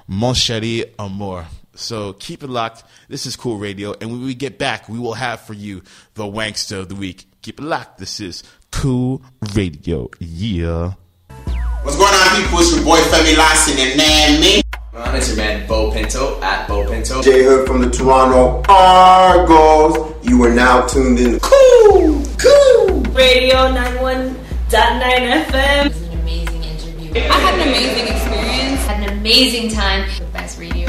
Mon 0.06 0.32
Chéri 0.32 0.90
Amour. 0.98 1.44
So 1.80 2.12
keep 2.12 2.42
it 2.42 2.50
locked. 2.50 2.84
This 3.08 3.26
is 3.26 3.36
Cool 3.36 3.56
Radio, 3.56 3.94
and 4.00 4.10
when 4.10 4.22
we 4.22 4.34
get 4.34 4.58
back, 4.58 4.88
we 4.88 4.98
will 4.98 5.14
have 5.14 5.40
for 5.40 5.54
you 5.54 5.82
the 6.14 6.24
Wankster 6.24 6.80
of 6.80 6.88
the 6.88 6.94
week. 6.94 7.26
Keep 7.42 7.60
it 7.60 7.64
locked. 7.64 7.98
This 7.98 8.20
is 8.20 8.42
Cool 8.70 9.22
Radio. 9.54 10.08
Yeah. 10.18 10.92
What's 11.82 11.96
going 11.96 12.12
on, 12.12 12.42
people? 12.42 12.58
It's 12.58 12.74
your 12.74 12.84
boy 12.84 12.98
Femi 12.98 13.36
Lawson 13.36 13.78
and 13.78 13.96
man 13.96 14.40
me. 14.40 14.62
On, 14.92 15.16
it's 15.16 15.28
your 15.28 15.38
man 15.38 15.66
Bo 15.66 15.90
Pinto 15.90 16.40
at 16.42 16.68
Bo 16.68 16.86
Pinto. 16.86 17.22
J 17.22 17.44
Hood 17.44 17.66
from 17.66 17.80
the 17.80 17.88
Toronto 17.88 18.62
Argos. 18.68 20.14
You 20.22 20.42
are 20.44 20.52
now 20.54 20.86
tuned 20.86 21.18
in. 21.18 21.32
to 21.32 21.40
Cool, 21.40 22.22
cool. 22.36 23.00
Radio 23.14 23.56
91.9 23.72 24.36
FM. 24.70 25.86
It 25.86 25.92
was 25.92 26.02
an 26.02 26.20
amazing 26.20 26.62
interview. 26.62 27.10
I 27.14 27.32
had 27.32 27.54
an 27.54 27.68
amazing 27.68 28.14
experience. 28.14 28.86
had 28.86 29.08
an 29.08 29.18
amazing 29.18 29.70
time. 29.70 30.08
The 30.18 30.24
best 30.26 30.58
radio 30.58 30.79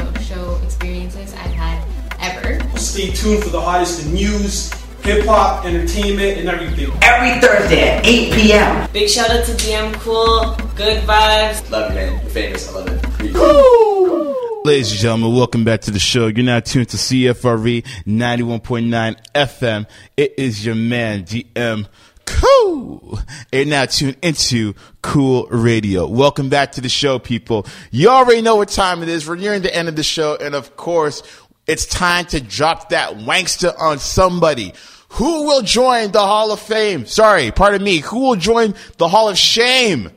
Stay 2.92 3.10
tuned 3.10 3.42
for 3.42 3.48
the 3.48 3.58
hottest 3.58 4.04
in 4.04 4.12
news, 4.12 4.70
hip 5.02 5.24
hop, 5.24 5.64
entertainment, 5.64 6.36
and 6.36 6.46
everything. 6.46 6.92
Every 7.02 7.40
Thursday 7.40 7.88
at 7.88 8.06
8 8.06 8.34
p.m. 8.34 8.90
Big 8.92 9.08
shout 9.08 9.30
out 9.30 9.46
to 9.46 9.52
DM 9.52 9.94
Cool. 9.94 10.54
Good 10.76 11.02
vibes. 11.04 11.70
Love 11.70 11.92
you, 11.92 11.96
man. 11.96 12.20
You're 12.20 12.30
famous. 12.30 12.68
I 12.68 12.72
love 12.80 12.88
it. 12.88 14.66
Ladies 14.66 14.90
and 14.90 15.00
gentlemen, 15.00 15.34
welcome 15.34 15.64
back 15.64 15.80
to 15.80 15.90
the 15.90 15.98
show. 15.98 16.26
You're 16.26 16.44
now 16.44 16.60
tuned 16.60 16.90
to 16.90 16.98
CFRE 16.98 17.82
91.9 18.06 19.16
FM. 19.34 19.86
It 20.18 20.34
is 20.36 20.66
your 20.66 20.74
man, 20.74 21.24
DM 21.24 21.88
Cool. 22.24 23.18
And 23.52 23.70
now 23.70 23.84
tuned 23.86 24.16
into 24.22 24.74
Cool 25.02 25.46
Radio. 25.46 26.06
Welcome 26.06 26.48
back 26.48 26.72
to 26.72 26.80
the 26.80 26.88
show, 26.88 27.18
people. 27.18 27.66
You 27.90 28.08
already 28.08 28.42
know 28.42 28.56
what 28.56 28.68
time 28.68 29.02
it 29.02 29.08
is. 29.08 29.28
We're 29.28 29.36
nearing 29.36 29.62
the 29.62 29.74
end 29.74 29.88
of 29.88 29.96
the 29.96 30.02
show. 30.02 30.36
And 30.36 30.54
of 30.54 30.76
course, 30.76 31.22
it's 31.66 31.86
time 31.86 32.26
to 32.26 32.40
drop 32.40 32.90
that 32.90 33.14
wankster 33.18 33.72
on 33.78 33.98
somebody. 33.98 34.74
Who 35.10 35.46
will 35.46 35.62
join 35.62 36.10
the 36.10 36.20
Hall 36.20 36.52
of 36.52 36.60
Fame? 36.60 37.06
Sorry, 37.06 37.50
pardon 37.50 37.84
me. 37.84 37.98
Who 37.98 38.20
will 38.20 38.36
join 38.36 38.74
the 38.96 39.08
Hall 39.08 39.28
of 39.28 39.36
Shame? 39.36 40.10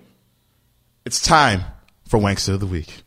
It's 1.05 1.21
time 1.21 1.63
for 2.07 2.19
Wankster 2.19 2.53
of 2.53 2.61
the 2.61 2.65
Week. 2.65 3.03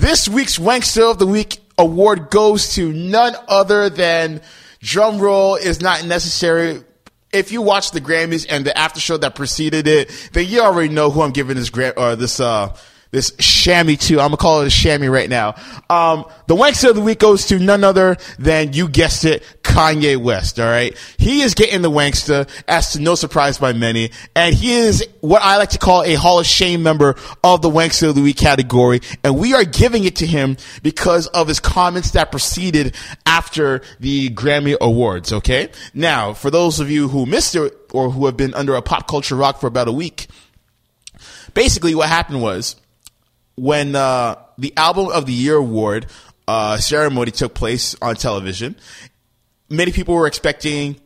This 0.00 0.28
week's 0.28 0.58
Wankster 0.58 1.10
of 1.10 1.18
the 1.18 1.26
Week 1.26 1.58
award 1.76 2.30
goes 2.30 2.74
to 2.74 2.92
none 2.92 3.34
other 3.48 3.90
than 3.90 4.40
drum 4.80 5.18
roll 5.18 5.56
is 5.56 5.80
not 5.80 6.04
necessary. 6.06 6.82
If 7.32 7.52
you 7.52 7.60
watch 7.60 7.90
the 7.90 8.00
Grammys 8.00 8.46
and 8.48 8.64
the 8.64 8.76
after 8.78 9.00
show 9.00 9.16
that 9.16 9.34
preceded 9.34 9.86
it, 9.86 10.30
then 10.32 10.46
you 10.46 10.60
already 10.60 10.94
know 10.94 11.10
who 11.10 11.22
I'm 11.22 11.32
giving 11.32 11.56
this 11.56 11.70
gra- 11.70 11.92
or 11.96 12.16
this 12.16 12.40
uh 12.40 12.74
this 13.16 13.32
chamois 13.38 13.96
to. 13.96 14.20
I'm 14.20 14.28
gonna 14.28 14.36
call 14.36 14.60
it 14.60 14.66
a 14.66 14.70
chamois 14.70 15.08
right 15.08 15.30
now. 15.30 15.54
Um, 15.88 16.26
the 16.48 16.54
wankster 16.54 16.90
of 16.90 16.96
the 16.96 17.00
week 17.00 17.18
goes 17.18 17.46
to 17.46 17.58
none 17.58 17.82
other 17.82 18.18
than 18.38 18.74
you 18.74 18.88
guessed 18.88 19.24
it, 19.24 19.42
Kanye 19.62 20.18
West. 20.18 20.60
All 20.60 20.66
right, 20.66 20.94
he 21.16 21.40
is 21.40 21.54
getting 21.54 21.80
the 21.80 21.90
wankster, 21.90 22.46
as 22.68 22.92
to 22.92 23.00
no 23.00 23.14
surprise 23.14 23.56
by 23.56 23.72
many, 23.72 24.10
and 24.34 24.54
he 24.54 24.74
is 24.74 25.02
what 25.20 25.40
I 25.42 25.56
like 25.56 25.70
to 25.70 25.78
call 25.78 26.02
a 26.02 26.12
Hall 26.12 26.40
of 26.40 26.46
Shame 26.46 26.82
member 26.82 27.16
of 27.42 27.62
the 27.62 27.70
wankster 27.70 28.10
of 28.10 28.16
the 28.16 28.20
week 28.20 28.36
category, 28.36 29.00
and 29.24 29.38
we 29.38 29.54
are 29.54 29.64
giving 29.64 30.04
it 30.04 30.16
to 30.16 30.26
him 30.26 30.58
because 30.82 31.26
of 31.28 31.48
his 31.48 31.58
comments 31.58 32.10
that 32.10 32.30
preceded 32.30 32.94
after 33.24 33.80
the 33.98 34.28
Grammy 34.28 34.76
Awards. 34.78 35.32
Okay, 35.32 35.70
now 35.94 36.34
for 36.34 36.50
those 36.50 36.80
of 36.80 36.90
you 36.90 37.08
who 37.08 37.24
missed 37.24 37.56
it 37.56 37.72
or 37.94 38.10
who 38.10 38.26
have 38.26 38.36
been 38.36 38.52
under 38.52 38.74
a 38.74 38.82
pop 38.82 39.08
culture 39.08 39.36
rock 39.36 39.58
for 39.58 39.68
about 39.68 39.88
a 39.88 39.92
week, 39.92 40.26
basically 41.54 41.94
what 41.94 42.10
happened 42.10 42.42
was 42.42 42.76
when 43.56 43.96
uh, 43.96 44.36
the 44.58 44.72
album 44.76 45.08
of 45.08 45.26
the 45.26 45.32
year 45.32 45.56
award 45.56 46.06
uh, 46.46 46.76
ceremony 46.76 47.30
took 47.30 47.54
place 47.54 47.96
on 48.00 48.14
television, 48.14 48.76
many 49.68 49.92
people 49.92 50.14
were 50.14 50.26
expecting 50.26 51.00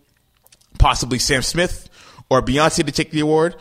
possibly 0.78 1.18
Sam 1.18 1.42
Smith 1.42 1.88
or 2.28 2.42
Beyonce 2.42 2.84
to 2.84 2.92
take 2.92 3.10
the 3.10 3.20
award. 3.20 3.56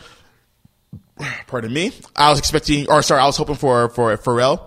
Pardon 1.46 1.72
me. 1.72 1.92
I 2.16 2.30
was 2.30 2.38
expecting, 2.38 2.88
or 2.90 3.02
sorry, 3.02 3.20
I 3.20 3.26
was 3.26 3.36
hoping 3.36 3.56
for 3.56 3.88
for 3.90 4.16
Pharrell. 4.16 4.66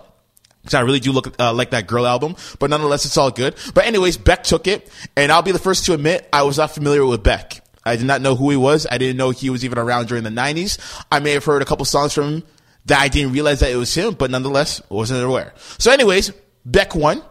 Because 0.61 0.75
I 0.75 0.81
really 0.81 1.01
do 1.01 1.11
look 1.11 1.35
uh, 1.41 1.51
like 1.51 1.71
that 1.71 1.87
girl 1.87 2.07
album, 2.07 2.37
but 2.57 2.69
nonetheless, 2.69 3.03
it's 3.03 3.17
all 3.17 3.31
good. 3.31 3.57
But 3.73 3.85
anyways, 3.85 4.15
Beck 4.15 4.45
took 4.45 4.65
it, 4.65 4.89
and 5.17 5.29
I'll 5.29 5.41
be 5.41 5.51
the 5.51 5.59
first 5.59 5.85
to 5.87 5.93
admit 5.93 6.29
I 6.31 6.43
was 6.43 6.57
not 6.57 6.71
familiar 6.71 7.05
with 7.05 7.21
Beck. 7.21 7.61
I 7.83 7.97
did 7.97 8.05
not 8.05 8.21
know 8.21 8.37
who 8.37 8.49
he 8.49 8.55
was. 8.55 8.87
I 8.89 8.97
didn't 8.97 9.17
know 9.17 9.31
he 9.31 9.49
was 9.49 9.65
even 9.65 9.77
around 9.77 10.07
during 10.07 10.23
the 10.23 10.29
'90s. 10.29 10.79
I 11.11 11.19
may 11.19 11.31
have 11.31 11.43
heard 11.43 11.61
a 11.61 11.65
couple 11.65 11.83
songs 11.83 12.13
from 12.13 12.35
him 12.35 12.43
that 12.85 13.01
I 13.01 13.07
didn't 13.07 13.33
realize 13.33 13.61
that 13.61 13.71
it 13.71 13.75
was 13.75 13.93
him, 13.93 14.13
but 14.13 14.31
nonetheless, 14.31 14.81
wasn't 14.89 15.23
aware. 15.23 15.53
So, 15.77 15.91
anyways, 15.91 16.31
Beck 16.65 16.95
won, 16.95 17.21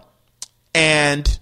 and 0.74 1.38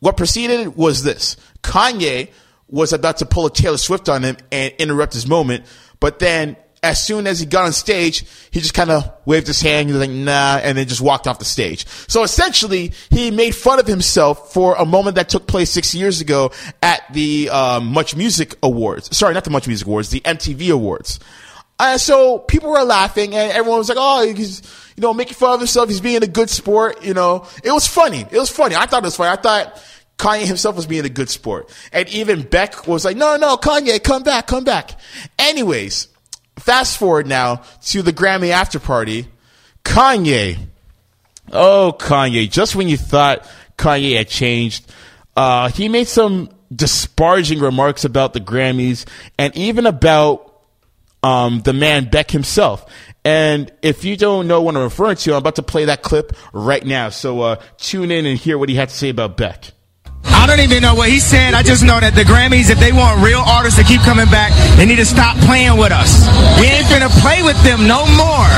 what 0.00 0.16
preceded 0.16 0.76
was 0.76 1.02
this: 1.02 1.36
Kanye 1.62 2.30
was 2.68 2.92
about 2.92 3.18
to 3.18 3.26
pull 3.26 3.46
a 3.46 3.50
Taylor 3.50 3.76
Swift 3.76 4.08
on 4.08 4.22
him 4.22 4.36
and 4.50 4.72
interrupt 4.78 5.12
his 5.12 5.26
moment, 5.26 5.64
but 6.00 6.18
then. 6.18 6.56
As 6.82 7.02
soon 7.02 7.26
as 7.26 7.40
he 7.40 7.46
got 7.46 7.64
on 7.64 7.72
stage, 7.72 8.26
he 8.50 8.60
just 8.60 8.74
kind 8.74 8.90
of 8.90 9.10
waved 9.24 9.46
his 9.46 9.62
hand. 9.62 9.88
He 9.88 9.94
was 9.94 10.06
like, 10.06 10.14
nah, 10.14 10.60
and 10.62 10.76
then 10.76 10.86
just 10.86 11.00
walked 11.00 11.26
off 11.26 11.38
the 11.38 11.44
stage. 11.46 11.86
So 12.08 12.22
essentially, 12.22 12.92
he 13.08 13.30
made 13.30 13.52
fun 13.52 13.80
of 13.80 13.86
himself 13.86 14.52
for 14.52 14.74
a 14.74 14.84
moment 14.84 15.14
that 15.14 15.30
took 15.30 15.46
place 15.46 15.70
six 15.70 15.94
years 15.94 16.20
ago 16.20 16.52
at 16.82 17.10
the 17.10 17.48
um, 17.48 17.86
Much 17.86 18.14
Music 18.14 18.54
Awards. 18.62 19.16
Sorry, 19.16 19.32
not 19.32 19.44
the 19.44 19.50
Much 19.50 19.66
Music 19.66 19.86
Awards, 19.86 20.10
the 20.10 20.20
MTV 20.20 20.74
Awards. 20.74 21.20
And 21.78 22.00
so 22.00 22.38
people 22.38 22.70
were 22.70 22.84
laughing 22.84 23.34
and 23.34 23.50
everyone 23.52 23.78
was 23.78 23.88
like, 23.88 23.98
oh, 24.00 24.32
he's, 24.32 24.62
you 24.96 25.00
know, 25.00 25.12
making 25.12 25.34
fun 25.34 25.54
of 25.54 25.60
himself. 25.60 25.88
He's 25.88 26.00
being 26.00 26.22
a 26.22 26.28
good 26.28 26.48
sport. 26.48 27.04
You 27.04 27.14
know, 27.14 27.46
it 27.64 27.72
was 27.72 27.86
funny. 27.86 28.20
It 28.20 28.38
was 28.38 28.50
funny. 28.50 28.76
I 28.76 28.86
thought 28.86 29.02
it 29.02 29.06
was 29.06 29.16
funny. 29.16 29.30
I 29.30 29.40
thought 29.40 29.82
Kanye 30.18 30.46
himself 30.46 30.76
was 30.76 30.86
being 30.86 31.04
a 31.04 31.08
good 31.08 31.28
sport. 31.28 31.72
And 31.92 32.08
even 32.10 32.42
Beck 32.42 32.86
was 32.86 33.04
like, 33.04 33.16
no, 33.16 33.36
no, 33.36 33.56
Kanye, 33.56 34.02
come 34.02 34.22
back, 34.22 34.46
come 34.46 34.62
back. 34.62 34.92
Anyways, 35.38 36.08
fast 36.56 36.96
forward 36.96 37.26
now 37.26 37.62
to 37.86 38.02
the 38.02 38.12
Grammy 38.12 38.50
after 38.50 38.78
party. 38.78 39.26
Kanye. 39.84 40.58
Oh, 41.52 41.94
Kanye. 41.98 42.50
Just 42.50 42.76
when 42.76 42.88
you 42.88 42.96
thought 42.96 43.46
Kanye 43.76 44.16
had 44.16 44.28
changed, 44.28 44.90
uh, 45.36 45.68
he 45.68 45.88
made 45.88 46.06
some 46.06 46.50
disparaging 46.74 47.58
remarks 47.58 48.04
about 48.04 48.32
the 48.32 48.40
Grammys 48.40 49.06
and 49.38 49.54
even 49.56 49.86
about 49.86 50.53
um, 51.24 51.62
the 51.62 51.72
man 51.72 52.08
Beck 52.10 52.30
himself. 52.30 52.84
And 53.24 53.72
if 53.80 54.04
you 54.04 54.16
don't 54.16 54.46
know 54.46 54.60
what 54.60 54.76
I'm 54.76 54.82
referring 54.82 55.16
to, 55.16 55.32
I'm 55.32 55.38
about 55.38 55.56
to 55.56 55.62
play 55.62 55.86
that 55.86 56.02
clip 56.02 56.36
right 56.52 56.84
now. 56.84 57.08
So 57.08 57.40
uh, 57.40 57.56
tune 57.78 58.10
in 58.10 58.26
and 58.26 58.38
hear 58.38 58.58
what 58.58 58.68
he 58.68 58.74
had 58.74 58.90
to 58.90 58.94
say 58.94 59.08
about 59.08 59.38
Beck. 59.38 59.72
I 60.44 60.46
don't 60.46 60.60
even 60.60 60.84
know 60.84 60.92
what 60.92 61.08
he 61.08 61.24
said. 61.24 61.56
I 61.56 61.64
just 61.64 61.88
know 61.88 61.96
that 61.96 62.12
the 62.12 62.20
Grammys, 62.20 62.68
if 62.68 62.76
they 62.76 62.92
want 62.92 63.24
real 63.24 63.40
artists 63.40 63.80
to 63.80 63.84
keep 63.88 64.04
coming 64.04 64.28
back, 64.28 64.52
they 64.76 64.84
need 64.84 65.00
to 65.00 65.08
stop 65.08 65.40
playing 65.48 65.80
with 65.80 65.88
us. 65.88 66.28
We 66.60 66.68
ain't 66.68 66.84
gonna 66.92 67.08
play 67.24 67.40
with 67.40 67.56
them 67.64 67.88
no 67.88 68.04
more. 68.12 68.52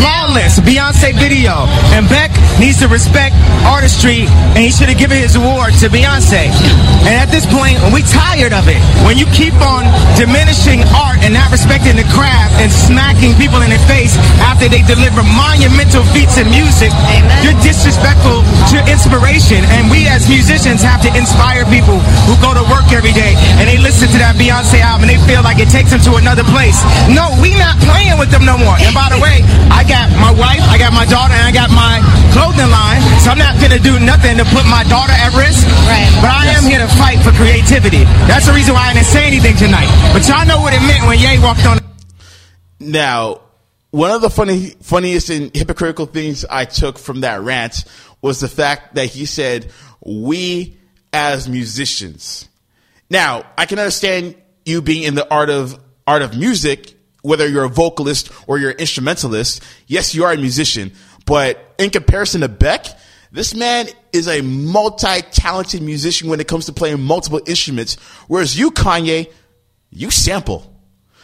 Flawless, 0.00 0.56
Beyonce 0.64 1.12
video. 1.12 1.68
And 1.92 2.08
Beck 2.08 2.32
needs 2.56 2.80
to 2.80 2.88
respect 2.88 3.36
artistry, 3.68 4.24
and 4.56 4.64
he 4.64 4.72
should 4.72 4.88
have 4.88 4.96
given 4.96 5.20
his 5.20 5.36
award 5.36 5.76
to 5.84 5.92
Beyonce. 5.92 6.48
And 7.04 7.12
at 7.12 7.28
this 7.28 7.44
point, 7.44 7.76
we 7.92 8.00
tired 8.08 8.56
of 8.56 8.64
it. 8.72 8.80
When 9.04 9.20
you 9.20 9.28
keep 9.36 9.52
on 9.60 9.84
diminishing 10.16 10.88
art 10.96 11.20
and 11.20 11.36
not 11.36 11.52
respecting 11.52 12.00
the 12.00 12.08
craft 12.16 12.56
and 12.64 12.72
smacking 12.72 13.36
people 13.36 13.60
in 13.60 13.68
the 13.68 13.82
face 13.84 14.16
after 14.40 14.72
they 14.72 14.80
deliver 14.88 15.20
monumental 15.20 16.00
feats 16.16 16.40
in 16.40 16.48
music, 16.48 16.96
you're 17.44 17.60
disrespectful 17.60 18.40
to 18.72 18.80
inspiration. 18.88 19.60
And 19.76 19.92
we 19.92 20.08
as 20.08 20.24
musicians 20.32 20.80
have 20.80 21.04
to 21.04 21.12
inspire 21.26 21.66
people 21.66 21.98
who 22.30 22.38
go 22.38 22.54
to 22.54 22.62
work 22.70 22.86
every 22.94 23.10
day 23.10 23.34
and 23.58 23.66
they 23.66 23.82
listen 23.82 24.06
to 24.06 24.18
that 24.22 24.38
Beyonce 24.38 24.78
album 24.78 25.10
and 25.10 25.18
they 25.18 25.20
feel 25.26 25.42
like 25.42 25.58
it 25.58 25.66
takes 25.66 25.90
them 25.90 25.98
to 26.06 26.14
another 26.22 26.46
place. 26.54 26.78
No, 27.10 27.34
we 27.42 27.50
not 27.58 27.74
playing 27.82 28.14
with 28.14 28.30
them 28.30 28.46
no 28.46 28.54
more. 28.54 28.78
And 28.78 28.94
by 28.94 29.10
the 29.10 29.18
way, 29.18 29.42
I 29.74 29.82
got 29.82 30.06
my 30.22 30.30
wife, 30.30 30.62
I 30.70 30.78
got 30.78 30.94
my 30.94 31.02
daughter, 31.02 31.34
and 31.34 31.42
I 31.42 31.50
got 31.50 31.74
my 31.74 31.98
clothing 32.30 32.70
line, 32.70 33.02
so 33.18 33.34
I'm 33.34 33.42
not 33.42 33.58
gonna 33.58 33.82
do 33.82 33.98
nothing 33.98 34.38
to 34.38 34.46
put 34.54 34.62
my 34.70 34.86
daughter 34.86 35.10
at 35.18 35.34
risk. 35.34 35.66
Right. 35.90 36.06
But 36.22 36.30
I 36.30 36.54
am 36.54 36.62
here 36.62 36.78
to 36.78 36.90
fight 36.94 37.18
for 37.26 37.34
creativity. 37.34 38.06
That's 38.30 38.46
the 38.46 38.54
reason 38.54 38.78
why 38.78 38.86
I 38.86 38.94
didn't 38.94 39.10
say 39.10 39.26
anything 39.26 39.58
tonight. 39.58 39.90
But 40.14 40.22
y'all 40.30 40.46
know 40.46 40.62
what 40.62 40.78
it 40.78 40.84
meant 40.86 41.10
when 41.10 41.18
Ye 41.18 41.42
walked 41.42 41.66
on. 41.66 41.82
Now, 42.78 43.42
one 43.90 44.14
of 44.14 44.22
the 44.22 44.30
funny, 44.30 44.78
funniest 44.78 45.30
and 45.34 45.50
hypocritical 45.50 46.06
things 46.06 46.46
I 46.46 46.70
took 46.70 47.02
from 47.02 47.26
that 47.26 47.42
rant 47.42 47.82
was 48.22 48.38
the 48.38 48.48
fact 48.48 48.94
that 48.94 49.06
he 49.10 49.26
said, 49.26 49.72
we 50.04 50.76
as 51.16 51.48
musicians. 51.48 52.46
Now, 53.08 53.46
I 53.56 53.64
can 53.64 53.78
understand 53.78 54.34
you 54.66 54.82
being 54.82 55.02
in 55.02 55.14
the 55.14 55.26
art 55.32 55.48
of 55.48 55.80
art 56.06 56.20
of 56.20 56.36
music, 56.36 56.94
whether 57.22 57.48
you're 57.48 57.64
a 57.64 57.70
vocalist 57.70 58.30
or 58.46 58.58
you're 58.58 58.72
an 58.72 58.76
instrumentalist. 58.76 59.62
Yes, 59.86 60.14
you 60.14 60.24
are 60.24 60.32
a 60.32 60.36
musician, 60.36 60.92
but 61.24 61.74
in 61.78 61.88
comparison 61.88 62.42
to 62.42 62.48
Beck, 62.48 62.84
this 63.32 63.54
man 63.54 63.88
is 64.12 64.28
a 64.28 64.42
multi-talented 64.42 65.80
musician 65.80 66.28
when 66.28 66.38
it 66.38 66.48
comes 66.48 66.66
to 66.66 66.74
playing 66.74 67.00
multiple 67.00 67.40
instruments, 67.46 67.94
whereas 68.28 68.58
you, 68.58 68.70
Kanye, 68.70 69.32
you 69.90 70.10
sample. 70.10 70.70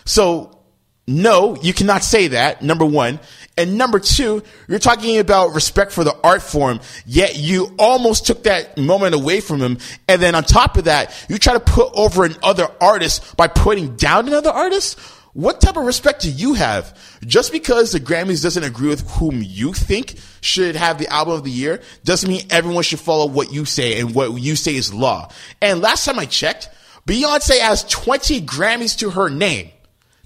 So 0.06 0.61
no, 1.06 1.56
you 1.56 1.72
cannot 1.72 2.04
say 2.04 2.28
that, 2.28 2.62
number 2.62 2.84
one. 2.84 3.18
And 3.58 3.76
number 3.76 3.98
two, 3.98 4.42
you're 4.68 4.78
talking 4.78 5.18
about 5.18 5.54
respect 5.54 5.92
for 5.92 6.04
the 6.04 6.16
art 6.22 6.42
form, 6.42 6.80
yet 7.04 7.36
you 7.36 7.74
almost 7.78 8.26
took 8.26 8.44
that 8.44 8.78
moment 8.78 9.14
away 9.14 9.40
from 9.40 9.60
him. 9.60 9.78
And 10.08 10.22
then 10.22 10.34
on 10.34 10.44
top 10.44 10.76
of 10.76 10.84
that, 10.84 11.26
you 11.28 11.38
try 11.38 11.54
to 11.54 11.60
put 11.60 11.92
over 11.94 12.24
another 12.24 12.68
artist 12.80 13.36
by 13.36 13.48
putting 13.48 13.96
down 13.96 14.28
another 14.28 14.50
artist? 14.50 14.98
What 15.34 15.60
type 15.60 15.76
of 15.76 15.84
respect 15.84 16.22
do 16.22 16.30
you 16.30 16.54
have? 16.54 16.96
Just 17.26 17.52
because 17.52 17.90
the 17.90 18.00
Grammys 18.00 18.42
doesn't 18.42 18.64
agree 18.64 18.88
with 18.88 19.08
whom 19.12 19.42
you 19.42 19.72
think 19.72 20.14
should 20.40 20.76
have 20.76 20.98
the 20.98 21.08
album 21.08 21.34
of 21.34 21.44
the 21.44 21.50
year 21.50 21.80
doesn't 22.04 22.28
mean 22.28 22.46
everyone 22.50 22.82
should 22.84 23.00
follow 23.00 23.26
what 23.26 23.52
you 23.52 23.64
say 23.64 23.98
and 23.98 24.14
what 24.14 24.32
you 24.34 24.54
say 24.56 24.76
is 24.76 24.92
law. 24.92 25.30
And 25.60 25.80
last 25.80 26.04
time 26.04 26.18
I 26.18 26.26
checked, 26.26 26.68
Beyonce 27.06 27.58
has 27.58 27.84
20 27.84 28.42
Grammys 28.42 28.98
to 28.98 29.10
her 29.10 29.30
name. 29.30 29.70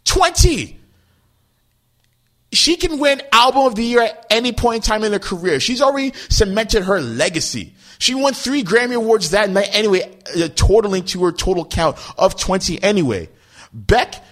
20! 0.07 0.81
She 2.53 2.77
can 2.77 2.99
win 2.99 3.21
album 3.33 3.63
of 3.63 3.75
the 3.75 3.85
year 3.85 4.03
at 4.03 4.27
any 4.31 4.53
point 4.53 4.77
in 4.77 4.83
time 4.83 5.05
in 5.05 5.13
her 5.13 5.19
career. 5.19 5.61
She's 5.61 5.83
already 5.83 6.13
cemented 6.31 6.85
her 6.85 7.01
legacy. 7.01 7.75
She 7.99 8.15
won 8.15 8.35
three 8.35 8.63
Grammy 8.63 8.95
Awards 8.95 9.31
that 9.31 9.51
night 9.51 9.69
anyway, 9.73 10.17
uh, 10.37 10.49
totaling 10.55 11.05
to 11.07 11.25
her 11.25 11.33
total 11.33 11.65
count 11.65 11.97
of 12.19 12.39
20 12.39 12.83
anyway. 12.83 13.29
Beck, 13.73 14.23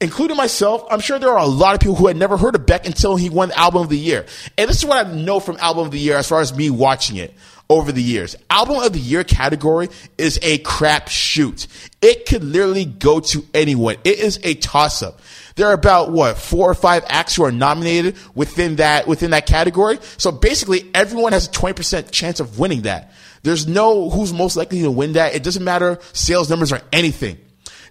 including 0.00 0.36
myself, 0.36 0.84
I'm 0.90 1.00
sure 1.00 1.18
there 1.18 1.30
are 1.30 1.38
a 1.38 1.46
lot 1.46 1.74
of 1.74 1.80
people 1.80 1.96
who 1.96 2.06
had 2.06 2.16
never 2.16 2.36
heard 2.36 2.54
of 2.54 2.64
Beck 2.64 2.86
until 2.86 3.16
he 3.16 3.28
won 3.28 3.50
Album 3.52 3.82
of 3.82 3.88
the 3.88 3.98
Year. 3.98 4.26
And 4.56 4.68
this 4.68 4.78
is 4.78 4.84
what 4.84 5.06
I 5.06 5.12
know 5.12 5.40
from 5.40 5.56
Album 5.58 5.86
of 5.86 5.90
the 5.90 5.98
Year 5.98 6.16
as 6.16 6.28
far 6.28 6.40
as 6.40 6.54
me 6.54 6.70
watching 6.70 7.16
it 7.16 7.34
over 7.68 7.92
the 7.92 8.02
years. 8.02 8.36
Album 8.50 8.78
of 8.78 8.92
the 8.92 8.98
Year 8.98 9.24
category 9.24 9.88
is 10.18 10.38
a 10.42 10.58
crap 10.58 11.08
shoot. 11.08 11.66
It 12.02 12.26
could 12.26 12.44
literally 12.44 12.84
go 12.84 13.20
to 13.20 13.46
anyone. 13.54 13.96
It 14.04 14.18
is 14.18 14.38
a 14.42 14.54
toss 14.54 15.02
up. 15.02 15.20
There 15.56 15.66
are 15.68 15.72
about 15.72 16.10
what 16.10 16.36
four 16.36 16.70
or 16.70 16.74
five 16.74 17.04
acts 17.08 17.36
who 17.36 17.44
are 17.44 17.52
nominated 17.52 18.16
within 18.34 18.76
that 18.76 19.06
within 19.06 19.30
that 19.30 19.46
category. 19.46 19.98
So 20.18 20.32
basically, 20.32 20.90
everyone 20.94 21.32
has 21.32 21.46
a 21.46 21.50
twenty 21.50 21.74
percent 21.74 22.10
chance 22.10 22.40
of 22.40 22.58
winning 22.58 22.82
that. 22.82 23.12
There's 23.42 23.66
no 23.66 24.10
who's 24.10 24.32
most 24.32 24.56
likely 24.56 24.82
to 24.82 24.90
win 24.90 25.12
that. 25.12 25.34
It 25.34 25.42
doesn't 25.42 25.62
matter 25.62 25.98
sales 26.12 26.50
numbers 26.50 26.72
or 26.72 26.80
anything. 26.92 27.38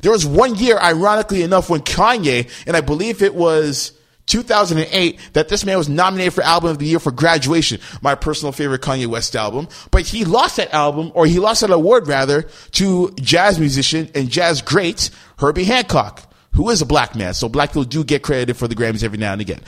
There 0.02 0.12
was 0.12 0.26
one 0.26 0.56
year, 0.56 0.78
ironically 0.78 1.44
enough, 1.44 1.70
when 1.70 1.82
Kanye 1.82 2.52
and 2.68 2.76
I 2.76 2.82
believe 2.82 3.22
it 3.22 3.34
was 3.34 3.94
2008 4.26 5.20
that 5.34 5.50
this 5.50 5.66
man 5.66 5.78
was 5.78 5.90
nominated 5.90 6.34
for 6.34 6.42
album 6.44 6.72
of 6.72 6.80
the 6.80 6.86
year 6.86 7.00
for 7.00 7.12
graduation 7.12 7.80
my 8.02 8.16
personal 8.16 8.52
favorite 8.52 8.82
kanye 8.82 9.06
west 9.06 9.36
album 9.36 9.68
but 9.92 10.04
he 10.04 10.24
lost 10.24 10.56
that 10.58 10.74
album 10.74 11.12
or 11.14 11.26
he 11.26 11.40
lost 11.40 11.62
that 11.62 11.70
award 11.70 12.08
rather 12.08 12.44
to 12.72 13.12
jazz 13.16 13.60
musician 13.60 14.10
and 14.16 14.30
jazz 14.30 14.62
great 14.62 15.10
herbie 15.40 15.66
hancock 15.66 16.34
who 16.54 16.70
is 16.70 16.82
a 16.82 16.86
black 16.86 17.16
man. 17.16 17.34
So 17.34 17.50
black 17.50 17.70
people 17.70 17.84
do 17.84 18.04
get 18.04 18.24
credited 18.24 18.58
for 18.58 18.68
the 18.68 18.76
Grammys 18.76 19.04
every 19.04 19.18
now 19.18 19.34
and 19.34 19.42
again. 19.42 19.62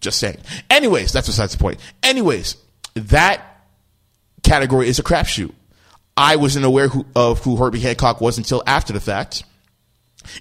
Just 0.00 0.18
saying. 0.18 0.38
Anyways, 0.68 1.12
that's 1.12 1.28
besides 1.28 1.52
the 1.52 1.58
point. 1.58 1.78
Anyways, 2.02 2.56
that 2.94 3.42
category 4.42 4.88
is 4.88 4.98
a 4.98 5.02
crapshoot. 5.02 5.52
I 6.16 6.36
wasn't 6.36 6.64
aware 6.64 6.88
who, 6.88 7.06
of 7.14 7.42
who 7.42 7.56
Herbie 7.56 7.80
Hancock 7.80 8.20
was 8.20 8.38
until 8.38 8.62
after 8.66 8.92
the 8.92 9.00
fact. 9.00 9.44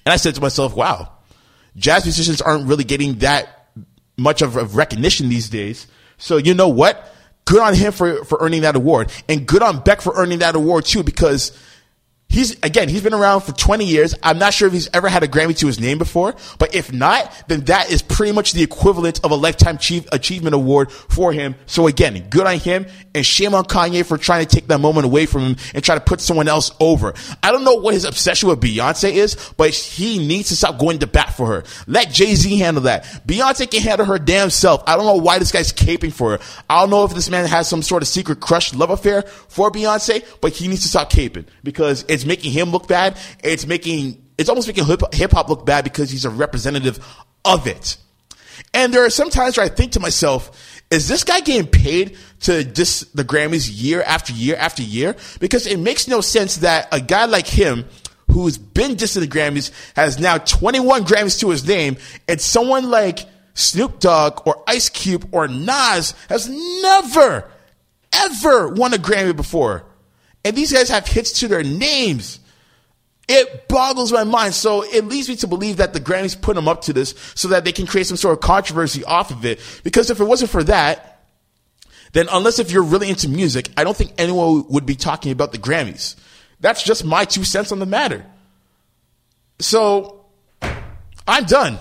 And 0.05 0.11
I 0.11 0.17
said 0.17 0.35
to 0.35 0.41
myself, 0.41 0.75
wow, 0.75 1.11
jazz 1.75 2.05
musicians 2.05 2.41
aren't 2.41 2.67
really 2.67 2.83
getting 2.83 3.19
that 3.19 3.60
much 4.21 4.41
of, 4.41 4.55
of 4.55 4.75
recognition 4.75 5.29
these 5.29 5.49
days. 5.49 5.87
So 6.17 6.37
you 6.37 6.53
know 6.53 6.69
what? 6.69 7.13
Good 7.45 7.61
on 7.61 7.73
him 7.73 7.91
for, 7.91 8.23
for 8.25 8.37
earning 8.39 8.61
that 8.61 8.75
award. 8.75 9.11
And 9.27 9.47
good 9.47 9.63
on 9.63 9.79
Beck 9.79 10.01
for 10.01 10.13
earning 10.15 10.39
that 10.39 10.55
award 10.55 10.85
too, 10.85 11.03
because 11.03 11.57
He's 12.31 12.53
again, 12.63 12.87
he's 12.87 13.03
been 13.03 13.13
around 13.13 13.41
for 13.41 13.51
20 13.51 13.83
years. 13.85 14.15
I'm 14.23 14.39
not 14.39 14.53
sure 14.53 14.67
if 14.67 14.73
he's 14.73 14.89
ever 14.93 15.09
had 15.09 15.21
a 15.21 15.27
Grammy 15.27 15.57
to 15.57 15.67
his 15.67 15.81
name 15.81 15.97
before, 15.97 16.33
but 16.59 16.73
if 16.73 16.93
not, 16.93 17.31
then 17.47 17.65
that 17.65 17.91
is 17.91 18.01
pretty 18.01 18.31
much 18.31 18.53
the 18.53 18.63
equivalent 18.63 19.19
of 19.25 19.31
a 19.31 19.35
lifetime 19.35 19.75
achievement 20.11 20.55
award 20.55 20.91
for 20.91 21.33
him. 21.33 21.55
So 21.65 21.87
again, 21.87 22.27
good 22.29 22.47
on 22.47 22.57
him 22.57 22.85
and 23.13 23.25
shame 23.25 23.53
on 23.53 23.65
Kanye 23.65 24.05
for 24.05 24.17
trying 24.17 24.45
to 24.45 24.55
take 24.55 24.67
that 24.67 24.79
moment 24.79 25.05
away 25.05 25.25
from 25.25 25.41
him 25.41 25.55
and 25.73 25.83
try 25.83 25.95
to 25.95 26.01
put 26.01 26.21
someone 26.21 26.47
else 26.47 26.71
over. 26.79 27.13
I 27.43 27.51
don't 27.51 27.65
know 27.65 27.75
what 27.75 27.93
his 27.93 28.05
obsession 28.05 28.47
with 28.47 28.61
Beyonce 28.61 29.11
is, 29.11 29.35
but 29.57 29.71
he 29.71 30.25
needs 30.25 30.49
to 30.49 30.55
stop 30.55 30.79
going 30.79 30.99
to 30.99 31.07
bat 31.07 31.35
for 31.35 31.47
her. 31.47 31.63
Let 31.85 32.11
Jay-Z 32.11 32.57
handle 32.59 32.83
that. 32.83 33.03
Beyonce 33.27 33.69
can 33.69 33.81
handle 33.81 34.05
her 34.05 34.17
damn 34.17 34.49
self. 34.49 34.83
I 34.87 34.95
don't 34.95 35.05
know 35.05 35.15
why 35.15 35.39
this 35.39 35.51
guy's 35.51 35.73
caping 35.73 36.13
for 36.13 36.37
her. 36.37 36.39
I 36.69 36.79
don't 36.79 36.89
know 36.89 37.03
if 37.03 37.13
this 37.13 37.29
man 37.29 37.45
has 37.47 37.67
some 37.67 37.81
sort 37.81 38.03
of 38.03 38.07
secret 38.07 38.39
crush 38.39 38.73
love 38.73 38.89
affair 38.89 39.23
for 39.23 39.69
Beyonce, 39.69 40.25
but 40.39 40.53
he 40.53 40.69
needs 40.69 40.83
to 40.83 40.87
stop 40.87 41.11
caping 41.11 41.45
because 41.63 42.05
it's 42.07 42.20
it's 42.21 42.27
making 42.27 42.51
him 42.51 42.69
look 42.69 42.87
bad. 42.87 43.17
It's 43.43 43.65
making, 43.65 44.23
it's 44.37 44.47
almost 44.47 44.67
making 44.67 44.85
hip 44.85 45.31
hop 45.31 45.49
look 45.49 45.65
bad 45.65 45.83
because 45.83 46.11
he's 46.11 46.25
a 46.25 46.29
representative 46.29 47.03
of 47.43 47.67
it. 47.67 47.97
And 48.73 48.93
there 48.93 49.03
are 49.03 49.09
some 49.09 49.29
times 49.29 49.57
where 49.57 49.65
I 49.65 49.69
think 49.69 49.93
to 49.93 49.99
myself, 49.99 50.81
is 50.91 51.07
this 51.07 51.23
guy 51.23 51.39
getting 51.39 51.69
paid 51.69 52.17
to 52.41 52.63
diss 52.63 53.01
the 53.13 53.23
Grammys 53.23 53.69
year 53.71 54.03
after 54.03 54.33
year 54.33 54.55
after 54.55 54.83
year? 54.83 55.15
Because 55.39 55.65
it 55.65 55.79
makes 55.79 56.07
no 56.07 56.21
sense 56.21 56.57
that 56.57 56.87
a 56.91 57.01
guy 57.01 57.25
like 57.25 57.47
him, 57.47 57.85
who's 58.29 58.57
been 58.57 58.91
dissing 58.91 59.21
the 59.21 59.27
Grammys, 59.27 59.71
has 59.95 60.19
now 60.19 60.37
21 60.37 61.05
Grammys 61.05 61.39
to 61.39 61.49
his 61.49 61.67
name, 61.67 61.97
and 62.27 62.39
someone 62.39 62.89
like 62.89 63.25
Snoop 63.55 63.99
Dogg 63.99 64.45
or 64.45 64.63
Ice 64.67 64.89
Cube 64.89 65.27
or 65.31 65.47
Nas 65.47 66.13
has 66.29 66.47
never, 66.47 67.49
ever 68.13 68.67
won 68.69 68.93
a 68.93 68.97
Grammy 68.97 69.35
before. 69.35 69.85
And 70.43 70.55
these 70.55 70.73
guys 70.73 70.89
have 70.89 71.07
hits 71.07 71.39
to 71.39 71.47
their 71.47 71.63
names. 71.63 72.39
It 73.27 73.67
boggles 73.67 74.11
my 74.11 74.23
mind. 74.23 74.53
So 74.53 74.83
it 74.83 75.05
leads 75.05 75.29
me 75.29 75.35
to 75.37 75.47
believe 75.47 75.77
that 75.77 75.93
the 75.93 75.99
Grammys 75.99 76.39
put 76.39 76.55
them 76.55 76.67
up 76.67 76.81
to 76.83 76.93
this 76.93 77.15
so 77.35 77.49
that 77.49 77.63
they 77.63 77.71
can 77.71 77.87
create 77.87 78.07
some 78.07 78.17
sort 78.17 78.33
of 78.33 78.41
controversy 78.41 79.03
off 79.03 79.31
of 79.31 79.45
it. 79.45 79.59
Because 79.83 80.09
if 80.09 80.19
it 80.19 80.25
wasn't 80.25 80.51
for 80.51 80.63
that, 80.63 81.23
then 82.13 82.27
unless 82.31 82.59
if 82.59 82.71
you're 82.71 82.83
really 82.83 83.09
into 83.09 83.29
music, 83.29 83.69
I 83.77 83.83
don't 83.83 83.95
think 83.95 84.13
anyone 84.17 84.65
would 84.69 84.85
be 84.85 84.95
talking 84.95 85.31
about 85.31 85.51
the 85.51 85.57
Grammys. 85.57 86.15
That's 86.59 86.83
just 86.83 87.05
my 87.05 87.25
two 87.25 87.43
cents 87.43 87.71
on 87.71 87.79
the 87.79 87.85
matter. 87.85 88.25
So 89.59 90.25
I'm 91.27 91.45
done. 91.45 91.77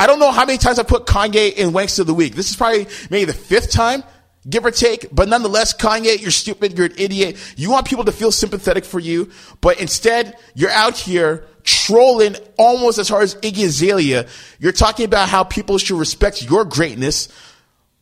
I 0.00 0.06
don't 0.06 0.18
know 0.18 0.32
how 0.32 0.44
many 0.44 0.58
times 0.58 0.80
I 0.80 0.82
put 0.82 1.06
Kanye 1.06 1.52
in 1.52 1.70
Wanks 1.70 2.00
of 2.00 2.08
the 2.08 2.14
Week. 2.14 2.34
This 2.34 2.50
is 2.50 2.56
probably 2.56 2.88
maybe 3.08 3.26
the 3.26 3.32
fifth 3.32 3.70
time 3.70 4.02
give 4.48 4.64
or 4.64 4.70
take. 4.70 5.14
But 5.14 5.28
nonetheless, 5.28 5.74
Kanye, 5.74 6.20
you're 6.20 6.30
stupid. 6.30 6.76
You're 6.76 6.86
an 6.86 6.94
idiot. 6.96 7.36
You 7.56 7.70
want 7.70 7.86
people 7.86 8.04
to 8.04 8.12
feel 8.12 8.32
sympathetic 8.32 8.84
for 8.84 8.98
you, 8.98 9.30
but 9.60 9.80
instead 9.80 10.36
you're 10.54 10.70
out 10.70 10.96
here 10.96 11.44
trolling 11.64 12.36
almost 12.58 12.98
as 12.98 13.08
hard 13.08 13.24
as 13.24 13.34
Iggy 13.36 13.66
Azalea. 13.66 14.26
You're 14.58 14.72
talking 14.72 15.04
about 15.04 15.28
how 15.28 15.44
people 15.44 15.78
should 15.78 15.98
respect 15.98 16.42
your 16.42 16.64
greatness, 16.64 17.28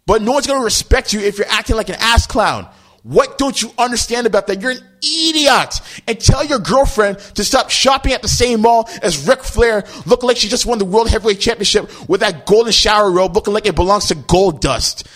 but 0.07 0.23
no 0.23 0.33
one's 0.33 0.47
going 0.47 0.61
to 0.61 0.65
respect 0.65 1.13
you 1.13 1.21
if 1.21 1.39
you're 1.39 1.47
acting 1.51 1.77
like 1.77 1.89
an 1.89 1.97
ass 1.99 2.27
clown. 2.27 2.69
What 3.03 3.39
don't 3.39 3.61
you 3.61 3.71
understand 3.79 4.27
about 4.27 4.47
that? 4.49 4.61
You're 4.61 4.73
an 4.73 4.85
idiot. 5.03 5.81
And 6.07 6.21
tell 6.21 6.45
your 6.45 6.59
girlfriend 6.59 7.19
to 7.35 7.45
stop 7.45 7.71
shopping 7.71 8.13
at 8.13 8.21
the 8.21 8.29
same 8.29 8.61
mall 8.61 8.91
as 9.03 9.27
Ric 9.27 9.43
Flair, 9.43 9.85
looking 10.05 10.29
like 10.29 10.37
she 10.37 10.49
just 10.49 10.67
won 10.67 10.79
the 10.79 10.85
World 10.85 11.09
Heavyweight 11.09 11.41
Championship 11.41 12.09
with 12.09 12.21
that 12.21 12.45
golden 12.45 12.73
shower 12.73 13.11
robe, 13.11 13.35
looking 13.35 13.55
like 13.55 13.65
it 13.65 13.75
belongs 13.75 14.09
to 14.09 14.15
Goldust. 14.15 15.07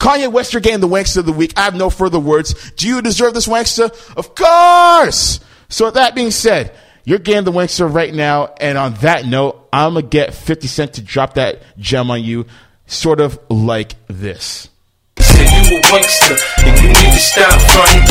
Kanye 0.00 0.32
West, 0.32 0.54
you're 0.54 0.62
getting 0.62 0.80
the 0.80 0.88
wankster 0.88 1.18
of 1.18 1.26
the 1.26 1.32
week. 1.32 1.52
I 1.56 1.60
have 1.60 1.74
no 1.74 1.90
further 1.90 2.18
words. 2.18 2.72
Do 2.72 2.88
you 2.88 3.02
deserve 3.02 3.34
this 3.34 3.46
wankster? 3.46 3.90
Of 4.16 4.34
course! 4.34 5.40
So 5.68 5.84
with 5.84 5.94
that 5.94 6.14
being 6.14 6.30
said, 6.30 6.74
you're 7.04 7.18
getting 7.18 7.44
the 7.44 7.52
wankster 7.52 7.92
right 7.92 8.12
now. 8.12 8.54
And 8.60 8.78
on 8.78 8.94
that 8.94 9.26
note, 9.26 9.68
I'm 9.72 9.92
going 9.92 10.04
to 10.04 10.08
get 10.08 10.32
50 10.32 10.66
Cent 10.66 10.94
to 10.94 11.02
drop 11.02 11.34
that 11.34 11.62
gem 11.78 12.10
on 12.10 12.24
you, 12.24 12.46
sort 12.86 13.20
of 13.20 13.38
like 13.50 13.94
this. 14.08 14.70
you 15.18 15.24
a 15.24 15.80
wankster, 15.82 16.82
you 16.82 16.88
need 16.88 16.94
to 16.94 17.18
stop. 17.18 17.60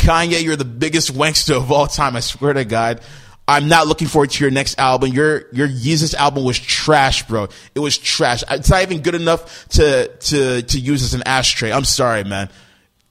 Kanye, 0.04 0.44
you're 0.44 0.56
the 0.56 0.66
biggest 0.66 1.12
wankster 1.14 1.58
of 1.58 1.72
all 1.72 1.88
time. 1.88 2.16
I 2.16 2.20
swear 2.20 2.54
to 2.54 2.66
God. 2.66 3.02
I'm 3.50 3.68
not 3.68 3.88
looking 3.88 4.08
forward 4.08 4.30
to 4.30 4.44
your 4.44 4.52
next 4.52 4.78
album. 4.78 5.12
Your 5.12 5.46
your 5.52 5.68
Yeezus 5.68 6.14
album 6.14 6.44
was 6.44 6.60
trash, 6.60 7.26
bro. 7.26 7.48
It 7.74 7.80
was 7.80 7.98
trash. 7.98 8.44
It's 8.48 8.70
not 8.70 8.84
even 8.84 9.02
good 9.02 9.16
enough 9.16 9.68
to 9.70 10.08
to 10.08 10.62
to 10.62 10.80
use 10.80 11.02
as 11.02 11.16
an 11.16 11.24
ashtray. 11.26 11.72
I'm 11.72 11.84
sorry, 11.84 12.24
man. 12.24 12.50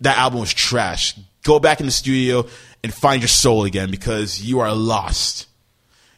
That 0.01 0.17
album 0.17 0.39
was 0.39 0.55
trash. 0.55 1.19
Go 1.43 1.59
back 1.59 1.81
in 1.81 1.87
the 1.87 1.93
studio 1.93 2.47
and 2.85 2.95
find 2.95 3.21
your 3.21 3.29
soul 3.29 3.65
again 3.65 3.91
because 3.91 4.41
you 4.41 4.61
are 4.61 4.73
lost. 4.73 5.49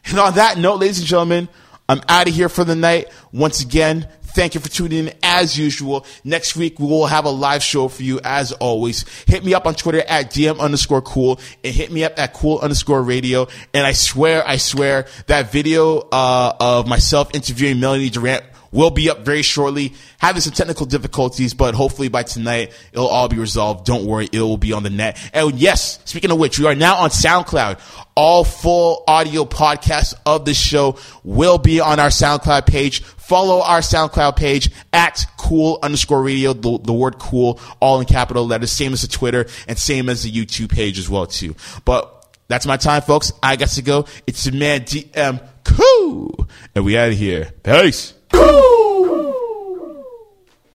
And 0.04 0.18
on 0.18 0.34
that 0.34 0.58
note, 0.58 0.80
ladies 0.80 0.98
and 0.98 1.08
gentlemen, 1.08 1.48
I'm 1.88 2.02
out 2.06 2.28
of 2.28 2.34
here 2.34 2.50
for 2.50 2.64
the 2.64 2.76
night. 2.76 3.08
Once 3.32 3.62
again, 3.62 4.06
Thank 4.34 4.54
you 4.54 4.60
for 4.60 4.68
tuning 4.68 5.08
in 5.08 5.14
as 5.22 5.58
usual. 5.58 6.06
Next 6.24 6.56
week, 6.56 6.78
we 6.78 6.86
will 6.86 7.06
have 7.06 7.24
a 7.24 7.30
live 7.30 7.62
show 7.62 7.88
for 7.88 8.02
you 8.02 8.20
as 8.22 8.52
always. 8.52 9.04
Hit 9.26 9.44
me 9.44 9.54
up 9.54 9.66
on 9.66 9.74
Twitter 9.74 10.02
at 10.06 10.30
DM 10.30 10.58
underscore 10.60 11.02
cool 11.02 11.40
and 11.64 11.74
hit 11.74 11.90
me 11.90 12.04
up 12.04 12.18
at 12.18 12.32
cool 12.32 12.58
underscore 12.58 13.02
radio. 13.02 13.48
And 13.74 13.86
I 13.86 13.92
swear, 13.92 14.46
I 14.46 14.56
swear 14.56 15.06
that 15.26 15.50
video, 15.50 15.98
uh, 16.12 16.54
of 16.60 16.86
myself 16.86 17.34
interviewing 17.34 17.80
Melanie 17.80 18.10
Durrant 18.10 18.44
will 18.72 18.90
be 18.90 19.10
up 19.10 19.20
very 19.20 19.42
shortly. 19.42 19.94
Having 20.18 20.42
some 20.42 20.52
technical 20.52 20.86
difficulties, 20.86 21.54
but 21.54 21.74
hopefully 21.74 22.08
by 22.08 22.22
tonight 22.22 22.72
it'll 22.92 23.08
all 23.08 23.28
be 23.28 23.38
resolved. 23.38 23.86
Don't 23.86 24.06
worry, 24.06 24.28
it 24.32 24.40
will 24.40 24.56
be 24.56 24.72
on 24.72 24.82
the 24.82 24.90
net. 24.90 25.18
And 25.32 25.54
yes, 25.54 26.00
speaking 26.04 26.30
of 26.30 26.38
which, 26.38 26.58
we 26.58 26.66
are 26.66 26.74
now 26.74 26.96
on 26.96 27.10
SoundCloud. 27.10 27.80
All 28.16 28.44
full 28.44 29.04
audio 29.06 29.44
podcasts 29.44 30.14
of 30.26 30.44
the 30.44 30.54
show 30.54 30.98
will 31.24 31.58
be 31.58 31.80
on 31.80 31.98
our 31.98 32.08
SoundCloud 32.08 32.66
page. 32.66 33.02
Follow 33.02 33.62
our 33.62 33.80
SoundCloud 33.80 34.36
page 34.36 34.70
at 34.92 35.24
cool 35.38 35.78
underscore 35.82 36.22
radio, 36.22 36.52
the, 36.52 36.78
the 36.82 36.92
word 36.92 37.18
cool, 37.18 37.60
all 37.80 38.00
in 38.00 38.06
capital 38.06 38.46
letters, 38.46 38.72
same 38.72 38.92
as 38.92 39.02
the 39.02 39.08
Twitter 39.08 39.46
and 39.68 39.78
same 39.78 40.08
as 40.08 40.24
the 40.24 40.30
YouTube 40.30 40.70
page 40.70 40.98
as 40.98 41.08
well 41.08 41.26
too. 41.26 41.54
But 41.84 42.16
that's 42.48 42.66
my 42.66 42.76
time, 42.76 43.02
folks. 43.02 43.32
I 43.42 43.54
got 43.54 43.68
to 43.68 43.82
go. 43.82 44.06
It's 44.26 44.44
your 44.44 44.56
man 44.56 44.80
DM 44.80 45.40
Cool. 45.64 46.48
And 46.74 46.84
we 46.84 46.98
out 46.98 47.10
of 47.10 47.18
here. 47.18 47.52
Peace. 47.62 48.14
Cool! 48.32 49.09